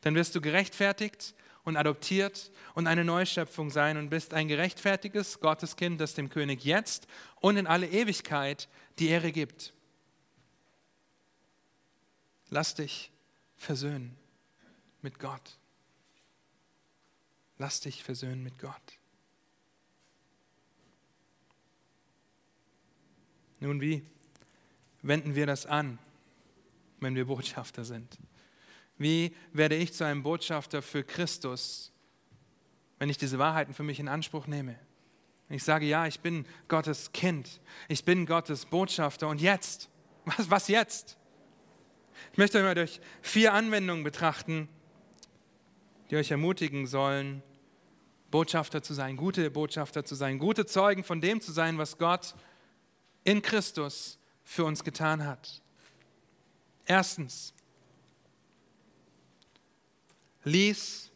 dann 0.00 0.14
wirst 0.14 0.34
du 0.34 0.40
gerechtfertigt 0.40 1.34
und 1.64 1.76
adoptiert 1.76 2.52
und 2.74 2.86
eine 2.86 3.04
Neuschöpfung 3.04 3.70
sein 3.70 3.96
und 3.96 4.10
bist 4.10 4.34
ein 4.34 4.48
gerechtfertigtes 4.48 5.40
Gotteskind, 5.40 6.00
das 6.00 6.14
dem 6.14 6.28
König 6.28 6.64
jetzt 6.64 7.06
und 7.40 7.56
in 7.56 7.66
alle 7.66 7.88
Ewigkeit 7.88 8.68
die 8.98 9.08
Ehre 9.08 9.32
gibt. 9.32 9.72
Lass 12.50 12.74
dich 12.74 13.10
versöhnen 13.56 14.16
mit 15.02 15.18
Gott. 15.18 15.58
Lass 17.58 17.80
dich 17.80 18.02
versöhnen 18.02 18.42
mit 18.42 18.58
Gott. 18.58 18.98
Nun, 23.60 23.80
wie 23.80 24.04
wenden 25.02 25.34
wir 25.34 25.46
das 25.46 25.64
an? 25.64 25.98
Wenn 27.04 27.14
wir 27.14 27.26
Botschafter 27.26 27.84
sind? 27.84 28.18
Wie 28.98 29.34
werde 29.52 29.76
ich 29.76 29.92
zu 29.92 30.04
einem 30.04 30.22
Botschafter 30.22 30.82
für 30.82 31.04
Christus, 31.04 31.92
wenn 32.98 33.08
ich 33.08 33.18
diese 33.18 33.38
Wahrheiten 33.38 33.74
für 33.74 33.82
mich 33.82 34.00
in 34.00 34.08
Anspruch 34.08 34.46
nehme? 34.46 34.78
Ich 35.48 35.62
sage, 35.62 35.86
ja, 35.86 36.06
ich 36.06 36.20
bin 36.20 36.46
Gottes 36.68 37.12
Kind, 37.12 37.60
ich 37.88 38.04
bin 38.04 38.26
Gottes 38.26 38.66
Botschafter 38.66 39.28
und 39.28 39.40
jetzt, 39.40 39.90
was, 40.24 40.50
was 40.50 40.68
jetzt? 40.68 41.18
Ich 42.32 42.38
möchte 42.38 42.58
euch 42.58 42.64
mal 42.64 42.74
durch 42.74 43.00
vier 43.20 43.52
Anwendungen 43.52 44.04
betrachten, 44.04 44.68
die 46.10 46.16
euch 46.16 46.30
ermutigen 46.30 46.86
sollen, 46.86 47.42
Botschafter 48.30 48.82
zu 48.82 48.94
sein, 48.94 49.16
gute 49.16 49.50
Botschafter 49.50 50.04
zu 50.04 50.14
sein, 50.14 50.38
gute 50.38 50.66
Zeugen 50.66 51.04
von 51.04 51.20
dem 51.20 51.40
zu 51.40 51.52
sein, 51.52 51.78
was 51.78 51.98
Gott 51.98 52.34
in 53.22 53.42
Christus 53.42 54.18
für 54.42 54.64
uns 54.64 54.82
getan 54.82 55.24
hat. 55.24 55.62
Erstens, 56.86 57.54
lies 60.44 61.10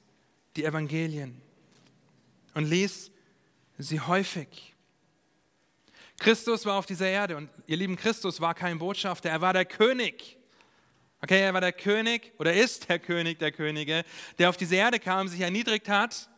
die 0.57 0.64
Evangelien 0.64 1.41
und 2.55 2.64
lies 2.64 3.11
sie 3.77 4.01
häufig. 4.01 4.75
Christus 6.19 6.66
war 6.66 6.79
auf 6.79 6.87
dieser 6.87 7.09
Erde 7.09 7.37
und 7.37 7.49
ihr 7.66 7.77
lieben 7.77 7.97
Christus 7.97 8.41
war 8.41 8.55
kein 8.55 8.79
Botschafter, 8.79 9.31
er 9.31 9.41
war 9.41 9.53
der 9.53 9.64
König. 9.64 10.37
Okay, 11.21 11.41
er 11.41 11.53
war 11.53 11.61
der 11.61 11.73
König 11.73 12.33
oder 12.39 12.53
ist 12.53 12.89
der 12.89 12.99
König 12.99 13.39
der 13.39 13.53
Könige, 13.53 14.05
der 14.39 14.49
auf 14.49 14.57
diese 14.57 14.77
Erde 14.77 14.99
kam, 14.99 15.29
sich 15.29 15.41
erniedrigt 15.41 15.89
hat 15.89 16.29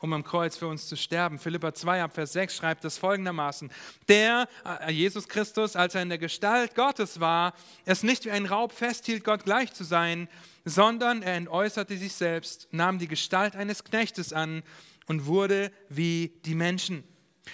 um 0.00 0.12
am 0.14 0.24
Kreuz 0.24 0.56
für 0.56 0.66
uns 0.66 0.88
zu 0.88 0.96
sterben. 0.96 1.38
Philippa 1.38 1.74
2 1.74 2.02
ab 2.02 2.14
Vers 2.14 2.32
6 2.32 2.56
schreibt 2.56 2.84
es 2.84 2.98
folgendermaßen. 2.98 3.70
Der, 4.08 4.48
äh, 4.64 4.90
Jesus 4.90 5.28
Christus, 5.28 5.76
als 5.76 5.94
er 5.94 6.02
in 6.02 6.08
der 6.08 6.18
Gestalt 6.18 6.74
Gottes 6.74 7.20
war, 7.20 7.54
es 7.84 8.02
nicht 8.02 8.24
wie 8.24 8.30
ein 8.30 8.46
Raub 8.46 8.72
festhielt, 8.72 9.24
Gott 9.24 9.44
gleich 9.44 9.72
zu 9.72 9.84
sein, 9.84 10.28
sondern 10.64 11.22
er 11.22 11.34
entäußerte 11.34 11.96
sich 11.96 12.14
selbst, 12.14 12.68
nahm 12.72 12.98
die 12.98 13.08
Gestalt 13.08 13.54
eines 13.56 13.84
Knechtes 13.84 14.32
an 14.32 14.62
und 15.06 15.26
wurde 15.26 15.70
wie 15.88 16.32
die 16.44 16.54
Menschen. 16.54 17.04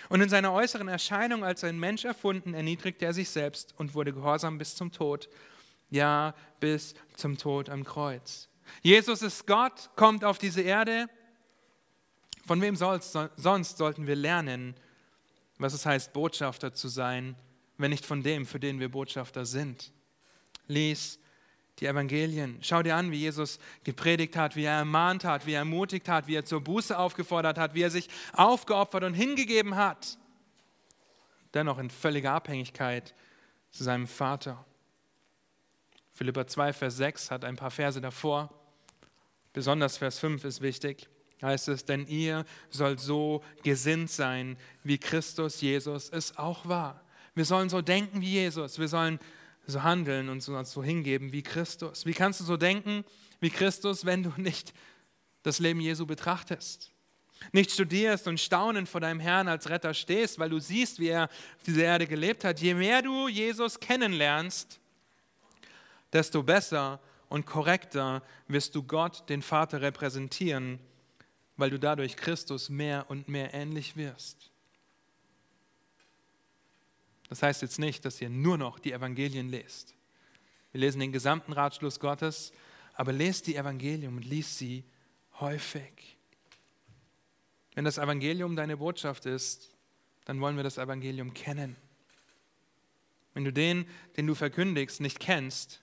Und 0.08 0.20
in 0.20 0.28
seiner 0.28 0.52
äußeren 0.52 0.88
Erscheinung 0.88 1.44
als 1.44 1.64
ein 1.64 1.78
Mensch 1.78 2.04
erfunden, 2.04 2.54
erniedrigte 2.54 3.06
er 3.06 3.12
sich 3.12 3.30
selbst 3.30 3.74
und 3.76 3.94
wurde 3.94 4.12
gehorsam 4.12 4.58
bis 4.58 4.74
zum 4.74 4.92
Tod. 4.92 5.28
Ja, 5.90 6.34
bis 6.60 6.94
zum 7.16 7.38
Tod 7.38 7.70
am 7.70 7.84
Kreuz. 7.84 8.48
Jesus 8.82 9.22
ist 9.22 9.46
Gott, 9.46 9.90
kommt 9.96 10.24
auf 10.24 10.38
diese 10.38 10.60
Erde, 10.60 11.08
von 12.46 12.60
wem 12.60 12.76
soll's, 12.76 13.12
sonst 13.36 13.76
sollten 13.76 14.06
wir 14.06 14.16
lernen, 14.16 14.74
was 15.58 15.72
es 15.72 15.84
heißt, 15.84 16.12
Botschafter 16.12 16.72
zu 16.72 16.88
sein, 16.88 17.34
wenn 17.76 17.90
nicht 17.90 18.06
von 18.06 18.22
dem, 18.22 18.46
für 18.46 18.60
den 18.60 18.78
wir 18.78 18.88
Botschafter 18.88 19.44
sind? 19.44 19.92
Lies 20.68 21.18
die 21.78 21.86
Evangelien. 21.86 22.58
Schau 22.62 22.82
dir 22.82 22.96
an, 22.96 23.10
wie 23.10 23.18
Jesus 23.18 23.58
gepredigt 23.84 24.36
hat, 24.36 24.56
wie 24.56 24.64
er 24.64 24.78
ermahnt 24.78 25.24
hat, 25.24 25.44
wie 25.44 25.52
er 25.52 25.58
ermutigt 25.58 26.08
hat, 26.08 26.26
wie 26.26 26.36
er 26.36 26.44
zur 26.44 26.62
Buße 26.62 26.96
aufgefordert 26.96 27.58
hat, 27.58 27.74
wie 27.74 27.82
er 27.82 27.90
sich 27.90 28.08
aufgeopfert 28.32 29.04
und 29.04 29.14
hingegeben 29.14 29.76
hat. 29.76 30.16
Dennoch 31.52 31.78
in 31.78 31.90
völliger 31.90 32.32
Abhängigkeit 32.32 33.14
zu 33.70 33.84
seinem 33.84 34.06
Vater. 34.06 34.64
Philippa 36.12 36.46
2, 36.46 36.72
Vers 36.72 36.96
6 36.96 37.30
hat 37.30 37.44
ein 37.44 37.56
paar 37.56 37.70
Verse 37.70 38.00
davor. 38.00 38.50
Besonders 39.52 39.98
Vers 39.98 40.18
5 40.18 40.44
ist 40.44 40.62
wichtig 40.62 41.08
heißt 41.42 41.68
es, 41.68 41.84
denn 41.84 42.06
ihr 42.06 42.44
sollt 42.70 43.00
so 43.00 43.42
gesinnt 43.62 44.10
sein, 44.10 44.56
wie 44.84 44.98
Christus 44.98 45.60
Jesus 45.60 46.08
es 46.08 46.36
auch 46.38 46.66
war. 46.66 47.02
Wir 47.34 47.44
sollen 47.44 47.68
so 47.68 47.82
denken 47.82 48.20
wie 48.22 48.30
Jesus, 48.30 48.78
wir 48.78 48.88
sollen 48.88 49.18
so 49.66 49.82
handeln 49.82 50.28
und 50.28 50.48
uns 50.48 50.72
so 50.72 50.82
hingeben 50.82 51.32
wie 51.32 51.42
Christus. 51.42 52.06
Wie 52.06 52.14
kannst 52.14 52.40
du 52.40 52.44
so 52.44 52.56
denken 52.56 53.04
wie 53.40 53.50
Christus, 53.50 54.06
wenn 54.06 54.22
du 54.22 54.32
nicht 54.36 54.72
das 55.42 55.58
Leben 55.58 55.80
Jesu 55.80 56.06
betrachtest? 56.06 56.92
Nicht 57.52 57.70
studierst 57.70 58.26
und 58.28 58.40
staunend 58.40 58.88
vor 58.88 59.02
deinem 59.02 59.20
Herrn 59.20 59.48
als 59.48 59.68
Retter 59.68 59.92
stehst, 59.92 60.38
weil 60.38 60.48
du 60.48 60.58
siehst, 60.58 60.98
wie 60.98 61.08
er 61.08 61.24
auf 61.24 61.62
dieser 61.66 61.82
Erde 61.82 62.06
gelebt 62.06 62.44
hat. 62.44 62.60
Je 62.60 62.72
mehr 62.72 63.02
du 63.02 63.28
Jesus 63.28 63.78
kennenlernst, 63.78 64.80
desto 66.12 66.42
besser 66.42 66.98
und 67.28 67.44
korrekter 67.44 68.22
wirst 68.48 68.74
du 68.74 68.82
Gott, 68.82 69.28
den 69.28 69.42
Vater, 69.42 69.82
repräsentieren 69.82 70.78
weil 71.56 71.70
du 71.70 71.78
dadurch 71.78 72.16
Christus 72.16 72.68
mehr 72.68 73.08
und 73.08 73.28
mehr 73.28 73.54
ähnlich 73.54 73.96
wirst. 73.96 74.50
Das 77.28 77.42
heißt 77.42 77.62
jetzt 77.62 77.78
nicht, 77.78 78.04
dass 78.04 78.20
ihr 78.20 78.28
nur 78.28 78.56
noch 78.58 78.78
die 78.78 78.92
Evangelien 78.92 79.48
lest. 79.48 79.94
Wir 80.72 80.80
lesen 80.80 81.00
den 81.00 81.12
gesamten 81.12 81.52
Ratschluss 81.52 81.98
Gottes, 81.98 82.52
aber 82.94 83.12
lest 83.12 83.46
die 83.46 83.56
Evangelium 83.56 84.16
und 84.18 84.24
liest 84.24 84.58
sie 84.58 84.84
häufig. 85.40 86.16
Wenn 87.74 87.84
das 87.84 87.98
Evangelium 87.98 88.56
deine 88.56 88.76
Botschaft 88.76 89.26
ist, 89.26 89.74
dann 90.24 90.40
wollen 90.40 90.56
wir 90.56 90.64
das 90.64 90.78
Evangelium 90.78 91.34
kennen. 91.34 91.76
Wenn 93.34 93.44
du 93.44 93.52
den, 93.52 93.86
den 94.16 94.26
du 94.26 94.34
verkündigst, 94.34 95.00
nicht 95.00 95.20
kennst, 95.20 95.82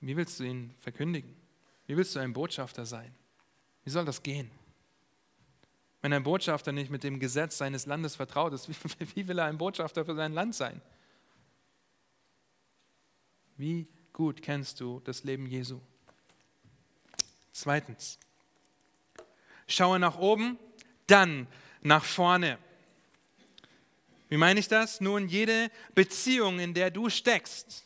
wie 0.00 0.16
willst 0.16 0.40
du 0.40 0.44
ihn 0.44 0.74
verkündigen? 0.78 1.34
Wie 1.86 1.96
willst 1.96 2.14
du 2.14 2.20
ein 2.20 2.32
Botschafter 2.32 2.84
sein? 2.84 3.14
Wie 3.84 3.90
soll 3.90 4.04
das 4.04 4.22
gehen? 4.22 4.50
Wenn 6.00 6.12
ein 6.12 6.22
Botschafter 6.24 6.72
nicht 6.72 6.90
mit 6.90 7.04
dem 7.04 7.20
Gesetz 7.20 7.58
seines 7.58 7.86
Landes 7.86 8.16
vertraut 8.16 8.52
ist, 8.52 8.68
wie, 9.14 9.28
will 9.28 9.38
er 9.38 9.46
ein 9.46 9.58
Botschafter 9.58 10.04
für 10.04 10.14
sein 10.14 10.32
Land 10.32 10.54
sein? 10.54 10.80
Wie 13.56 13.86
gut 14.12 14.42
kennst 14.42 14.80
du 14.80 15.00
das 15.00 15.24
Leben 15.24 15.46
Jesu? 15.46 15.80
Zweitens, 17.52 18.18
schaue 19.68 19.98
nach 19.98 20.18
oben, 20.18 20.58
dann 21.06 21.46
nach 21.82 22.04
vorne. 22.04 22.58
Wie 24.28 24.38
meine 24.38 24.58
ich 24.58 24.68
das? 24.68 25.00
Nun, 25.00 25.28
jede 25.28 25.70
Beziehung, 25.94 26.58
in 26.58 26.74
der 26.74 26.90
du 26.90 27.10
steckst, 27.10 27.84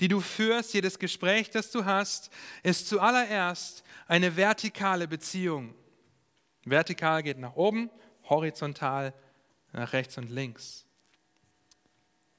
die 0.00 0.08
du 0.08 0.20
führst, 0.20 0.74
jedes 0.74 0.98
Gespräch, 0.98 1.50
das 1.50 1.70
du 1.70 1.84
hast, 1.84 2.30
ist 2.62 2.88
zuallererst 2.88 3.84
eine 4.06 4.36
vertikale 4.36 5.06
Beziehung. 5.06 5.74
Vertikal 6.64 7.22
geht 7.22 7.38
nach 7.38 7.54
oben, 7.54 7.90
horizontal 8.28 9.14
nach 9.72 9.92
rechts 9.92 10.18
und 10.18 10.30
links. 10.30 10.86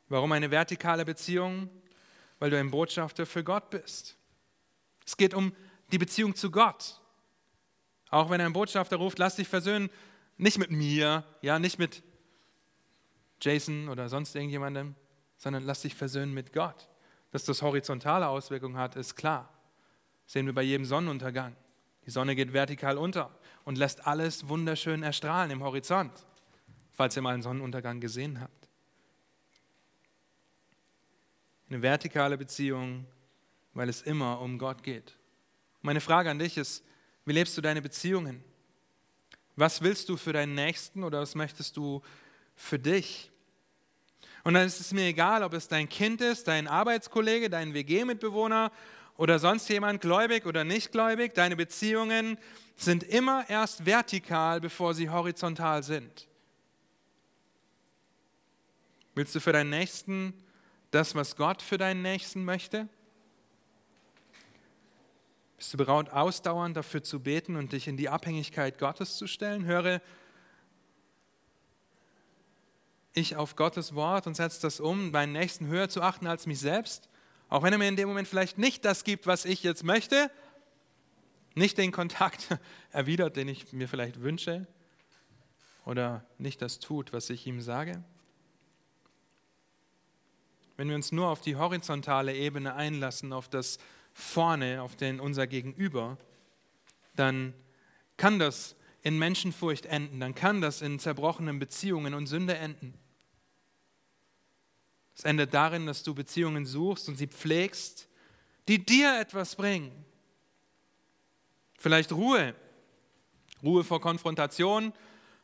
Warum 0.10 0.32
eine 0.32 0.52
vertikale 0.52 1.06
Beziehung? 1.06 1.70
Weil 2.40 2.50
du 2.50 2.58
ein 2.58 2.72
Botschafter 2.72 3.26
für 3.26 3.44
Gott 3.44 3.70
bist. 3.70 4.18
Es 5.06 5.18
geht 5.18 5.34
um 5.34 5.56
die 5.92 5.98
Beziehung 5.98 6.36
zu 6.36 6.52
Gott. 6.52 7.00
Auch 8.10 8.30
wenn 8.30 8.42
ein 8.42 8.54
Botschafter 8.54 8.98
ruft, 8.98 9.18
lass 9.20 9.38
dich 9.38 9.48
versöhnen, 9.48 9.90
nicht 10.38 10.58
mit 10.58 10.72
mir, 10.72 11.24
ja, 11.42 11.60
nicht 11.60 11.80
mit 11.80 12.04
Jason 13.42 13.90
oder 13.90 14.10
sonst 14.10 14.36
irgendjemandem, 14.36 14.96
sondern 15.38 15.64
lass 15.64 15.82
dich 15.82 15.96
versöhnen 15.96 16.34
mit 16.34 16.54
Gott. 16.54 16.90
Dass 17.34 17.44
das 17.46 17.64
horizontale 17.64 18.28
Auswirkungen 18.28 18.78
hat, 18.78 18.96
ist 18.96 19.16
klar. 19.16 19.52
Das 20.26 20.34
sehen 20.34 20.46
wir 20.46 20.54
bei 20.54 20.62
jedem 20.62 20.86
Sonnenuntergang. 20.86 21.56
Die 22.06 22.12
Sonne 22.12 22.36
geht 22.36 22.54
vertikal 22.54 22.96
unter 22.96 23.32
und 23.66 23.80
lässt 23.80 24.06
alles 24.06 24.48
wunderschön 24.50 25.02
erstrahlen 25.02 25.50
im 25.50 25.64
Horizont, 25.64 26.12
falls 26.92 27.16
ihr 27.16 27.24
mal 27.24 27.34
einen 27.34 27.42
Sonnenuntergang 27.42 28.00
gesehen 28.00 28.40
habt. 28.40 28.70
Eine 31.70 31.82
vertikale 31.82 32.38
Beziehung, 32.38 33.08
weil 33.74 33.90
es 33.90 34.04
immer 34.04 34.40
um 34.40 34.60
Gott 34.60 34.84
geht. 34.84 35.18
Meine 35.82 36.02
Frage 36.02 36.30
an 36.30 36.38
dich 36.38 36.58
ist, 36.58 36.86
wie 37.26 37.34
lebst 37.34 37.58
du 37.58 37.62
deine 37.62 37.82
Beziehungen? 37.82 38.44
Was 39.56 39.82
willst 39.82 40.08
du 40.08 40.18
für 40.18 40.34
deinen 40.34 40.54
Nächsten 40.54 41.04
oder 41.04 41.22
was 41.22 41.34
möchtest 41.34 41.78
du 41.78 42.04
für 42.56 42.78
dich? 42.78 43.32
Und 44.44 44.56
dann 44.56 44.68
ist 44.68 44.80
es 44.80 44.92
mir 44.92 45.06
egal, 45.06 45.42
ob 45.44 45.54
es 45.54 45.68
dein 45.68 45.88
Kind 45.88 46.20
ist, 46.22 46.48
dein 46.48 46.68
Arbeitskollege, 46.68 47.50
dein 47.50 47.74
WG-Mitbewohner 47.74 48.72
oder 49.16 49.40
sonst 49.40 49.70
jemand, 49.70 50.02
gläubig 50.02 50.46
oder 50.46 50.64
nicht 50.64 50.92
gläubig. 50.92 51.34
Deine 51.34 51.56
Beziehungen 51.56 52.38
sind 52.76 53.04
immer 53.04 53.50
erst 53.50 53.86
vertikal, 53.86 54.60
bevor 54.60 54.94
sie 54.94 55.10
horizontal 55.10 55.84
sind. 55.84 56.28
Willst 59.16 59.34
du 59.36 59.40
für 59.40 59.54
deinen 59.54 59.70
Nächsten 59.70 60.34
das, 60.92 61.16
was 61.16 61.36
Gott 61.36 61.62
für 61.62 61.78
deinen 61.78 62.02
Nächsten 62.02 62.44
möchte? 62.44 62.90
Bist 65.58 65.74
du 65.74 65.78
bereit, 65.78 66.12
ausdauernd 66.12 66.76
dafür 66.76 67.04
zu 67.04 67.22
beten 67.22 67.56
und 67.56 67.72
dich 67.72 67.88
in 67.88 67.96
die 67.96 68.10
Abhängigkeit 68.10 68.78
Gottes 68.80 69.18
zu 69.18 69.28
stellen? 69.28 69.64
Höre 69.64 70.02
ich 73.14 73.36
auf 73.36 73.56
Gottes 73.56 73.96
Wort 73.96 74.28
und 74.28 74.36
setze 74.36 74.62
das 74.62 74.80
um, 74.80 75.12
meinen 75.12 75.34
Nächsten 75.34 75.68
höher 75.68 75.90
zu 75.90 76.02
achten 76.02 76.28
als 76.28 76.46
mich 76.46 76.60
selbst? 76.60 77.10
Auch 77.50 77.64
wenn 77.64 77.74
er 77.74 77.80
mir 77.80 77.88
in 77.88 77.96
dem 77.96 78.08
Moment 78.08 78.28
vielleicht 78.28 78.58
nicht 78.58 78.84
das 78.86 79.04
gibt, 79.04 79.28
was 79.28 79.46
ich 79.46 79.64
jetzt 79.64 79.84
möchte, 79.84 80.32
nicht 81.56 81.78
den 81.78 81.92
Kontakt 81.92 82.48
erwidert, 82.92 83.36
den 83.36 83.48
ich 83.48 83.72
mir 83.74 83.88
vielleicht 83.88 84.22
wünsche, 84.22 84.68
oder 85.86 86.26
nicht 86.38 86.62
das 86.62 86.80
tut, 86.80 87.14
was 87.14 87.30
ich 87.30 87.46
ihm 87.46 87.62
sage? 87.62 88.04
Wenn 90.78 90.88
wir 90.88 90.96
uns 90.96 91.12
nur 91.12 91.28
auf 91.28 91.42
die 91.42 91.56
horizontale 91.56 92.34
Ebene 92.34 92.74
einlassen, 92.74 93.34
auf 93.34 93.48
das 93.48 93.78
Vorne, 94.14 94.82
auf 94.82 94.96
den 94.96 95.20
unser 95.20 95.46
Gegenüber, 95.46 96.18
dann 97.16 97.54
kann 98.18 98.40
das 98.40 98.76
in 99.02 99.20
Menschenfurcht 99.20 99.86
enden, 99.86 100.20
dann 100.20 100.34
kann 100.34 100.62
das 100.62 100.82
in 100.82 100.98
zerbrochenen 100.98 101.60
Beziehungen 101.60 102.14
und 102.14 102.28
Sünde 102.28 102.56
enden. 102.56 102.94
Es 105.16 105.24
endet 105.24 105.54
darin, 105.54 105.86
dass 105.86 106.04
du 106.04 106.14
Beziehungen 106.16 106.66
suchst 106.66 107.08
und 107.08 107.18
sie 107.18 107.28
pflegst, 107.28 108.08
die 108.68 108.84
dir 108.84 109.20
etwas 109.20 109.56
bringen. 109.56 110.06
Vielleicht 111.78 112.12
Ruhe, 112.12 112.56
Ruhe 113.62 113.84
vor 113.84 114.02
Konfrontation. 114.02 114.94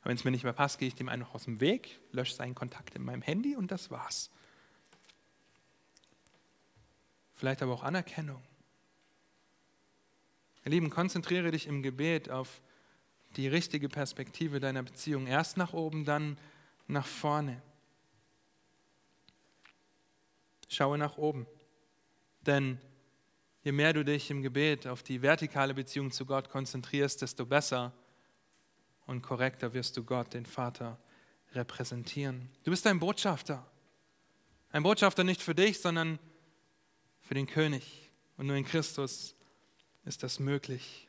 Wenn 0.03 0.15
es 0.15 0.23
mir 0.23 0.31
nicht 0.31 0.43
mehr 0.43 0.53
passt, 0.53 0.79
gehe 0.79 0.87
ich 0.87 0.95
dem 0.95 1.09
einfach 1.09 1.35
aus 1.35 1.43
dem 1.43 1.59
Weg, 1.59 1.99
lösche 2.11 2.33
seinen 2.33 2.55
Kontakt 2.55 2.95
in 2.95 3.03
meinem 3.03 3.21
Handy 3.21 3.55
und 3.55 3.69
das 3.69 3.91
war's. 3.91 4.31
Vielleicht 7.35 7.61
aber 7.61 7.73
auch 7.73 7.83
Anerkennung. 7.83 8.41
Ihr 10.65 10.71
Lieben, 10.71 10.89
konzentriere 10.89 11.51
dich 11.51 11.67
im 11.67 11.83
Gebet 11.83 12.29
auf 12.29 12.61
die 13.35 13.47
richtige 13.47 13.89
Perspektive 13.89 14.59
deiner 14.59 14.83
Beziehung. 14.83 15.27
Erst 15.27 15.57
nach 15.57 15.73
oben, 15.73 16.05
dann 16.05 16.37
nach 16.87 17.05
vorne. 17.05 17.61
Schaue 20.69 20.97
nach 20.97 21.17
oben. 21.17 21.45
Denn 22.41 22.79
je 23.63 23.73
mehr 23.73 23.91
du 23.91 24.05
dich 24.05 24.31
im 24.31 24.41
Gebet 24.41 24.87
auf 24.87 25.03
die 25.03 25.21
vertikale 25.21 25.73
Beziehung 25.73 26.11
zu 26.11 26.25
Gott 26.25 26.49
konzentrierst, 26.49 27.21
desto 27.21 27.45
besser 27.45 27.91
und 29.07 29.23
korrekter 29.23 29.73
wirst 29.73 29.97
du 29.97 30.03
Gott, 30.03 30.33
den 30.33 30.45
Vater, 30.45 30.97
repräsentieren. 31.53 32.49
Du 32.63 32.69
bist 32.69 32.85
ein 32.85 32.99
Botschafter. 32.99 33.65
Ein 34.71 34.83
Botschafter 34.83 35.23
nicht 35.23 35.41
für 35.41 35.55
dich, 35.55 35.81
sondern 35.81 36.19
für 37.21 37.33
den 37.33 37.47
König. 37.47 38.11
Und 38.37 38.45
nur 38.45 38.55
in 38.55 38.65
Christus 38.65 39.35
ist 40.05 40.21
das 40.21 40.39
möglich. 40.39 41.07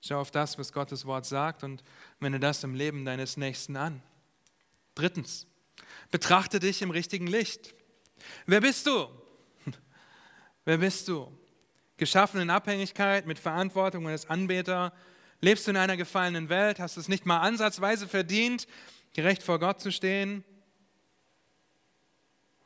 Schau 0.00 0.20
auf 0.20 0.30
das, 0.30 0.56
was 0.56 0.72
Gottes 0.72 1.04
Wort 1.06 1.26
sagt 1.26 1.64
und 1.64 1.82
wende 2.20 2.38
das 2.38 2.62
im 2.62 2.74
Leben 2.74 3.04
deines 3.04 3.36
Nächsten 3.36 3.76
an. 3.76 4.00
Drittens, 4.94 5.47
Betrachte 6.10 6.58
dich 6.58 6.82
im 6.82 6.90
richtigen 6.90 7.26
Licht. 7.26 7.74
Wer 8.46 8.60
bist 8.60 8.86
du? 8.86 9.08
Wer 10.64 10.78
bist 10.78 11.08
du? 11.08 11.32
Geschaffen 11.96 12.40
in 12.40 12.50
Abhängigkeit, 12.50 13.26
mit 13.26 13.38
Verantwortung 13.38 14.08
als 14.08 14.30
Anbeter. 14.30 14.92
Lebst 15.40 15.66
du 15.66 15.72
in 15.72 15.76
einer 15.76 15.96
gefallenen 15.96 16.48
Welt? 16.48 16.78
Hast 16.78 16.96
es 16.96 17.08
nicht 17.08 17.26
mal 17.26 17.40
ansatzweise 17.40 18.08
verdient, 18.08 18.66
gerecht 19.12 19.42
vor 19.42 19.58
Gott 19.58 19.80
zu 19.80 19.92
stehen? 19.92 20.44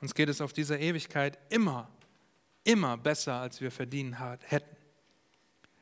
Uns 0.01 0.15
geht 0.15 0.29
es 0.29 0.41
auf 0.41 0.53
dieser 0.53 0.79
Ewigkeit 0.81 1.39
immer, 1.49 1.89
immer 2.65 2.97
besser, 2.97 3.35
als 3.35 3.61
wir 3.61 3.71
verdienen 3.71 4.19
hätten. 4.43 4.77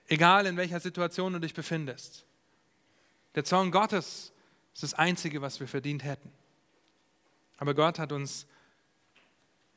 Egal 0.09 0.47
in 0.47 0.57
welcher 0.57 0.81
Situation 0.81 1.33
du 1.33 1.39
dich 1.39 1.55
befindest. 1.55 2.27
Der 3.35 3.45
Zorn 3.45 3.71
Gottes 3.71 4.33
ist 4.75 4.83
das 4.83 4.95
Einzige, 4.95 5.41
was 5.41 5.61
wir 5.61 5.69
verdient 5.69 6.05
hätten. 6.05 6.33
Aber 7.61 7.75
Gott 7.75 7.99
hat 7.99 8.11
uns 8.11 8.47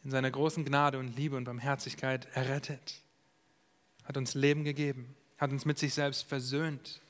in 0.05 0.09
seiner 0.09 0.31
großen 0.31 0.63
Gnade 0.63 0.97
und 0.97 1.15
Liebe 1.17 1.35
und 1.35 1.43
Barmherzigkeit 1.43 2.27
errettet, 2.33 3.01
hat 4.05 4.15
uns 4.17 4.33
Leben 4.33 4.63
gegeben, 4.63 5.15
hat 5.37 5.51
uns 5.51 5.65
mit 5.65 5.77
sich 5.77 5.93
selbst 5.93 6.23
versöhnt. 6.23 7.01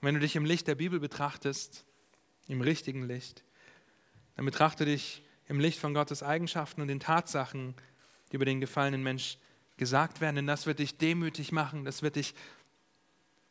Und 0.00 0.06
wenn 0.06 0.14
du 0.14 0.20
dich 0.20 0.34
im 0.34 0.44
Licht 0.44 0.66
der 0.66 0.74
Bibel 0.74 0.98
betrachtest, 0.98 1.84
im 2.48 2.60
richtigen 2.60 3.06
Licht, 3.06 3.44
dann 4.34 4.44
betrachte 4.44 4.84
dich 4.84 5.22
im 5.46 5.60
Licht 5.60 5.78
von 5.78 5.94
Gottes 5.94 6.24
Eigenschaften 6.24 6.80
und 6.82 6.88
den 6.88 7.00
Tatsachen, 7.00 7.74
die 8.30 8.36
über 8.36 8.44
den 8.44 8.60
gefallenen 8.60 9.04
Mensch 9.04 9.38
gesagt 9.76 10.20
werden, 10.20 10.36
denn 10.36 10.46
das 10.48 10.66
wird 10.66 10.80
dich 10.80 10.98
demütig 10.98 11.52
machen, 11.52 11.84
das 11.84 12.02
wird 12.02 12.16
dich 12.16 12.34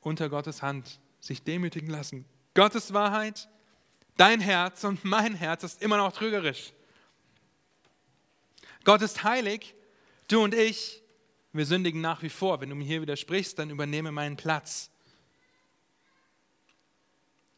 unter 0.02 0.28
Gottes 0.30 0.62
Hand 0.62 1.00
sich 1.22 1.44
demütigen 1.44 1.90
lassen. 1.90 2.26
Gottes 2.54 2.94
Wahrheit 2.94 3.48
Dein 4.18 4.40
Herz 4.40 4.84
und 4.84 5.04
mein 5.04 5.36
Herz 5.36 5.64
ist 5.64 5.82
immer 5.82 5.98
noch 5.98 6.12
trügerisch. 6.12 6.74
Gott 8.84 9.02
ist 9.02 9.24
heilig, 9.24 9.76
du 10.28 10.44
und 10.44 10.54
ich, 10.54 11.02
wir 11.54 11.66
sündigen 11.66 12.02
nach 12.02 12.22
wie 12.24 12.30
vor. 12.30 12.62
Wenn 12.62 12.70
du 12.70 12.76
mir 12.76 12.86
hier 12.86 13.02
widersprichst, 13.02 13.58
dann 13.60 13.70
übernehme 13.70 14.12
meinen 14.12 14.38
Platz. 14.38 14.90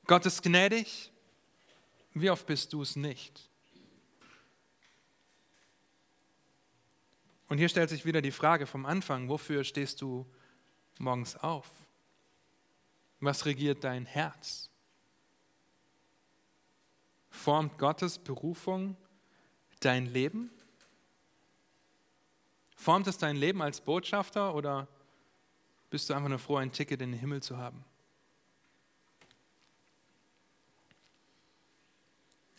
Gott 0.05 0.25
ist 0.25 0.41
gnädig, 0.41 1.11
wie 2.13 2.29
oft 2.29 2.45
bist 2.45 2.73
du 2.73 2.81
es 2.81 2.95
nicht? 2.95 3.49
Und 7.47 7.57
hier 7.57 7.69
stellt 7.69 7.89
sich 7.89 8.03
wieder 8.05 8.21
die 8.21 8.31
Frage 8.31 8.65
vom 8.65 8.85
Anfang, 8.85 9.29
wofür 9.29 9.63
stehst 9.63 10.01
du 10.01 10.25
morgens 10.97 11.35
auf? 11.35 11.69
Was 13.19 13.45
regiert 13.45 13.83
dein 13.83 14.05
Herz? 14.05 14.69
Formt 17.43 17.77
Gottes 17.77 18.19
Berufung 18.19 18.95
dein 19.81 20.05
Leben? 20.05 20.49
Formt 22.77 23.05
es 23.07 23.17
dein 23.17 23.35
Leben 23.35 23.61
als 23.61 23.81
Botschafter 23.81 24.55
oder 24.55 24.87
bist 25.89 26.09
du 26.09 26.13
einfach 26.13 26.29
nur 26.29 26.39
froh, 26.39 26.55
ein 26.55 26.71
Ticket 26.71 27.01
in 27.01 27.11
den 27.11 27.19
Himmel 27.19 27.43
zu 27.43 27.57
haben? 27.57 27.83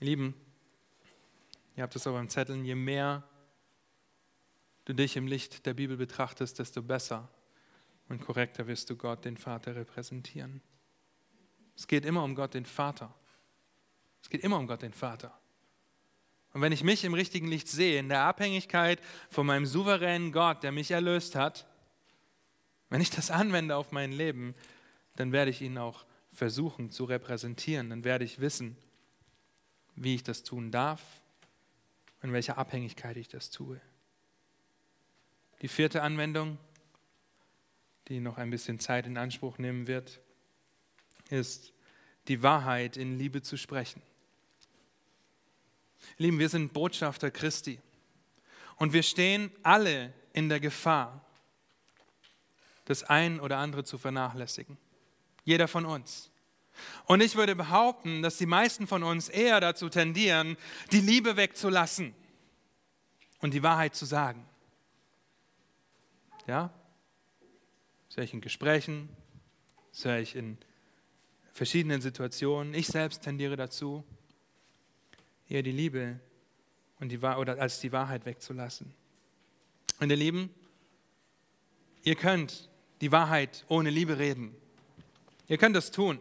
Ihr 0.00 0.06
Lieben, 0.08 0.34
ihr 1.76 1.82
habt 1.82 1.96
es 1.96 2.06
auch 2.06 2.12
beim 2.12 2.28
Zetteln, 2.28 2.66
je 2.66 2.74
mehr 2.74 3.26
du 4.84 4.92
dich 4.92 5.16
im 5.16 5.26
Licht 5.26 5.64
der 5.64 5.72
Bibel 5.72 5.96
betrachtest, 5.96 6.58
desto 6.58 6.82
besser 6.82 7.30
und 8.10 8.20
korrekter 8.20 8.66
wirst 8.66 8.90
du 8.90 8.96
Gott, 8.96 9.24
den 9.24 9.38
Vater, 9.38 9.76
repräsentieren. 9.76 10.60
Es 11.74 11.86
geht 11.86 12.04
immer 12.04 12.22
um 12.22 12.34
Gott 12.34 12.52
den 12.52 12.66
Vater. 12.66 13.14
Es 14.24 14.30
geht 14.30 14.42
immer 14.42 14.58
um 14.58 14.66
Gott 14.66 14.80
den 14.80 14.94
Vater. 14.94 15.38
Und 16.54 16.62
wenn 16.62 16.72
ich 16.72 16.82
mich 16.82 17.04
im 17.04 17.12
richtigen 17.12 17.46
Licht 17.46 17.68
sehe, 17.68 17.98
in 17.98 18.08
der 18.08 18.22
Abhängigkeit 18.22 18.98
von 19.28 19.46
meinem 19.46 19.66
souveränen 19.66 20.32
Gott, 20.32 20.62
der 20.62 20.72
mich 20.72 20.90
erlöst 20.90 21.34
hat, 21.34 21.66
wenn 22.88 23.02
ich 23.02 23.10
das 23.10 23.30
anwende 23.30 23.76
auf 23.76 23.92
mein 23.92 24.12
Leben, 24.12 24.54
dann 25.16 25.30
werde 25.30 25.50
ich 25.50 25.60
ihn 25.60 25.76
auch 25.76 26.06
versuchen 26.32 26.90
zu 26.90 27.04
repräsentieren. 27.04 27.90
Dann 27.90 28.02
werde 28.02 28.24
ich 28.24 28.40
wissen, 28.40 28.78
wie 29.94 30.14
ich 30.14 30.22
das 30.22 30.42
tun 30.42 30.70
darf, 30.70 31.02
in 32.22 32.32
welcher 32.32 32.56
Abhängigkeit 32.56 33.18
ich 33.18 33.28
das 33.28 33.50
tue. 33.50 33.78
Die 35.60 35.68
vierte 35.68 36.00
Anwendung, 36.00 36.56
die 38.08 38.20
noch 38.20 38.38
ein 38.38 38.48
bisschen 38.48 38.80
Zeit 38.80 39.06
in 39.06 39.18
Anspruch 39.18 39.58
nehmen 39.58 39.86
wird, 39.86 40.22
ist 41.28 41.74
die 42.28 42.42
Wahrheit 42.42 42.96
in 42.96 43.18
Liebe 43.18 43.42
zu 43.42 43.58
sprechen. 43.58 44.00
Lieben, 46.18 46.38
wir 46.38 46.48
sind 46.48 46.72
Botschafter 46.72 47.30
Christi 47.30 47.80
und 48.76 48.92
wir 48.92 49.02
stehen 49.02 49.50
alle 49.62 50.12
in 50.32 50.48
der 50.48 50.60
Gefahr, 50.60 51.24
das 52.84 53.02
ein 53.04 53.40
oder 53.40 53.58
andere 53.58 53.84
zu 53.84 53.98
vernachlässigen. 53.98 54.76
Jeder 55.44 55.68
von 55.68 55.86
uns. 55.86 56.30
Und 57.06 57.22
ich 57.22 57.36
würde 57.36 57.54
behaupten, 57.54 58.22
dass 58.22 58.38
die 58.38 58.46
meisten 58.46 58.86
von 58.86 59.02
uns 59.02 59.28
eher 59.28 59.60
dazu 59.60 59.88
tendieren, 59.88 60.56
die 60.90 61.00
Liebe 61.00 61.36
wegzulassen 61.36 62.14
und 63.40 63.54
die 63.54 63.62
Wahrheit 63.62 63.94
zu 63.94 64.06
sagen. 64.06 64.44
Ja? 66.46 66.72
Das 68.08 68.16
höre 68.16 68.24
ich 68.24 68.34
in 68.34 68.40
Gesprächen, 68.40 69.08
das 69.92 70.04
höre 70.04 70.18
ich 70.18 70.34
in 70.34 70.58
verschiedenen 71.52 72.00
Situationen. 72.00 72.74
Ich 72.74 72.88
selbst 72.88 73.22
tendiere 73.22 73.56
dazu, 73.56 74.04
eher 75.48 75.62
die 75.62 75.72
Liebe 75.72 76.20
und 77.00 77.10
die, 77.10 77.18
oder 77.18 77.60
als 77.60 77.80
die 77.80 77.92
Wahrheit 77.92 78.24
wegzulassen. 78.26 78.92
Und 80.00 80.10
ihr 80.10 80.16
Lieben, 80.16 80.50
ihr 82.02 82.14
könnt 82.14 82.68
die 83.00 83.12
Wahrheit 83.12 83.64
ohne 83.68 83.90
Liebe 83.90 84.18
reden. 84.18 84.54
Ihr 85.48 85.58
könnt 85.58 85.76
das 85.76 85.90
tun. 85.90 86.18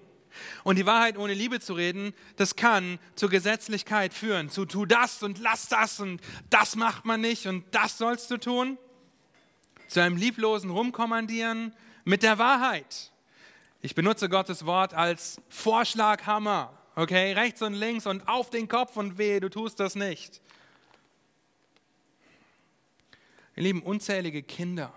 Und 0.64 0.78
die 0.78 0.86
Wahrheit 0.86 1.18
ohne 1.18 1.34
Liebe 1.34 1.60
zu 1.60 1.74
reden, 1.74 2.14
das 2.38 2.56
kann 2.56 3.00
zur 3.16 3.30
Gesetzlichkeit 3.30 4.14
führen, 4.14 4.50
zu 4.50 4.66
tu 4.66 4.86
das 4.86 5.22
und 5.22 5.40
lass 5.40 5.68
das 5.68 6.00
und 6.00 6.22
das 6.50 6.76
macht 6.76 7.06
man 7.06 7.22
nicht 7.22 7.46
und 7.46 7.64
das 7.72 7.98
sollst 7.98 8.32
du 8.32 8.38
tun. 8.38 8.78
Zu 9.88 10.02
einem 10.02 10.18
lieblosen 10.18 10.72
Rumkommandieren 10.72 11.74
mit 12.04 12.24
der 12.24 12.40
Wahrheit. 12.40 13.12
Ich 13.82 13.96
benutze 13.96 14.28
Gottes 14.30 14.66
Wort 14.66 14.94
als 14.94 15.42
Vorschlaghammer. 15.50 16.78
Okay, 16.96 17.34
rechts 17.34 17.62
und 17.64 17.74
links 17.74 18.06
und 18.06 18.28
auf 18.28 18.52
den 18.52 18.68
Kopf 18.68 18.98
und 18.98 19.18
weh, 19.18 19.40
du 19.40 19.50
tust 19.50 19.80
das 19.80 19.96
nicht. 19.96 20.42
Ihr 23.56 23.64
lieben, 23.64 23.82
unzählige 23.82 24.44
Kinder 24.44 24.94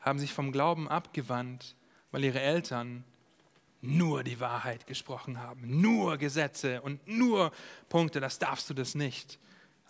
haben 0.00 0.18
sich 0.18 0.32
vom 0.32 0.50
Glauben 0.50 0.88
abgewandt, 0.88 1.76
weil 2.10 2.24
ihre 2.24 2.40
Eltern 2.40 3.04
nur 3.82 4.22
die 4.22 4.40
Wahrheit 4.40 4.86
gesprochen 4.86 5.40
haben, 5.40 5.80
nur 5.80 6.16
Gesetze 6.16 6.80
und 6.82 7.06
nur 7.06 7.52
Punkte, 7.88 8.20
das 8.20 8.38
darfst 8.38 8.70
du 8.70 8.74
das 8.74 8.94
nicht, 8.94 9.38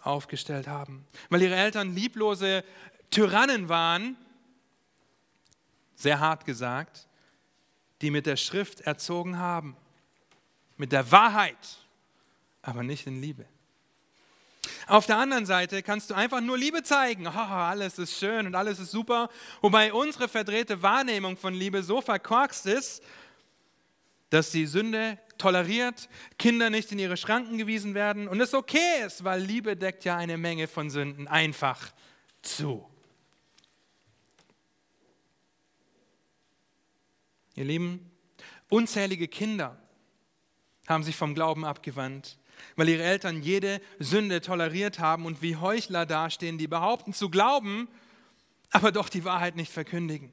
aufgestellt 0.03 0.67
haben. 0.67 1.07
Weil 1.31 1.43
ihre 1.43 1.57
Eltern 1.57 1.95
lieblose 1.95 2.65
Tyrannen 3.11 3.69
waren, 3.69 4.17
sehr 5.95 6.19
hart 6.19 6.45
gesagt, 6.45 7.07
die 8.01 8.11
mit 8.11 8.27
der 8.27 8.37
Schrift 8.37 8.81
erzogen 8.81 9.39
haben, 9.39 9.77
mit 10.77 10.93
der 10.93 11.11
Wahrheit, 11.11 11.79
aber 12.63 12.83
nicht 12.83 13.07
in 13.07 13.21
Liebe. 13.21 13.47
Auf 14.87 15.07
der 15.07 15.19
anderen 15.19 15.47
Seite 15.47 15.83
kannst 15.83 16.11
du 16.11 16.15
einfach 16.15 16.41
nur 16.41 16.59
Liebe 16.59 16.83
zeigen. 16.83 17.27
Oh, 17.27 17.31
alles 17.31 17.99
ist 17.99 18.19
schön 18.19 18.47
und 18.47 18.55
alles 18.55 18.79
ist 18.79 18.91
super. 18.91 19.29
Wobei 19.61 19.93
unsere 19.93 20.29
verdrehte 20.29 20.83
Wahrnehmung 20.83 21.37
von 21.37 21.55
Liebe 21.55 21.83
so 21.83 22.01
verkorkst 22.01 22.67
ist, 22.67 23.03
dass 24.31 24.51
die 24.51 24.67
Sünde 24.67 25.19
toleriert, 25.37 26.09
Kinder 26.39 26.71
nicht 26.71 26.91
in 26.93 26.99
ihre 26.99 27.17
Schranken 27.17 27.59
gewiesen 27.59 27.95
werden 27.95 28.29
und 28.29 28.41
es 28.41 28.55
okay 28.55 29.05
ist, 29.05 29.25
weil 29.25 29.43
Liebe 29.43 29.77
deckt 29.77 30.05
ja 30.05 30.17
eine 30.17 30.39
Menge 30.39 30.69
von 30.69 30.89
Sünden 30.89 31.29
einfach 31.29 31.93
zu. 32.41 32.89
Ihr 37.55 37.65
Lieben, 37.65 38.11
unzählige 38.71 39.29
Kinder 39.29 39.82
haben 40.93 41.03
sich 41.03 41.17
vom 41.17 41.35
Glauben 41.35 41.65
abgewandt, 41.65 42.39
weil 42.77 42.89
ihre 42.89 43.03
Eltern 43.03 43.43
jede 43.43 43.81
Sünde 43.99 44.41
toleriert 44.41 44.99
haben 44.99 45.27
und 45.27 45.43
wie 45.43 45.57
Heuchler 45.57 46.07
dastehen, 46.07 46.59
die 46.59 46.69
behaupten 46.69 47.13
zu 47.13 47.31
glauben, 47.31 47.89
aber 48.71 48.93
doch 48.93 49.09
die 49.09 49.25
Wahrheit 49.25 49.57
nicht 49.57 49.73
verkündigen. 49.73 50.33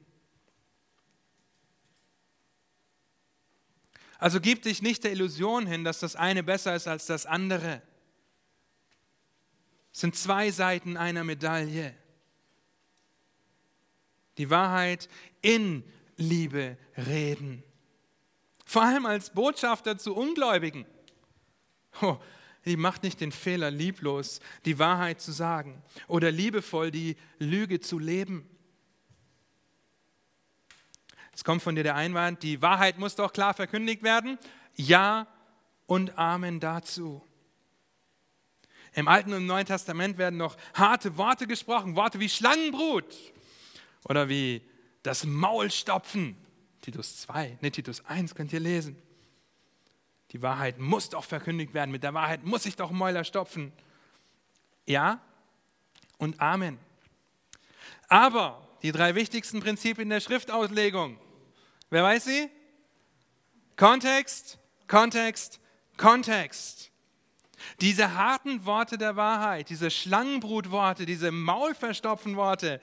Also 4.18 4.38
gib 4.38 4.62
dich 4.62 4.82
nicht 4.82 5.04
der 5.04 5.12
Illusion 5.12 5.66
hin, 5.66 5.82
dass 5.82 6.00
das 6.00 6.14
eine 6.14 6.42
besser 6.42 6.76
ist 6.76 6.86
als 6.86 7.06
das 7.06 7.24
andere. 7.24 7.80
Es 9.92 10.00
sind 10.00 10.14
zwei 10.14 10.50
Seiten 10.50 10.98
einer 10.98 11.24
Medaille. 11.24 11.94
Die 14.36 14.50
Wahrheit 14.50 15.08
in 15.40 15.84
Liebe 16.16 16.76
reden. 16.96 17.64
Vor 18.70 18.82
allem 18.82 19.04
als 19.04 19.30
Botschafter 19.30 19.98
zu 19.98 20.14
Ungläubigen. 20.14 20.86
Oh, 22.02 22.18
die 22.64 22.76
macht 22.76 23.02
nicht 23.02 23.20
den 23.20 23.32
Fehler, 23.32 23.68
lieblos 23.68 24.38
die 24.64 24.78
Wahrheit 24.78 25.20
zu 25.20 25.32
sagen 25.32 25.82
oder 26.06 26.30
liebevoll 26.30 26.92
die 26.92 27.16
Lüge 27.40 27.80
zu 27.80 27.98
leben. 27.98 28.48
Es 31.32 31.42
kommt 31.42 31.62
von 31.62 31.74
dir 31.74 31.82
der 31.82 31.96
Einwand, 31.96 32.44
die 32.44 32.62
Wahrheit 32.62 32.96
muss 32.96 33.16
doch 33.16 33.32
klar 33.32 33.54
verkündigt 33.54 34.04
werden. 34.04 34.38
Ja 34.76 35.26
und 35.86 36.16
Amen 36.16 36.60
dazu. 36.60 37.26
Im 38.92 39.08
Alten 39.08 39.32
und 39.32 39.46
Neuen 39.46 39.66
Testament 39.66 40.16
werden 40.16 40.36
noch 40.36 40.56
harte 40.74 41.16
Worte 41.16 41.48
gesprochen, 41.48 41.96
Worte 41.96 42.20
wie 42.20 42.28
Schlangenbrut 42.28 43.16
oder 44.04 44.28
wie 44.28 44.62
das 45.02 45.24
Maul 45.24 45.72
stopfen. 45.72 46.36
Titus 46.80 47.20
2, 47.22 47.58
ne, 47.60 47.70
Titus 47.70 48.04
1 48.06 48.34
könnt 48.34 48.52
ihr 48.52 48.60
lesen. 48.60 48.96
Die 50.32 50.42
Wahrheit 50.42 50.78
muss 50.78 51.10
doch 51.10 51.24
verkündigt 51.24 51.74
werden, 51.74 51.90
mit 51.90 52.02
der 52.02 52.14
Wahrheit 52.14 52.44
muss 52.44 52.66
ich 52.66 52.76
doch 52.76 52.90
Mäuler 52.90 53.24
stopfen. 53.24 53.72
Ja 54.86 55.20
und 56.18 56.40
Amen. 56.40 56.78
Aber 58.08 58.66
die 58.82 58.92
drei 58.92 59.14
wichtigsten 59.14 59.60
Prinzipien 59.60 60.08
der 60.08 60.20
Schriftauslegung, 60.20 61.18
Wer 61.90 62.04
weiß 62.04 62.24
sie? 62.24 62.48
Kontext, 63.76 64.58
Kontext, 64.86 65.60
Kontext. 65.96 66.90
Diese 67.80 68.14
harten 68.14 68.64
Worte 68.64 68.96
der 68.96 69.16
Wahrheit, 69.16 69.68
diese 69.68 69.90
Schlangenbrutworte, 69.90 71.04
diese 71.04 71.32
Maulverstopfen 71.32 72.36
Worte 72.36 72.80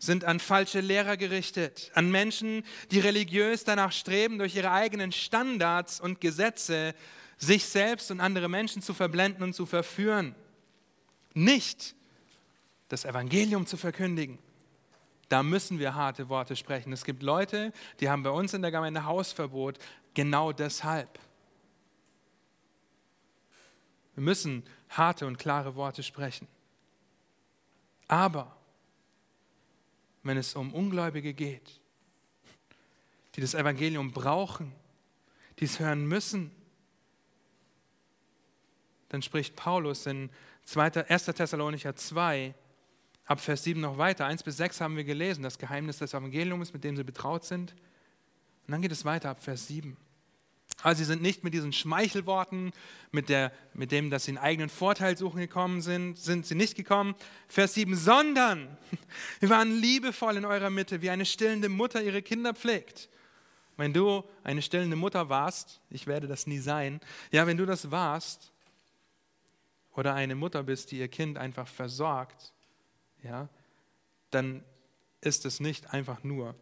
sind 0.00 0.24
an 0.24 0.40
falsche 0.40 0.80
Lehrer 0.80 1.16
gerichtet, 1.18 1.92
an 1.94 2.10
Menschen, 2.10 2.64
die 2.90 2.98
religiös 2.98 3.64
danach 3.64 3.92
streben, 3.92 4.38
durch 4.38 4.56
ihre 4.56 4.72
eigenen 4.72 5.12
Standards 5.12 6.00
und 6.00 6.20
Gesetze 6.20 6.94
sich 7.36 7.66
selbst 7.66 8.10
und 8.10 8.20
andere 8.20 8.48
Menschen 8.48 8.82
zu 8.82 8.94
verblenden 8.94 9.42
und 9.42 9.52
zu 9.52 9.66
verführen. 9.66 10.34
Nicht 11.34 11.94
das 12.88 13.04
Evangelium 13.04 13.66
zu 13.66 13.76
verkündigen. 13.76 14.38
Da 15.28 15.42
müssen 15.42 15.78
wir 15.78 15.94
harte 15.94 16.28
Worte 16.28 16.56
sprechen. 16.56 16.92
Es 16.92 17.04
gibt 17.04 17.22
Leute, 17.22 17.72
die 18.00 18.08
haben 18.08 18.22
bei 18.22 18.30
uns 18.30 18.54
in 18.54 18.62
der 18.62 18.70
Gemeinde 18.70 19.04
Hausverbot 19.04 19.78
genau 20.14 20.50
deshalb. 20.50 21.18
Wir 24.14 24.24
müssen 24.24 24.64
harte 24.88 25.26
und 25.26 25.38
klare 25.38 25.76
Worte 25.76 26.02
sprechen. 26.02 26.48
Aber 28.08 28.56
wenn 30.22 30.36
es 30.36 30.54
um 30.54 30.72
Ungläubige 30.72 31.34
geht, 31.34 31.80
die 33.34 33.40
das 33.40 33.54
Evangelium 33.54 34.12
brauchen, 34.12 34.72
die 35.58 35.64
es 35.64 35.78
hören 35.78 36.06
müssen, 36.06 36.50
dann 39.08 39.22
spricht 39.22 39.56
Paulus 39.56 40.06
in 40.06 40.30
1. 40.74 41.24
Thessalonicher 41.24 41.96
2 41.96 42.54
ab 43.24 43.40
Vers 43.40 43.64
7 43.64 43.80
noch 43.80 43.98
weiter. 43.98 44.26
1 44.26 44.42
bis 44.42 44.56
6 44.56 44.80
haben 44.80 44.96
wir 44.96 45.04
gelesen, 45.04 45.42
das 45.42 45.58
Geheimnis 45.58 45.98
des 45.98 46.14
Evangeliums, 46.14 46.72
mit 46.72 46.84
dem 46.84 46.96
sie 46.96 47.04
betraut 47.04 47.44
sind. 47.44 47.72
Und 48.66 48.72
dann 48.72 48.82
geht 48.82 48.92
es 48.92 49.04
weiter 49.04 49.30
ab 49.30 49.42
Vers 49.42 49.66
7. 49.66 49.96
Also 50.82 51.00
sie 51.00 51.04
sind 51.04 51.20
nicht 51.20 51.44
mit 51.44 51.52
diesen 51.52 51.72
Schmeichelworten, 51.72 52.72
mit, 53.12 53.28
der, 53.28 53.52
mit 53.74 53.92
dem, 53.92 54.10
dass 54.10 54.24
sie 54.24 54.30
einen 54.30 54.38
eigenen 54.38 54.70
Vorteil 54.70 55.16
suchen 55.16 55.40
gekommen 55.40 55.82
sind, 55.82 56.18
sind 56.18 56.46
sie 56.46 56.54
nicht 56.54 56.74
gekommen. 56.74 57.14
Vers 57.48 57.74
7, 57.74 57.94
sondern 57.96 58.78
wir 59.40 59.50
waren 59.50 59.72
liebevoll 59.72 60.36
in 60.36 60.44
eurer 60.44 60.70
Mitte, 60.70 61.02
wie 61.02 61.10
eine 61.10 61.26
stillende 61.26 61.68
Mutter 61.68 62.02
ihre 62.02 62.22
Kinder 62.22 62.54
pflegt. 62.54 63.10
wenn 63.76 63.92
du 63.92 64.24
eine 64.42 64.62
stillende 64.62 64.96
Mutter 64.96 65.28
warst, 65.28 65.80
ich 65.90 66.06
werde 66.06 66.26
das 66.26 66.46
nie 66.46 66.58
sein, 66.58 67.00
ja, 67.30 67.46
wenn 67.46 67.56
du 67.56 67.66
das 67.66 67.90
warst, 67.90 68.52
oder 69.92 70.14
eine 70.14 70.34
Mutter 70.34 70.62
bist, 70.62 70.92
die 70.92 70.98
ihr 70.98 71.08
Kind 71.08 71.36
einfach 71.36 71.68
versorgt, 71.68 72.52
ja, 73.22 73.48
dann 74.30 74.64
ist 75.20 75.44
es 75.44 75.60
nicht 75.60 75.92
einfach 75.92 76.22
nur, 76.24 76.54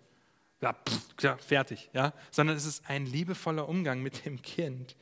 ja, 0.61 0.73
pff, 0.73 1.01
ja, 1.21 1.37
fertig, 1.37 1.91
ja, 1.93 2.13
sondern 2.31 2.57
es 2.57 2.67
ist 2.67 2.89
ein 2.89 3.07
liebevoller 3.07 3.69
Umgang 3.69 4.03
mit 4.03 4.25
dem 4.25 4.43
Kind. 4.43 4.97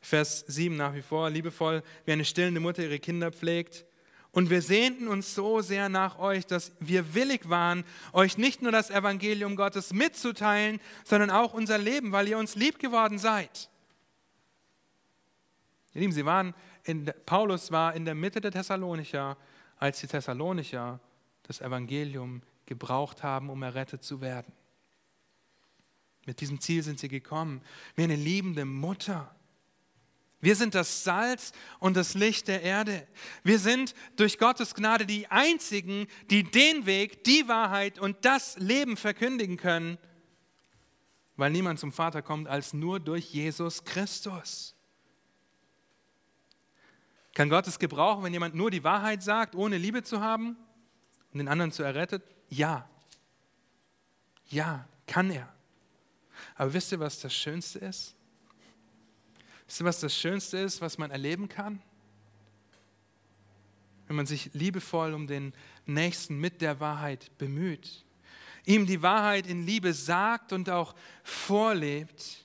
Vers 0.00 0.44
7 0.46 0.76
nach 0.76 0.94
wie 0.94 1.02
vor, 1.02 1.28
liebevoll, 1.30 1.82
wie 2.04 2.12
eine 2.12 2.24
stillende 2.24 2.60
Mutter 2.60 2.82
ihre 2.82 2.98
Kinder 2.98 3.32
pflegt. 3.32 3.84
Und 4.30 4.50
wir 4.50 4.62
sehnten 4.62 5.08
uns 5.08 5.34
so 5.34 5.60
sehr 5.60 5.88
nach 5.88 6.18
euch, 6.18 6.46
dass 6.46 6.72
wir 6.80 7.14
willig 7.14 7.48
waren, 7.48 7.84
euch 8.12 8.38
nicht 8.38 8.62
nur 8.62 8.70
das 8.70 8.90
Evangelium 8.90 9.56
Gottes 9.56 9.92
mitzuteilen, 9.92 10.80
sondern 11.04 11.30
auch 11.30 11.54
unser 11.54 11.78
Leben, 11.78 12.12
weil 12.12 12.28
ihr 12.28 12.38
uns 12.38 12.54
lieb 12.54 12.78
geworden 12.78 13.18
seid. 13.18 13.68
Ihr 15.94 16.02
Lieben, 16.02 16.12
sie 16.12 16.26
waren 16.26 16.54
in, 16.84 17.12
Paulus 17.26 17.72
war 17.72 17.94
in 17.94 18.04
der 18.04 18.14
Mitte 18.14 18.40
der 18.40 18.52
Thessalonicher, 18.52 19.36
als 19.78 20.00
die 20.00 20.06
Thessalonicher 20.06 21.00
das 21.42 21.60
Evangelium 21.60 22.42
gebraucht 22.66 23.22
haben, 23.22 23.50
um 23.50 23.62
errettet 23.62 24.04
zu 24.04 24.20
werden. 24.20 24.52
Mit 26.28 26.42
diesem 26.42 26.60
Ziel 26.60 26.82
sind 26.82 26.98
sie 26.98 27.08
gekommen, 27.08 27.62
wie 27.96 28.02
eine 28.02 28.14
liebende 28.14 28.66
Mutter. 28.66 29.34
Wir 30.42 30.56
sind 30.56 30.74
das 30.74 31.02
Salz 31.02 31.52
und 31.78 31.96
das 31.96 32.12
Licht 32.12 32.48
der 32.48 32.60
Erde. 32.60 33.08
Wir 33.44 33.58
sind 33.58 33.94
durch 34.16 34.36
Gottes 34.36 34.74
Gnade 34.74 35.06
die 35.06 35.26
Einzigen, 35.28 36.06
die 36.28 36.42
den 36.42 36.84
Weg, 36.84 37.24
die 37.24 37.48
Wahrheit 37.48 37.98
und 37.98 38.26
das 38.26 38.58
Leben 38.58 38.98
verkündigen 38.98 39.56
können, 39.56 39.96
weil 41.36 41.50
niemand 41.50 41.80
zum 41.80 41.92
Vater 41.92 42.20
kommt 42.20 42.46
als 42.46 42.74
nur 42.74 43.00
durch 43.00 43.32
Jesus 43.32 43.84
Christus. 43.84 44.74
Kann 47.32 47.48
Gott 47.48 47.66
es 47.66 47.78
gebrauchen, 47.78 48.22
wenn 48.22 48.34
jemand 48.34 48.54
nur 48.54 48.70
die 48.70 48.84
Wahrheit 48.84 49.22
sagt, 49.22 49.54
ohne 49.54 49.78
Liebe 49.78 50.02
zu 50.02 50.20
haben 50.20 50.58
und 51.32 51.38
den 51.38 51.48
anderen 51.48 51.72
zu 51.72 51.82
errettet? 51.82 52.22
Ja. 52.50 52.86
Ja, 54.50 54.86
kann 55.06 55.30
er. 55.30 55.57
Aber 56.58 56.74
wisst 56.74 56.92
ihr, 56.92 57.00
was 57.00 57.20
das 57.20 57.34
Schönste 57.34 57.78
ist? 57.78 58.14
Wisst 59.66 59.80
ihr, 59.80 59.86
was 59.86 60.00
das 60.00 60.14
Schönste 60.14 60.58
ist, 60.58 60.82
was 60.82 60.98
man 60.98 61.10
erleben 61.10 61.48
kann? 61.48 61.80
Wenn 64.06 64.16
man 64.16 64.26
sich 64.26 64.50
liebevoll 64.52 65.14
um 65.14 65.26
den 65.26 65.54
Nächsten 65.86 66.38
mit 66.38 66.60
der 66.60 66.80
Wahrheit 66.80 67.30
bemüht, 67.38 68.04
ihm 68.66 68.84
die 68.84 69.00
Wahrheit 69.00 69.46
in 69.46 69.64
Liebe 69.64 69.94
sagt 69.94 70.52
und 70.52 70.68
auch 70.68 70.94
vorlebt 71.22 72.44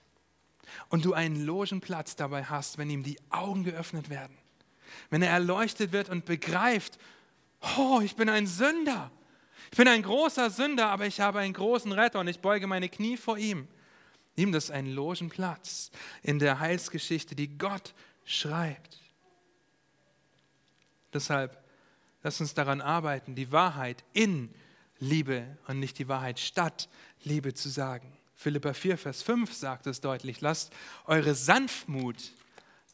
und 0.88 1.04
du 1.04 1.14
einen 1.14 1.44
Logenplatz 1.46 2.16
dabei 2.16 2.46
hast, 2.46 2.78
wenn 2.78 2.90
ihm 2.90 3.04
die 3.04 3.20
Augen 3.30 3.66
geöffnet 3.66 4.10
werden 4.10 4.38
wenn 5.10 5.22
er 5.22 5.32
erleuchtet 5.32 5.92
wird 5.92 6.10
und 6.10 6.26
begreift, 6.26 6.98
oh, 7.78 8.02
ich 8.04 8.16
bin 8.16 8.30
ein 8.30 8.48
Sünder. 8.48 9.12
Ich 9.72 9.78
bin 9.78 9.88
ein 9.88 10.04
großer 10.04 10.50
Sünder, 10.50 10.90
aber 10.90 11.06
ich 11.06 11.20
habe 11.20 11.40
einen 11.40 11.54
großen 11.54 11.92
Retter 11.92 12.20
und 12.20 12.28
ich 12.28 12.40
beuge 12.40 12.68
meine 12.68 12.90
Knie 12.90 13.18
vor 13.18 13.38
ihm. 13.38 13.68
Ihm 14.36 14.52
das 14.52 14.66
ist 14.66 14.72
ein 14.72 14.88
Logenplatz 14.88 15.92
in 16.24 16.40
der 16.40 16.60
Heilsgeschichte, 16.60 17.36
die 17.36 17.58
Gott 17.58 17.94
schreibt. 18.26 19.00
Deshalb 21.14 21.64
lass 22.24 22.42
uns 22.42 22.54
daran 22.54 22.82
arbeiten, 22.82 23.36
die 23.36 23.52
Wahrheit 23.52 24.04
in 24.14 24.54
Liebe 25.00 25.58
und 25.68 25.80
nicht 25.80 26.00
die 26.00 26.08
Wahrheit 26.08 26.40
statt 26.40 26.90
Liebe 27.24 27.54
zu 27.54 27.70
sagen. 27.70 28.12
Philippa 28.36 28.74
4, 28.74 28.98
Vers 28.98 29.22
5 29.22 29.54
sagt 29.54 29.88
es 29.88 30.02
deutlich, 30.02 30.42
lasst 30.42 30.74
eure 31.06 31.36
Sanftmut, 31.36 32.34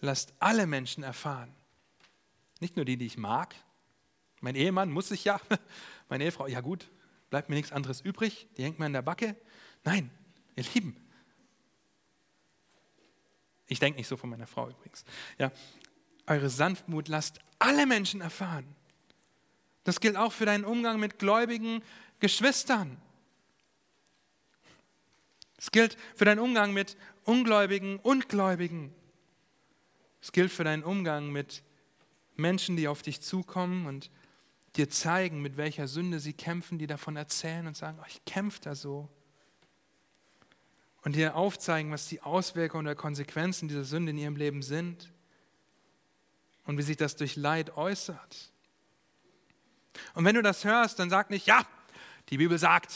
lasst 0.01 0.33
alle 0.39 0.67
Menschen 0.67 1.03
erfahren. 1.03 1.53
Nicht 2.59 2.75
nur 2.75 2.85
die, 2.85 2.97
die 2.97 3.05
ich 3.05 3.17
mag. 3.17 3.55
Mein 4.41 4.55
Ehemann 4.55 4.91
muss 4.91 5.09
sich 5.09 5.23
ja, 5.23 5.39
meine 6.09 6.25
Ehefrau, 6.25 6.47
ja 6.47 6.61
gut, 6.61 6.89
bleibt 7.29 7.49
mir 7.49 7.55
nichts 7.55 7.71
anderes 7.71 8.01
übrig, 8.01 8.47
die 8.57 8.63
hängt 8.63 8.79
mir 8.79 8.87
in 8.87 8.93
der 8.93 9.01
Backe. 9.01 9.35
Nein, 9.83 10.11
ihr 10.55 10.65
Lieben. 10.73 10.95
Ich 13.69 13.79
denke 13.79 13.99
nicht 13.99 14.07
so 14.07 14.17
von 14.17 14.29
meiner 14.29 14.47
Frau 14.47 14.67
übrigens. 14.69 15.05
Ja, 15.37 15.51
eure 16.25 16.49
Sanftmut 16.49 17.07
lasst 17.07 17.39
alle 17.59 17.85
Menschen 17.85 18.19
erfahren. 18.19 18.75
Das 19.83 19.99
gilt 19.99 20.17
auch 20.17 20.33
für 20.33 20.45
deinen 20.45 20.65
Umgang 20.65 20.99
mit 20.99 21.19
gläubigen 21.19 21.81
Geschwistern. 22.19 22.99
Es 25.57 25.71
gilt 25.71 25.97
für 26.15 26.25
deinen 26.25 26.39
Umgang 26.39 26.73
mit 26.73 26.97
Ungläubigen 27.25 27.99
und 27.99 28.27
Gläubigen. 28.27 28.93
Es 30.21 30.31
gilt 30.31 30.51
für 30.51 30.63
deinen 30.63 30.83
Umgang 30.83 31.31
mit 31.31 31.63
Menschen, 32.35 32.75
die 32.75 32.87
auf 32.87 33.01
dich 33.03 33.21
zukommen 33.21 33.85
und 33.85 34.09
dir 34.77 34.89
zeigen, 34.89 35.41
mit 35.41 35.57
welcher 35.57 35.87
Sünde 35.87 36.19
sie 36.19 36.33
kämpfen, 36.33 36.79
die 36.79 36.87
davon 36.87 37.15
erzählen 37.15 37.67
und 37.67 37.77
sagen, 37.77 37.99
oh, 38.01 38.05
ich 38.07 38.23
kämpfe 38.25 38.61
da 38.61 38.75
so. 38.75 39.09
Und 41.01 41.15
dir 41.15 41.35
aufzeigen, 41.35 41.91
was 41.91 42.07
die 42.07 42.21
Auswirkungen 42.21 42.87
oder 42.87 42.95
Konsequenzen 42.95 43.67
dieser 43.67 43.85
Sünde 43.85 44.11
in 44.11 44.17
ihrem 44.17 44.35
Leben 44.35 44.61
sind 44.61 45.11
und 46.65 46.77
wie 46.77 46.81
sich 46.81 46.97
das 46.97 47.15
durch 47.15 47.35
Leid 47.35 47.77
äußert. 47.77 48.51
Und 50.13 50.25
wenn 50.25 50.35
du 50.35 50.41
das 50.41 50.65
hörst, 50.65 50.99
dann 50.99 51.09
sag 51.09 51.29
nicht, 51.29 51.47
ja, 51.47 51.65
die 52.29 52.37
Bibel 52.37 52.57
sagt, 52.57 52.93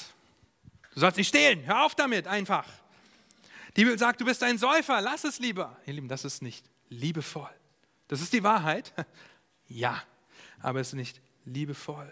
du 0.94 1.00
sollst 1.00 1.18
nicht 1.18 1.30
stehlen, 1.30 1.66
hör 1.66 1.86
auf 1.86 1.96
damit 1.96 2.28
einfach. 2.28 2.68
Die 3.76 3.84
Bibel 3.84 3.98
sagt, 3.98 4.22
du 4.22 4.26
bist 4.26 4.44
ein 4.44 4.58
Säufer, 4.58 5.02
lass 5.02 5.24
es 5.24 5.40
lieber. 5.40 5.78
Ihr 5.86 5.94
Lieben, 5.94 6.08
das 6.08 6.26
ist 6.26 6.42
nicht 6.42 6.66
liebevoll. 6.90 7.50
Das 8.08 8.22
ist 8.22 8.34
die 8.34 8.44
Wahrheit, 8.44 8.94
ja, 9.68 10.04
aber 10.60 10.80
es 10.80 10.90
ist 10.90 10.94
nicht 10.94 11.22
liebevoll. 11.46 12.12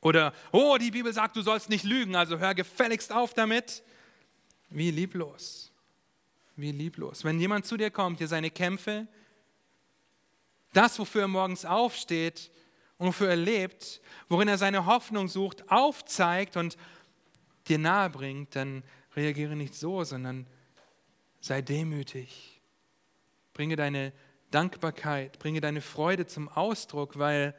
Oder, 0.00 0.32
oh, 0.52 0.76
die 0.78 0.92
Bibel 0.92 1.12
sagt, 1.12 1.34
du 1.34 1.42
sollst 1.42 1.68
nicht 1.68 1.84
lügen, 1.84 2.14
also 2.14 2.38
hör 2.38 2.54
gefälligst 2.54 3.12
auf 3.12 3.34
damit. 3.34 3.82
Wie 4.68 4.90
lieblos. 4.90 5.72
Wie 6.56 6.72
lieblos. 6.72 7.24
Wenn 7.24 7.38
jemand 7.38 7.66
zu 7.66 7.76
dir 7.76 7.90
kommt, 7.90 8.20
dir 8.20 8.28
seine 8.28 8.50
Kämpfe, 8.50 9.06
das, 10.72 10.98
wofür 10.98 11.22
er 11.22 11.28
morgens 11.28 11.64
aufsteht 11.64 12.50
und 12.98 13.08
wofür 13.08 13.30
er 13.30 13.36
lebt, 13.36 14.00
worin 14.28 14.48
er 14.48 14.58
seine 14.58 14.86
Hoffnung 14.86 15.28
sucht, 15.28 15.70
aufzeigt 15.70 16.56
und 16.56 16.76
dir 17.68 17.78
nahe 17.78 18.10
bringt, 18.10 18.56
dann 18.56 18.82
reagiere 19.14 19.56
nicht 19.56 19.74
so, 19.74 20.04
sondern 20.04 20.46
sei 21.40 21.62
demütig. 21.62 22.60
Bringe 23.54 23.76
deine 23.76 24.12
Dankbarkeit, 24.50 25.38
bringe 25.38 25.60
deine 25.60 25.80
Freude 25.80 26.26
zum 26.26 26.48
Ausdruck, 26.48 27.18
weil 27.18 27.54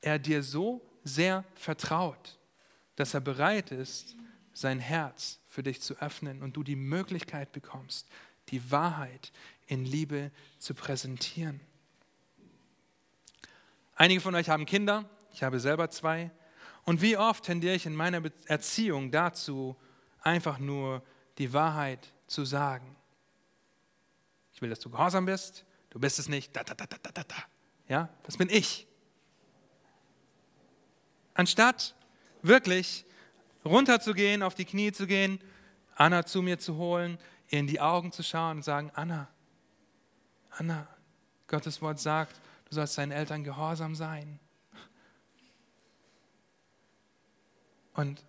er 0.00 0.18
dir 0.18 0.42
so 0.42 0.82
sehr 1.02 1.44
vertraut, 1.54 2.38
dass 2.96 3.14
er 3.14 3.20
bereit 3.20 3.70
ist, 3.70 4.16
sein 4.54 4.78
Herz 4.80 5.40
für 5.46 5.62
dich 5.62 5.82
zu 5.82 6.00
öffnen 6.00 6.42
und 6.42 6.56
du 6.56 6.62
die 6.62 6.76
Möglichkeit 6.76 7.52
bekommst, 7.52 8.08
die 8.48 8.70
Wahrheit 8.70 9.32
in 9.66 9.84
Liebe 9.84 10.30
zu 10.58 10.74
präsentieren. 10.74 11.60
Einige 13.94 14.20
von 14.20 14.34
euch 14.34 14.48
haben 14.48 14.64
Kinder, 14.64 15.08
ich 15.32 15.42
habe 15.42 15.60
selber 15.60 15.90
zwei. 15.90 16.30
Und 16.84 17.02
wie 17.02 17.16
oft 17.16 17.44
tendiere 17.44 17.74
ich 17.74 17.86
in 17.86 17.94
meiner 17.94 18.22
Erziehung 18.46 19.10
dazu, 19.10 19.76
einfach 20.20 20.58
nur 20.58 21.02
die 21.38 21.52
Wahrheit 21.52 22.12
zu 22.26 22.44
sagen. 22.44 22.96
Ich 24.52 24.62
will, 24.62 24.70
dass 24.70 24.80
du 24.80 24.88
gehorsam 24.88 25.26
bist 25.26 25.64
du 25.94 26.00
bist 26.00 26.18
es 26.18 26.28
nicht, 26.28 26.54
da, 26.54 26.64
da, 26.64 26.74
da, 26.74 26.86
da, 26.86 26.98
da, 26.98 27.22
da. 27.22 27.36
Ja, 27.88 28.08
das 28.24 28.36
bin 28.36 28.50
ich. 28.50 28.86
Anstatt 31.34 31.94
wirklich 32.42 33.06
runterzugehen, 33.64 34.42
auf 34.42 34.54
die 34.54 34.64
Knie 34.64 34.92
zu 34.92 35.06
gehen, 35.06 35.40
Anna 35.96 36.26
zu 36.26 36.42
mir 36.42 36.58
zu 36.58 36.76
holen, 36.76 37.18
ihr 37.48 37.60
in 37.60 37.66
die 37.66 37.80
Augen 37.80 38.12
zu 38.12 38.22
schauen 38.22 38.58
und 38.58 38.62
sagen, 38.62 38.90
Anna, 38.94 39.28
Anna, 40.50 40.88
Gottes 41.46 41.80
Wort 41.82 42.00
sagt, 42.00 42.40
du 42.68 42.74
sollst 42.74 42.98
deinen 42.98 43.12
Eltern 43.12 43.44
gehorsam 43.44 43.94
sein. 43.94 44.38
Und 47.94 48.24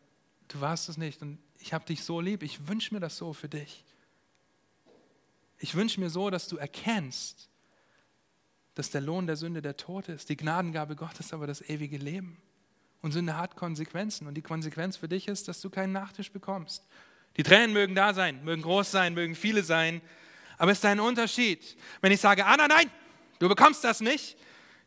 du 0.47 0.61
warst 0.61 0.89
es 0.89 0.97
nicht 0.97 1.21
und 1.21 1.39
ich 1.59 1.73
habe 1.73 1.85
dich 1.85 2.03
so 2.03 2.21
lieb, 2.21 2.43
ich 2.43 2.67
wünsche 2.67 2.93
mir 2.93 2.99
das 2.99 3.17
so 3.17 3.33
für 3.33 3.49
dich. 3.49 3.83
Ich 5.57 5.73
wünsche 5.73 5.99
mir 5.99 6.09
so, 6.09 6.29
dass 6.29 6.47
du 6.47 6.57
erkennst, 6.57 7.49
dass 8.75 8.91
der 8.91 9.01
Lohn 9.01 9.25
der 9.25 9.37
Sünde 9.37 9.61
der 9.61 9.77
Tod 9.77 10.09
ist, 10.09 10.29
die 10.29 10.37
Gnadengabe 10.37 10.95
Gottes 10.95 11.33
aber 11.33 11.47
das 11.47 11.61
ewige 11.61 11.97
Leben. 11.97 12.37
Und 13.05 13.11
Sünde 13.11 13.37
hat 13.37 13.55
Konsequenzen. 13.55 14.25
Und 14.25 14.33
die 14.33 14.41
Konsequenz 14.41 14.97
für 14.97 15.07
dich 15.07 15.27
ist, 15.27 15.47
dass 15.47 15.61
du 15.61 15.69
keinen 15.69 15.93
Nachtisch 15.93 16.31
bekommst. 16.31 16.87
Die 17.37 17.43
Tränen 17.43 17.71
mögen 17.71 17.93
da 17.93 18.15
sein, 18.15 18.43
mögen 18.43 18.63
groß 18.63 18.89
sein, 18.89 19.13
mögen 19.13 19.35
viele 19.35 19.61
sein. 19.61 20.01
Aber 20.57 20.71
es 20.71 20.79
ist 20.79 20.85
ein 20.85 20.99
Unterschied, 20.99 21.77
wenn 22.01 22.11
ich 22.11 22.19
sage, 22.19 22.47
Anna, 22.47 22.67
nein, 22.67 22.89
du 23.37 23.47
bekommst 23.47 23.83
das 23.83 24.01
nicht, 24.01 24.35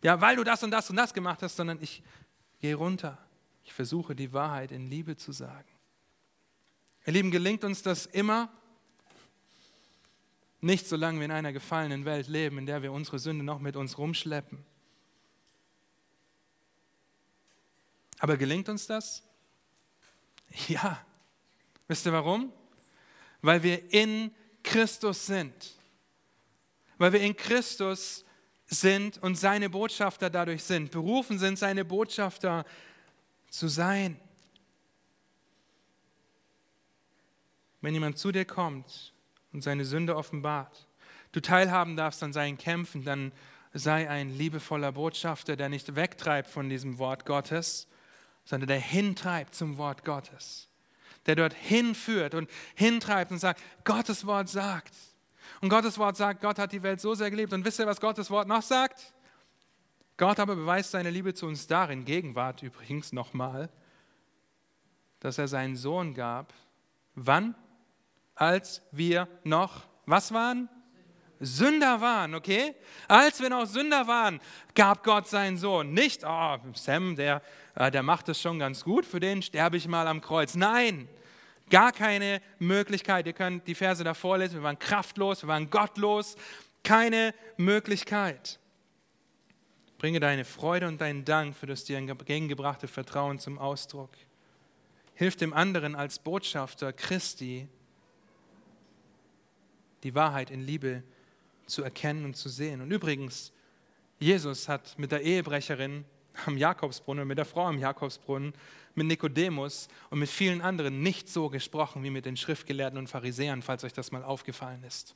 ja, 0.02 0.20
weil 0.20 0.34
du 0.34 0.42
das 0.42 0.64
und 0.64 0.72
das 0.72 0.90
und 0.90 0.96
das 0.96 1.14
gemacht 1.14 1.44
hast, 1.44 1.54
sondern 1.54 1.78
ich 1.80 2.02
gehe 2.58 2.74
runter. 2.74 3.18
Ich 3.62 3.72
versuche 3.72 4.16
die 4.16 4.32
Wahrheit 4.32 4.72
in 4.72 4.88
Liebe 4.88 5.16
zu 5.16 5.30
sagen. 5.30 5.68
Ihr 7.06 7.12
Lieben, 7.12 7.30
gelingt 7.30 7.62
uns 7.62 7.84
das 7.84 8.04
immer? 8.04 8.48
Nicht 10.60 10.88
solange 10.88 11.20
wir 11.20 11.26
in 11.26 11.30
einer 11.30 11.52
gefallenen 11.52 12.04
Welt 12.04 12.26
leben, 12.26 12.58
in 12.58 12.66
der 12.66 12.82
wir 12.82 12.90
unsere 12.90 13.20
Sünde 13.20 13.44
noch 13.44 13.60
mit 13.60 13.76
uns 13.76 13.96
rumschleppen. 13.96 14.66
Aber 18.18 18.36
gelingt 18.36 18.68
uns 18.68 18.86
das? 18.86 19.22
Ja. 20.66 21.04
Wisst 21.86 22.06
ihr 22.06 22.12
warum? 22.12 22.52
Weil 23.40 23.62
wir 23.62 23.92
in 23.92 24.34
Christus 24.62 25.26
sind. 25.26 25.78
Weil 26.98 27.12
wir 27.12 27.20
in 27.20 27.36
Christus 27.36 28.24
sind 28.66 29.18
und 29.18 29.36
seine 29.36 29.70
Botschafter 29.70 30.28
dadurch 30.28 30.62
sind. 30.64 30.90
Berufen 30.90 31.38
sind, 31.38 31.58
seine 31.58 31.84
Botschafter 31.84 32.64
zu 33.48 33.68
sein. 33.68 34.20
Wenn 37.80 37.94
jemand 37.94 38.18
zu 38.18 38.32
dir 38.32 38.44
kommt 38.44 39.14
und 39.52 39.62
seine 39.62 39.84
Sünde 39.84 40.16
offenbart, 40.16 40.86
du 41.32 41.40
teilhaben 41.40 41.96
darfst 41.96 42.22
an 42.22 42.32
seinen 42.32 42.58
Kämpfen, 42.58 43.04
dann 43.04 43.32
sei 43.72 44.10
ein 44.10 44.36
liebevoller 44.36 44.92
Botschafter, 44.92 45.56
der 45.56 45.68
nicht 45.68 45.94
wegtreibt 45.94 46.50
von 46.50 46.68
diesem 46.68 46.98
Wort 46.98 47.24
Gottes, 47.24 47.86
sondern 48.48 48.68
der 48.68 48.80
hintreibt 48.80 49.54
zum 49.54 49.76
Wort 49.76 50.06
Gottes. 50.06 50.70
Der 51.26 51.36
dort 51.36 51.52
hinführt 51.52 52.32
und 52.32 52.48
hintreibt 52.74 53.30
und 53.30 53.36
sagt, 53.36 53.60
Gottes 53.84 54.24
Wort 54.24 54.48
sagt. 54.48 54.94
Und 55.60 55.68
Gottes 55.68 55.98
Wort 55.98 56.16
sagt, 56.16 56.40
Gott 56.40 56.58
hat 56.58 56.72
die 56.72 56.82
Welt 56.82 56.98
so 56.98 57.14
sehr 57.14 57.30
geliebt. 57.30 57.52
Und 57.52 57.66
wisst 57.66 57.78
ihr, 57.78 57.86
was 57.86 58.00
Gottes 58.00 58.30
Wort 58.30 58.48
noch 58.48 58.62
sagt? 58.62 59.12
Gott 60.16 60.40
aber 60.40 60.56
beweist 60.56 60.92
seine 60.92 61.10
Liebe 61.10 61.34
zu 61.34 61.44
uns 61.44 61.66
darin, 61.66 62.06
Gegenwart 62.06 62.62
übrigens 62.62 63.12
nochmal, 63.12 63.68
dass 65.20 65.36
er 65.36 65.46
seinen 65.46 65.76
Sohn 65.76 66.14
gab. 66.14 66.54
Wann? 67.14 67.54
Als 68.34 68.80
wir 68.92 69.28
noch, 69.44 69.82
was 70.06 70.32
waren? 70.32 70.70
Sünder 71.40 72.00
waren, 72.00 72.34
okay? 72.34 72.74
Als 73.06 73.40
wir 73.40 73.50
noch 73.50 73.66
Sünder 73.66 74.06
waren, 74.06 74.40
gab 74.74 75.04
Gott 75.04 75.28
seinen 75.28 75.56
Sohn. 75.56 75.92
Nicht, 75.92 76.24
oh, 76.24 76.56
Sam, 76.74 77.14
der, 77.14 77.42
der 77.78 78.02
macht 78.02 78.28
es 78.28 78.40
schon 78.40 78.58
ganz 78.58 78.82
gut, 78.84 79.06
für 79.06 79.20
den 79.20 79.40
sterbe 79.40 79.76
ich 79.76 79.86
mal 79.86 80.08
am 80.08 80.20
Kreuz. 80.20 80.54
Nein, 80.56 81.08
gar 81.70 81.92
keine 81.92 82.40
Möglichkeit. 82.58 83.26
Ihr 83.26 83.32
könnt 83.32 83.66
die 83.68 83.74
Verse 83.74 84.02
davor 84.02 84.38
lesen, 84.38 84.56
wir 84.56 84.62
waren 84.64 84.78
kraftlos, 84.78 85.42
wir 85.42 85.48
waren 85.48 85.70
gottlos. 85.70 86.36
Keine 86.82 87.34
Möglichkeit. 87.56 88.58
Bringe 89.98 90.20
deine 90.20 90.44
Freude 90.44 90.86
und 90.86 91.00
deinen 91.00 91.24
Dank 91.24 91.56
für 91.56 91.66
das 91.66 91.84
dir 91.84 91.98
entgegengebrachte 91.98 92.88
Vertrauen 92.88 93.38
zum 93.38 93.58
Ausdruck. 93.58 94.10
Hilf 95.14 95.36
dem 95.36 95.52
anderen 95.52 95.96
als 95.96 96.20
Botschafter 96.20 96.92
Christi, 96.92 97.68
die 100.04 100.14
Wahrheit 100.14 100.50
in 100.50 100.60
Liebe 100.60 101.02
zu 101.66 101.82
erkennen 101.82 102.24
und 102.24 102.36
zu 102.36 102.48
sehen. 102.48 102.80
Und 102.80 102.92
übrigens, 102.92 103.52
Jesus 104.20 104.68
hat 104.68 104.98
mit 104.98 105.10
der 105.10 105.22
Ehebrecherin 105.22 106.04
am 106.46 106.56
Jakobsbrunnen, 106.56 107.26
mit 107.26 107.38
der 107.38 107.44
Frau 107.44 107.66
am 107.66 107.78
Jakobsbrunnen, 107.78 108.52
mit 108.94 109.06
Nikodemus 109.06 109.88
und 110.10 110.18
mit 110.18 110.28
vielen 110.28 110.60
anderen 110.60 111.02
nicht 111.02 111.28
so 111.28 111.48
gesprochen 111.48 112.02
wie 112.02 112.10
mit 112.10 112.26
den 112.26 112.36
Schriftgelehrten 112.36 112.98
und 112.98 113.08
Pharisäern, 113.08 113.62
falls 113.62 113.84
euch 113.84 113.92
das 113.92 114.12
mal 114.12 114.24
aufgefallen 114.24 114.82
ist. 114.84 115.14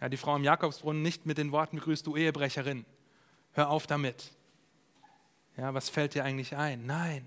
Ja, 0.00 0.08
die 0.08 0.16
Frau 0.16 0.34
am 0.34 0.44
Jakobsbrunnen 0.44 1.02
nicht 1.02 1.26
mit 1.26 1.38
den 1.38 1.52
Worten 1.52 1.76
begrüßt, 1.76 2.06
du 2.06 2.16
Ehebrecherin, 2.16 2.84
hör 3.52 3.70
auf 3.70 3.86
damit. 3.86 4.32
Ja, 5.56 5.74
was 5.74 5.88
fällt 5.88 6.14
dir 6.14 6.24
eigentlich 6.24 6.56
ein? 6.56 6.86
Nein, 6.86 7.26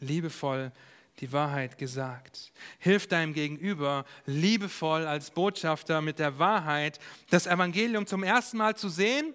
liebevoll 0.00 0.72
die 1.20 1.32
Wahrheit 1.32 1.78
gesagt. 1.78 2.52
Hilf 2.78 3.06
deinem 3.06 3.32
Gegenüber 3.32 4.04
liebevoll 4.26 5.06
als 5.06 5.30
Botschafter 5.30 6.02
mit 6.02 6.18
der 6.18 6.38
Wahrheit 6.38 6.98
das 7.30 7.46
Evangelium 7.46 8.06
zum 8.06 8.22
ersten 8.22 8.58
Mal 8.58 8.76
zu 8.76 8.88
sehen 8.88 9.34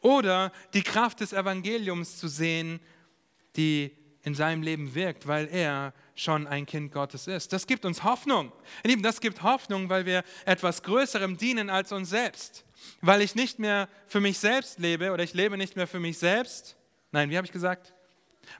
oder 0.00 0.52
die 0.74 0.82
Kraft 0.82 1.20
des 1.20 1.32
Evangeliums 1.32 2.18
zu 2.18 2.28
sehen, 2.28 2.80
die 3.56 3.92
in 4.22 4.34
seinem 4.34 4.62
Leben 4.62 4.94
wirkt, 4.94 5.26
weil 5.26 5.48
er 5.48 5.94
schon 6.14 6.46
ein 6.46 6.66
Kind 6.66 6.92
Gottes 6.92 7.28
ist. 7.28 7.52
Das 7.52 7.66
gibt 7.66 7.84
uns 7.84 8.02
Hoffnung. 8.02 8.50
Ihr 8.82 8.90
Lieben, 8.90 9.02
das 9.02 9.20
gibt 9.20 9.42
Hoffnung, 9.42 9.88
weil 9.88 10.04
wir 10.04 10.24
etwas 10.44 10.82
Größerem 10.82 11.36
dienen 11.36 11.70
als 11.70 11.92
uns 11.92 12.10
selbst. 12.10 12.64
Weil 13.00 13.22
ich 13.22 13.34
nicht 13.34 13.58
mehr 13.58 13.88
für 14.06 14.20
mich 14.20 14.38
selbst 14.38 14.78
lebe 14.78 15.12
oder 15.12 15.22
ich 15.22 15.34
lebe 15.34 15.56
nicht 15.56 15.76
mehr 15.76 15.86
für 15.86 16.00
mich 16.00 16.18
selbst. 16.18 16.76
Nein, 17.12 17.30
wie 17.30 17.36
habe 17.36 17.46
ich 17.46 17.52
gesagt? 17.52 17.94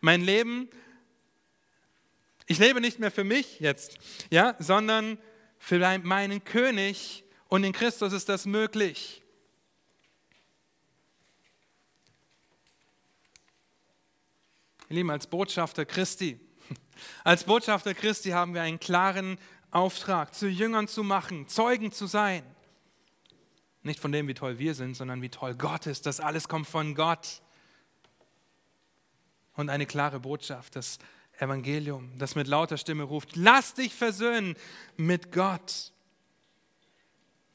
Mein 0.01 0.21
Leben 0.21 0.69
ich 2.47 2.59
lebe 2.59 2.81
nicht 2.81 3.01
mehr 3.01 3.11
für 3.11 3.25
mich 3.25 3.59
jetzt, 3.59 3.99
ja, 4.31 4.55
sondern 4.61 5.19
für 5.59 5.79
meinen 5.99 6.45
König 6.45 7.25
und 7.49 7.65
in 7.65 7.73
Christus 7.73 8.13
ist 8.13 8.29
das 8.29 8.47
möglich. 8.47 9.23
Ihr 14.89 14.97
Lieben, 14.97 15.11
als 15.11 15.27
Botschafter 15.27 15.85
Christi, 15.85 16.39
als 17.25 17.43
Botschafter 17.43 17.93
Christi 17.93 18.31
haben 18.31 18.55
wir 18.55 18.63
einen 18.63 18.79
klaren 18.79 19.37
Auftrag, 19.73 20.33
zu 20.33 20.47
Jüngern 20.47 20.87
zu 20.87 21.03
machen, 21.03 21.49
Zeugen 21.49 21.91
zu 21.91 22.07
sein. 22.07 22.45
Nicht 23.83 23.99
von 23.99 24.13
dem, 24.13 24.29
wie 24.29 24.35
toll 24.35 24.59
wir 24.59 24.75
sind, 24.75 24.97
sondern 24.97 25.23
wie 25.23 25.29
toll 25.29 25.57
Gott 25.57 25.87
ist. 25.87 26.07
Das 26.07 26.21
alles 26.21 26.47
kommt 26.47 26.69
von 26.69 26.95
Gott. 26.95 27.43
Und 29.55 29.71
eine 29.71 29.87
klare 29.87 30.21
Botschaft, 30.21 30.77
dass 30.77 30.99
Evangelium, 31.39 32.17
das 32.19 32.37
mit 32.37 32.47
lauter 32.47 32.79
Stimme 32.79 33.03
ruft, 33.03 33.35
lass 33.35 33.75
dich 33.75 33.93
versöhnen 33.93 34.55
mit 34.97 35.33
Gott. 35.33 35.93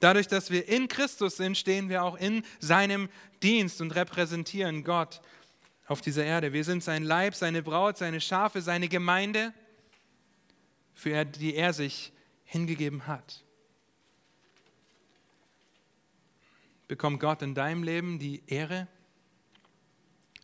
Dadurch, 0.01 0.27
dass 0.27 0.51
wir 0.51 0.67
in 0.67 0.89
Christus 0.89 1.38
sind, 1.38 1.57
stehen 1.57 1.88
wir 1.88 2.03
auch 2.03 2.17
in 2.17 2.43
seinem 2.59 3.07
Dienst 3.41 3.79
und 3.79 3.95
repräsentieren 3.95 4.84
Gott 4.84 5.21
auf 5.91 5.99
dieser 5.99 6.23
Erde. 6.23 6.53
Wir 6.53 6.63
sind 6.63 6.81
sein 6.81 7.03
Leib, 7.03 7.35
seine 7.35 7.61
Braut, 7.61 7.97
seine 7.97 8.21
Schafe, 8.21 8.61
seine 8.61 8.87
Gemeinde, 8.87 9.53
für 10.93 11.25
die 11.25 11.53
er 11.53 11.73
sich 11.73 12.13
hingegeben 12.45 13.07
hat. 13.07 13.43
Bekommt 16.87 17.19
Gott 17.19 17.41
in 17.41 17.55
deinem 17.55 17.83
Leben 17.83 18.19
die 18.19 18.41
Ehre? 18.47 18.87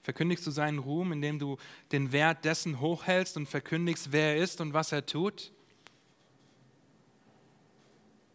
Verkündigst 0.03 0.45
du 0.45 0.51
seinen 0.51 0.79
Ruhm, 0.79 1.13
indem 1.13 1.39
du 1.39 1.57
den 1.93 2.11
Wert 2.11 2.43
dessen 2.43 2.81
hochhältst 2.81 3.37
und 3.37 3.47
verkündigst, 3.47 4.11
wer 4.11 4.35
er 4.35 4.43
ist 4.43 4.59
und 4.59 4.73
was 4.73 4.91
er 4.91 5.05
tut? 5.05 5.53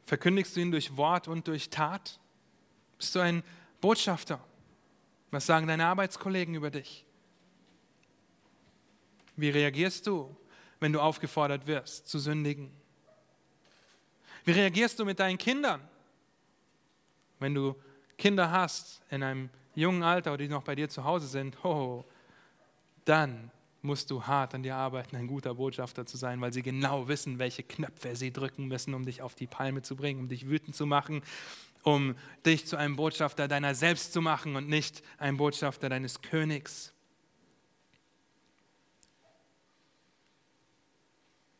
Verkündigst 0.06 0.56
du 0.56 0.60
ihn 0.60 0.70
durch 0.70 0.96
Wort 0.96 1.28
und 1.28 1.46
durch 1.46 1.68
Tat? 1.68 2.18
Bist 2.96 3.14
du 3.14 3.20
ein 3.20 3.42
Botschafter? 3.82 4.42
Was 5.33 5.47
sagen 5.47 5.66
deine 5.66 5.87
Arbeitskollegen 5.87 6.55
über 6.55 6.70
dich? 6.70 7.07
Wie 9.35 9.49
reagierst 9.49 10.07
du, 10.07 10.37
wenn 10.78 10.93
du 10.93 11.01
aufgefordert 11.01 11.66
wirst 11.66 12.07
zu 12.07 12.18
sündigen? 12.18 12.70
Wie 14.45 14.53
reagierst 14.53 14.99
du 14.99 15.07
mit 15.07 15.18
deinen 15.18 15.39
Kindern, 15.39 15.80
wenn 17.39 17.55
du 17.55 17.74
Kinder 18.18 18.51
hast 18.51 19.03
in 19.11 19.22
einem 19.22 19.49
jungen 19.74 20.03
Alter 20.03 20.35
oder 20.35 20.45
die 20.45 20.49
noch 20.49 20.64
bei 20.64 20.74
dir 20.74 20.91
zu 20.91 21.03
Hause 21.03 21.26
sind, 21.26 21.64
oh, 21.64 22.05
dann 23.07 23.51
musst 23.80 24.11
du 24.11 24.22
hart 24.22 24.55
an 24.55 24.62
dir 24.62 24.76
arbeiten, 24.76 25.16
ein 25.16 25.26
guter 25.26 25.55
Botschafter 25.55 26.05
zu 26.05 26.18
sein, 26.18 26.43
weil 26.43 26.53
sie 26.53 26.62
genau 26.62 27.09
wissen, 27.09 27.39
welche 27.39 27.62
Knöpfe 27.62 28.14
sie 28.16 28.33
drücken 28.33 28.66
müssen, 28.68 28.93
um 28.93 29.07
dich 29.07 29.22
auf 29.22 29.35
die 29.35 29.47
Palme 29.47 29.80
zu 29.80 29.97
bringen, 29.97 30.20
um 30.20 30.28
dich 30.28 30.49
wütend 30.49 30.76
zu 30.76 30.85
machen, 30.85 31.22
um 31.83 32.16
dich 32.47 32.66
zu 32.66 32.76
einem 32.76 32.97
Botschafter 32.97 33.49
deiner 33.49 33.74
selbst 33.74 34.12
zu 34.12 34.20
machen 34.20 34.57
und 34.57 34.68
nicht 34.68 35.03
ein 35.18 35.37
Botschafter 35.37 35.89
deines 35.89 36.22
Königs. 36.22 36.93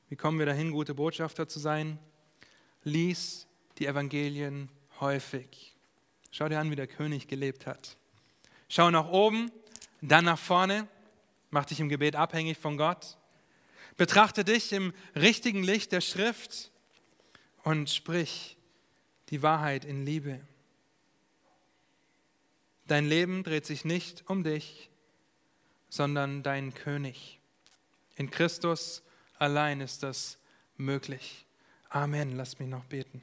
Wie 0.09 0.16
kommen 0.16 0.39
wir 0.39 0.47
dahin, 0.47 0.70
gute 0.70 0.95
Botschafter 0.95 1.49
zu 1.49 1.59
sein? 1.59 1.99
Lies 2.85 3.47
die 3.79 3.87
Evangelien 3.87 4.68
häufig. 5.01 5.75
Schau 6.31 6.49
dir 6.49 6.61
an, 6.61 6.70
wie 6.70 6.77
der 6.77 6.87
König 6.87 7.29
gelebt 7.29 7.66
hat. 7.66 7.97
Schau 8.68 8.91
nach 8.91 9.09
oben, 9.09 9.51
dann 10.01 10.25
nach 10.25 10.39
vorne, 10.39 10.87
mach 11.51 11.64
dich 11.64 11.81
im 11.81 11.89
Gebet 11.89 12.16
abhängig 12.16 12.59
von 12.59 12.77
Gott. 12.77 13.16
Betrachte 13.97 14.45
dich 14.45 14.73
im 14.73 14.93
richtigen 15.14 15.62
Licht 15.62 15.93
der 15.93 16.01
Schrift 16.01 16.70
und 17.62 17.91
sprich 17.91 18.57
die 19.33 19.43
Wahrheit 19.43 19.87
in 19.87 20.05
Liebe. 20.05 20.39
Dein 22.87 23.07
Leben 23.07 23.43
dreht 23.43 23.64
sich 23.64 23.87
nicht 23.87 24.28
um 24.28 24.45
dich, 24.45 24.91
sondern 25.89 26.43
dein 26.43 26.74
König. 26.74 27.41
In 28.16 28.30
Christus 28.30 29.03
allein 29.39 29.80
ist 29.80 30.03
das 30.03 30.37
möglich. 30.76 31.47
Amen. 31.89 32.37
Lass 32.37 32.59
mich 32.59 32.68
noch 32.68 32.85
beten. 32.85 33.22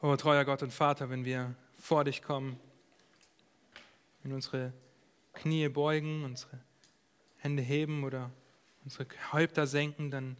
Oh, 0.00 0.14
treuer 0.14 0.44
Gott 0.44 0.62
und 0.62 0.72
Vater, 0.72 1.10
wenn 1.10 1.24
wir 1.24 1.56
vor 1.80 2.04
dich 2.04 2.22
kommen, 2.22 2.60
in 4.22 4.32
unsere 4.32 4.72
Knie 5.32 5.68
beugen, 5.68 6.24
unsere 6.24 6.60
Hände 7.38 7.62
heben 7.62 8.04
oder 8.04 8.30
unsere 8.84 9.08
Häupter 9.32 9.66
senken, 9.66 10.12
dann 10.12 10.36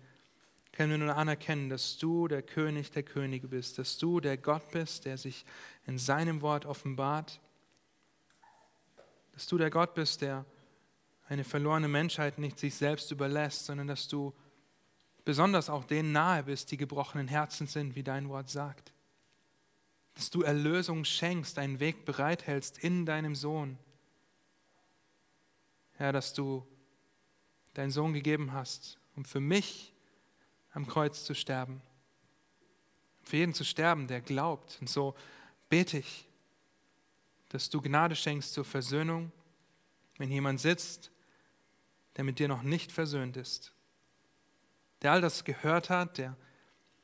können 0.79 0.93
wir 0.93 0.99
nur 0.99 1.16
anerkennen, 1.16 1.68
dass 1.70 1.99
du 1.99 2.29
der 2.29 2.41
König 2.41 2.93
der 2.93 3.03
Könige 3.03 3.49
bist, 3.49 3.79
dass 3.81 3.99
du 3.99 4.20
der 4.20 4.37
Gott 4.37 4.70
bist, 4.70 5.07
der 5.07 5.18
sich 5.18 5.45
in 5.89 5.99
seinem 5.99 6.41
Wort 6.41 6.66
offenbart, 6.66 7.41
dass 9.33 9.49
du 9.49 9.59
der 9.59 9.70
Gott 9.70 9.95
bist, 9.95 10.22
der 10.22 10.45
eine 11.26 11.43
verlorene 11.43 11.89
Menschheit 11.89 12.39
nicht 12.39 12.61
sich 12.61 12.76
selbst 12.76 13.11
überlässt, 13.11 13.66
sondern 13.66 13.89
dass 13.89 14.07
du 14.07 14.33
besonders 15.24 15.68
auch 15.68 15.83
denen 15.83 16.12
nahe 16.12 16.45
bist, 16.45 16.70
die 16.70 16.76
gebrochenen 16.76 17.26
Herzen 17.26 17.66
sind, 17.66 17.97
wie 17.97 18.05
dein 18.05 18.29
Wort 18.29 18.49
sagt. 18.49 18.93
Dass 20.14 20.31
du 20.31 20.43
Erlösung 20.43 21.05
schenkst, 21.05 21.59
einen 21.59 21.81
Weg 21.81 22.05
bereithältst 22.05 22.79
in 22.79 23.05
deinem 23.05 23.35
Sohn. 23.35 23.79
Herr, 25.95 26.12
dass 26.12 26.35
du 26.35 26.64
deinen 27.74 27.91
Sohn 27.91 28.12
gegeben 28.12 28.53
hast, 28.53 29.01
um 29.16 29.24
für 29.24 29.41
mich 29.41 29.93
am 30.79 30.87
Kreuz 30.87 31.24
zu 31.24 31.35
sterben. 31.35 31.83
Für 33.24 33.37
jeden 33.37 33.53
zu 33.53 33.64
sterben, 33.64 34.07
der 34.07 34.20
glaubt. 34.20 34.79
Und 34.81 34.89
so 34.89 35.16
bete 35.68 35.99
ich, 35.99 36.29
dass 37.49 37.68
du 37.68 37.83
Gnade 37.83 38.14
schenkst 38.14 38.53
zur 38.53 38.64
Versöhnung, 38.64 39.33
wenn 40.18 40.31
jemand 40.31 40.61
sitzt, 40.61 41.11
der 42.16 42.22
mit 42.22 42.39
dir 42.39 42.47
noch 42.47 42.62
nicht 42.62 42.93
versöhnt 42.93 43.37
ist, 43.37 43.72
der 45.03 45.11
all 45.11 45.20
das 45.20 45.43
gehört 45.45 45.91
hat, 45.91 46.18
der 46.18 46.37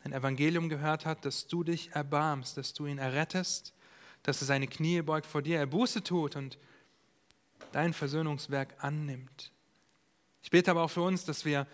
ein 0.04 0.12
Evangelium 0.12 0.68
gehört 0.68 1.04
hat, 1.04 1.24
dass 1.24 1.48
du 1.48 1.64
dich 1.64 1.90
erbarmst, 1.92 2.56
dass 2.56 2.74
du 2.74 2.86
ihn 2.86 2.98
errettest, 2.98 3.74
dass 4.22 4.40
er 4.40 4.46
seine 4.46 4.68
Knie 4.68 5.02
beugt 5.02 5.26
vor 5.26 5.42
dir, 5.42 5.58
er 5.58 5.66
Buße 5.66 6.04
tut 6.04 6.36
und 6.36 6.58
dein 7.72 7.92
Versöhnungswerk 7.92 8.76
annimmt. 8.78 9.50
Ich 10.42 10.50
bete 10.50 10.70
aber 10.70 10.84
auch 10.84 10.90
für 10.90 11.02
uns, 11.02 11.24
dass 11.24 11.44
wir 11.44 11.66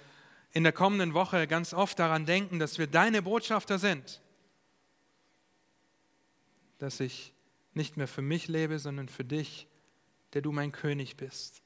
in 0.53 0.65
der 0.65 0.73
kommenden 0.73 1.15
Woche 1.15 1.47
ganz 1.47 1.73
oft 1.73 1.99
daran 1.99 2.27
denken, 2.27 2.59
dass 2.59 2.79
wir 2.79 2.87
deine 2.87 3.23
Botschafter 3.23 3.79
sind. 3.79 4.21
Dass 6.79 7.01
ich 7.01 7.33
nicht 7.75 7.97
mehr 7.97 8.09
für 8.09 8.23
mich 8.23 8.49
lebe, 8.49 8.79
sondern 8.79 9.09
für 9.09 9.25
dich, 9.25 9.69
der 10.33 10.43
du 10.43 10.53
mein 10.53 10.73
König 10.73 11.17
bist. 11.17 11.63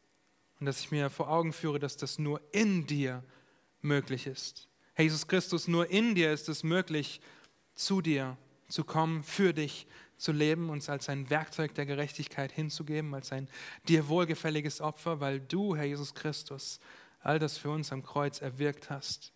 Und 0.60 0.66
dass 0.66 0.80
ich 0.80 0.90
mir 0.90 1.10
vor 1.10 1.28
Augen 1.28 1.52
führe, 1.52 1.78
dass 1.78 1.96
das 1.96 2.18
nur 2.18 2.40
in 2.52 2.86
dir 2.86 3.22
möglich 3.80 4.26
ist. 4.26 4.68
Herr 4.94 5.04
Jesus 5.04 5.26
Christus, 5.26 5.66
nur 5.66 5.90
in 5.90 6.14
dir 6.14 6.32
ist 6.32 6.48
es 6.48 6.62
möglich, 6.62 7.20
zu 7.74 8.00
dir 8.00 8.36
zu 8.68 8.84
kommen, 8.84 9.22
für 9.22 9.52
dich 9.52 9.86
zu 10.16 10.32
leben, 10.32 10.70
uns 10.70 10.88
als 10.88 11.08
ein 11.08 11.28
Werkzeug 11.30 11.74
der 11.74 11.86
Gerechtigkeit 11.86 12.52
hinzugeben, 12.52 13.14
als 13.14 13.32
ein 13.32 13.48
dir 13.88 14.08
wohlgefälliges 14.08 14.80
Opfer, 14.80 15.20
weil 15.20 15.40
du, 15.40 15.76
Herr 15.76 15.84
Jesus 15.84 16.14
Christus, 16.14 16.80
all 17.24 17.38
das 17.38 17.56
für 17.56 17.70
uns 17.70 17.90
am 17.92 18.02
Kreuz 18.02 18.40
erwirkt 18.40 18.90
hast. 18.90 19.32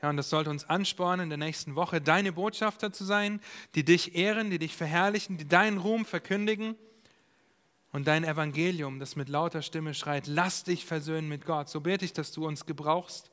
Ja, 0.00 0.10
und 0.10 0.16
das 0.16 0.30
sollte 0.30 0.50
uns 0.50 0.64
anspornen, 0.64 1.24
in 1.24 1.28
der 1.28 1.38
nächsten 1.38 1.74
Woche 1.74 2.00
deine 2.00 2.32
Botschafter 2.32 2.92
zu 2.92 3.04
sein, 3.04 3.40
die 3.74 3.84
dich 3.84 4.14
ehren, 4.14 4.48
die 4.50 4.60
dich 4.60 4.76
verherrlichen, 4.76 5.38
die 5.38 5.48
deinen 5.48 5.78
Ruhm 5.78 6.04
verkündigen 6.04 6.76
und 7.90 8.06
dein 8.06 8.22
Evangelium, 8.22 9.00
das 9.00 9.16
mit 9.16 9.28
lauter 9.28 9.60
Stimme 9.60 9.94
schreit, 9.94 10.28
lass 10.28 10.62
dich 10.62 10.84
versöhnen 10.84 11.28
mit 11.28 11.44
Gott. 11.44 11.68
So 11.68 11.80
bete 11.80 12.04
ich, 12.04 12.12
dass 12.12 12.30
du 12.30 12.46
uns 12.46 12.64
gebrauchst 12.64 13.32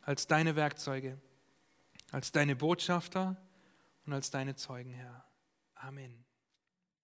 als 0.00 0.26
deine 0.26 0.56
Werkzeuge, 0.56 1.20
als 2.12 2.32
deine 2.32 2.56
Botschafter 2.56 3.36
und 4.06 4.14
als 4.14 4.30
deine 4.30 4.56
Zeugen, 4.56 4.92
Herr. 4.94 5.24
Amen. 5.74 6.24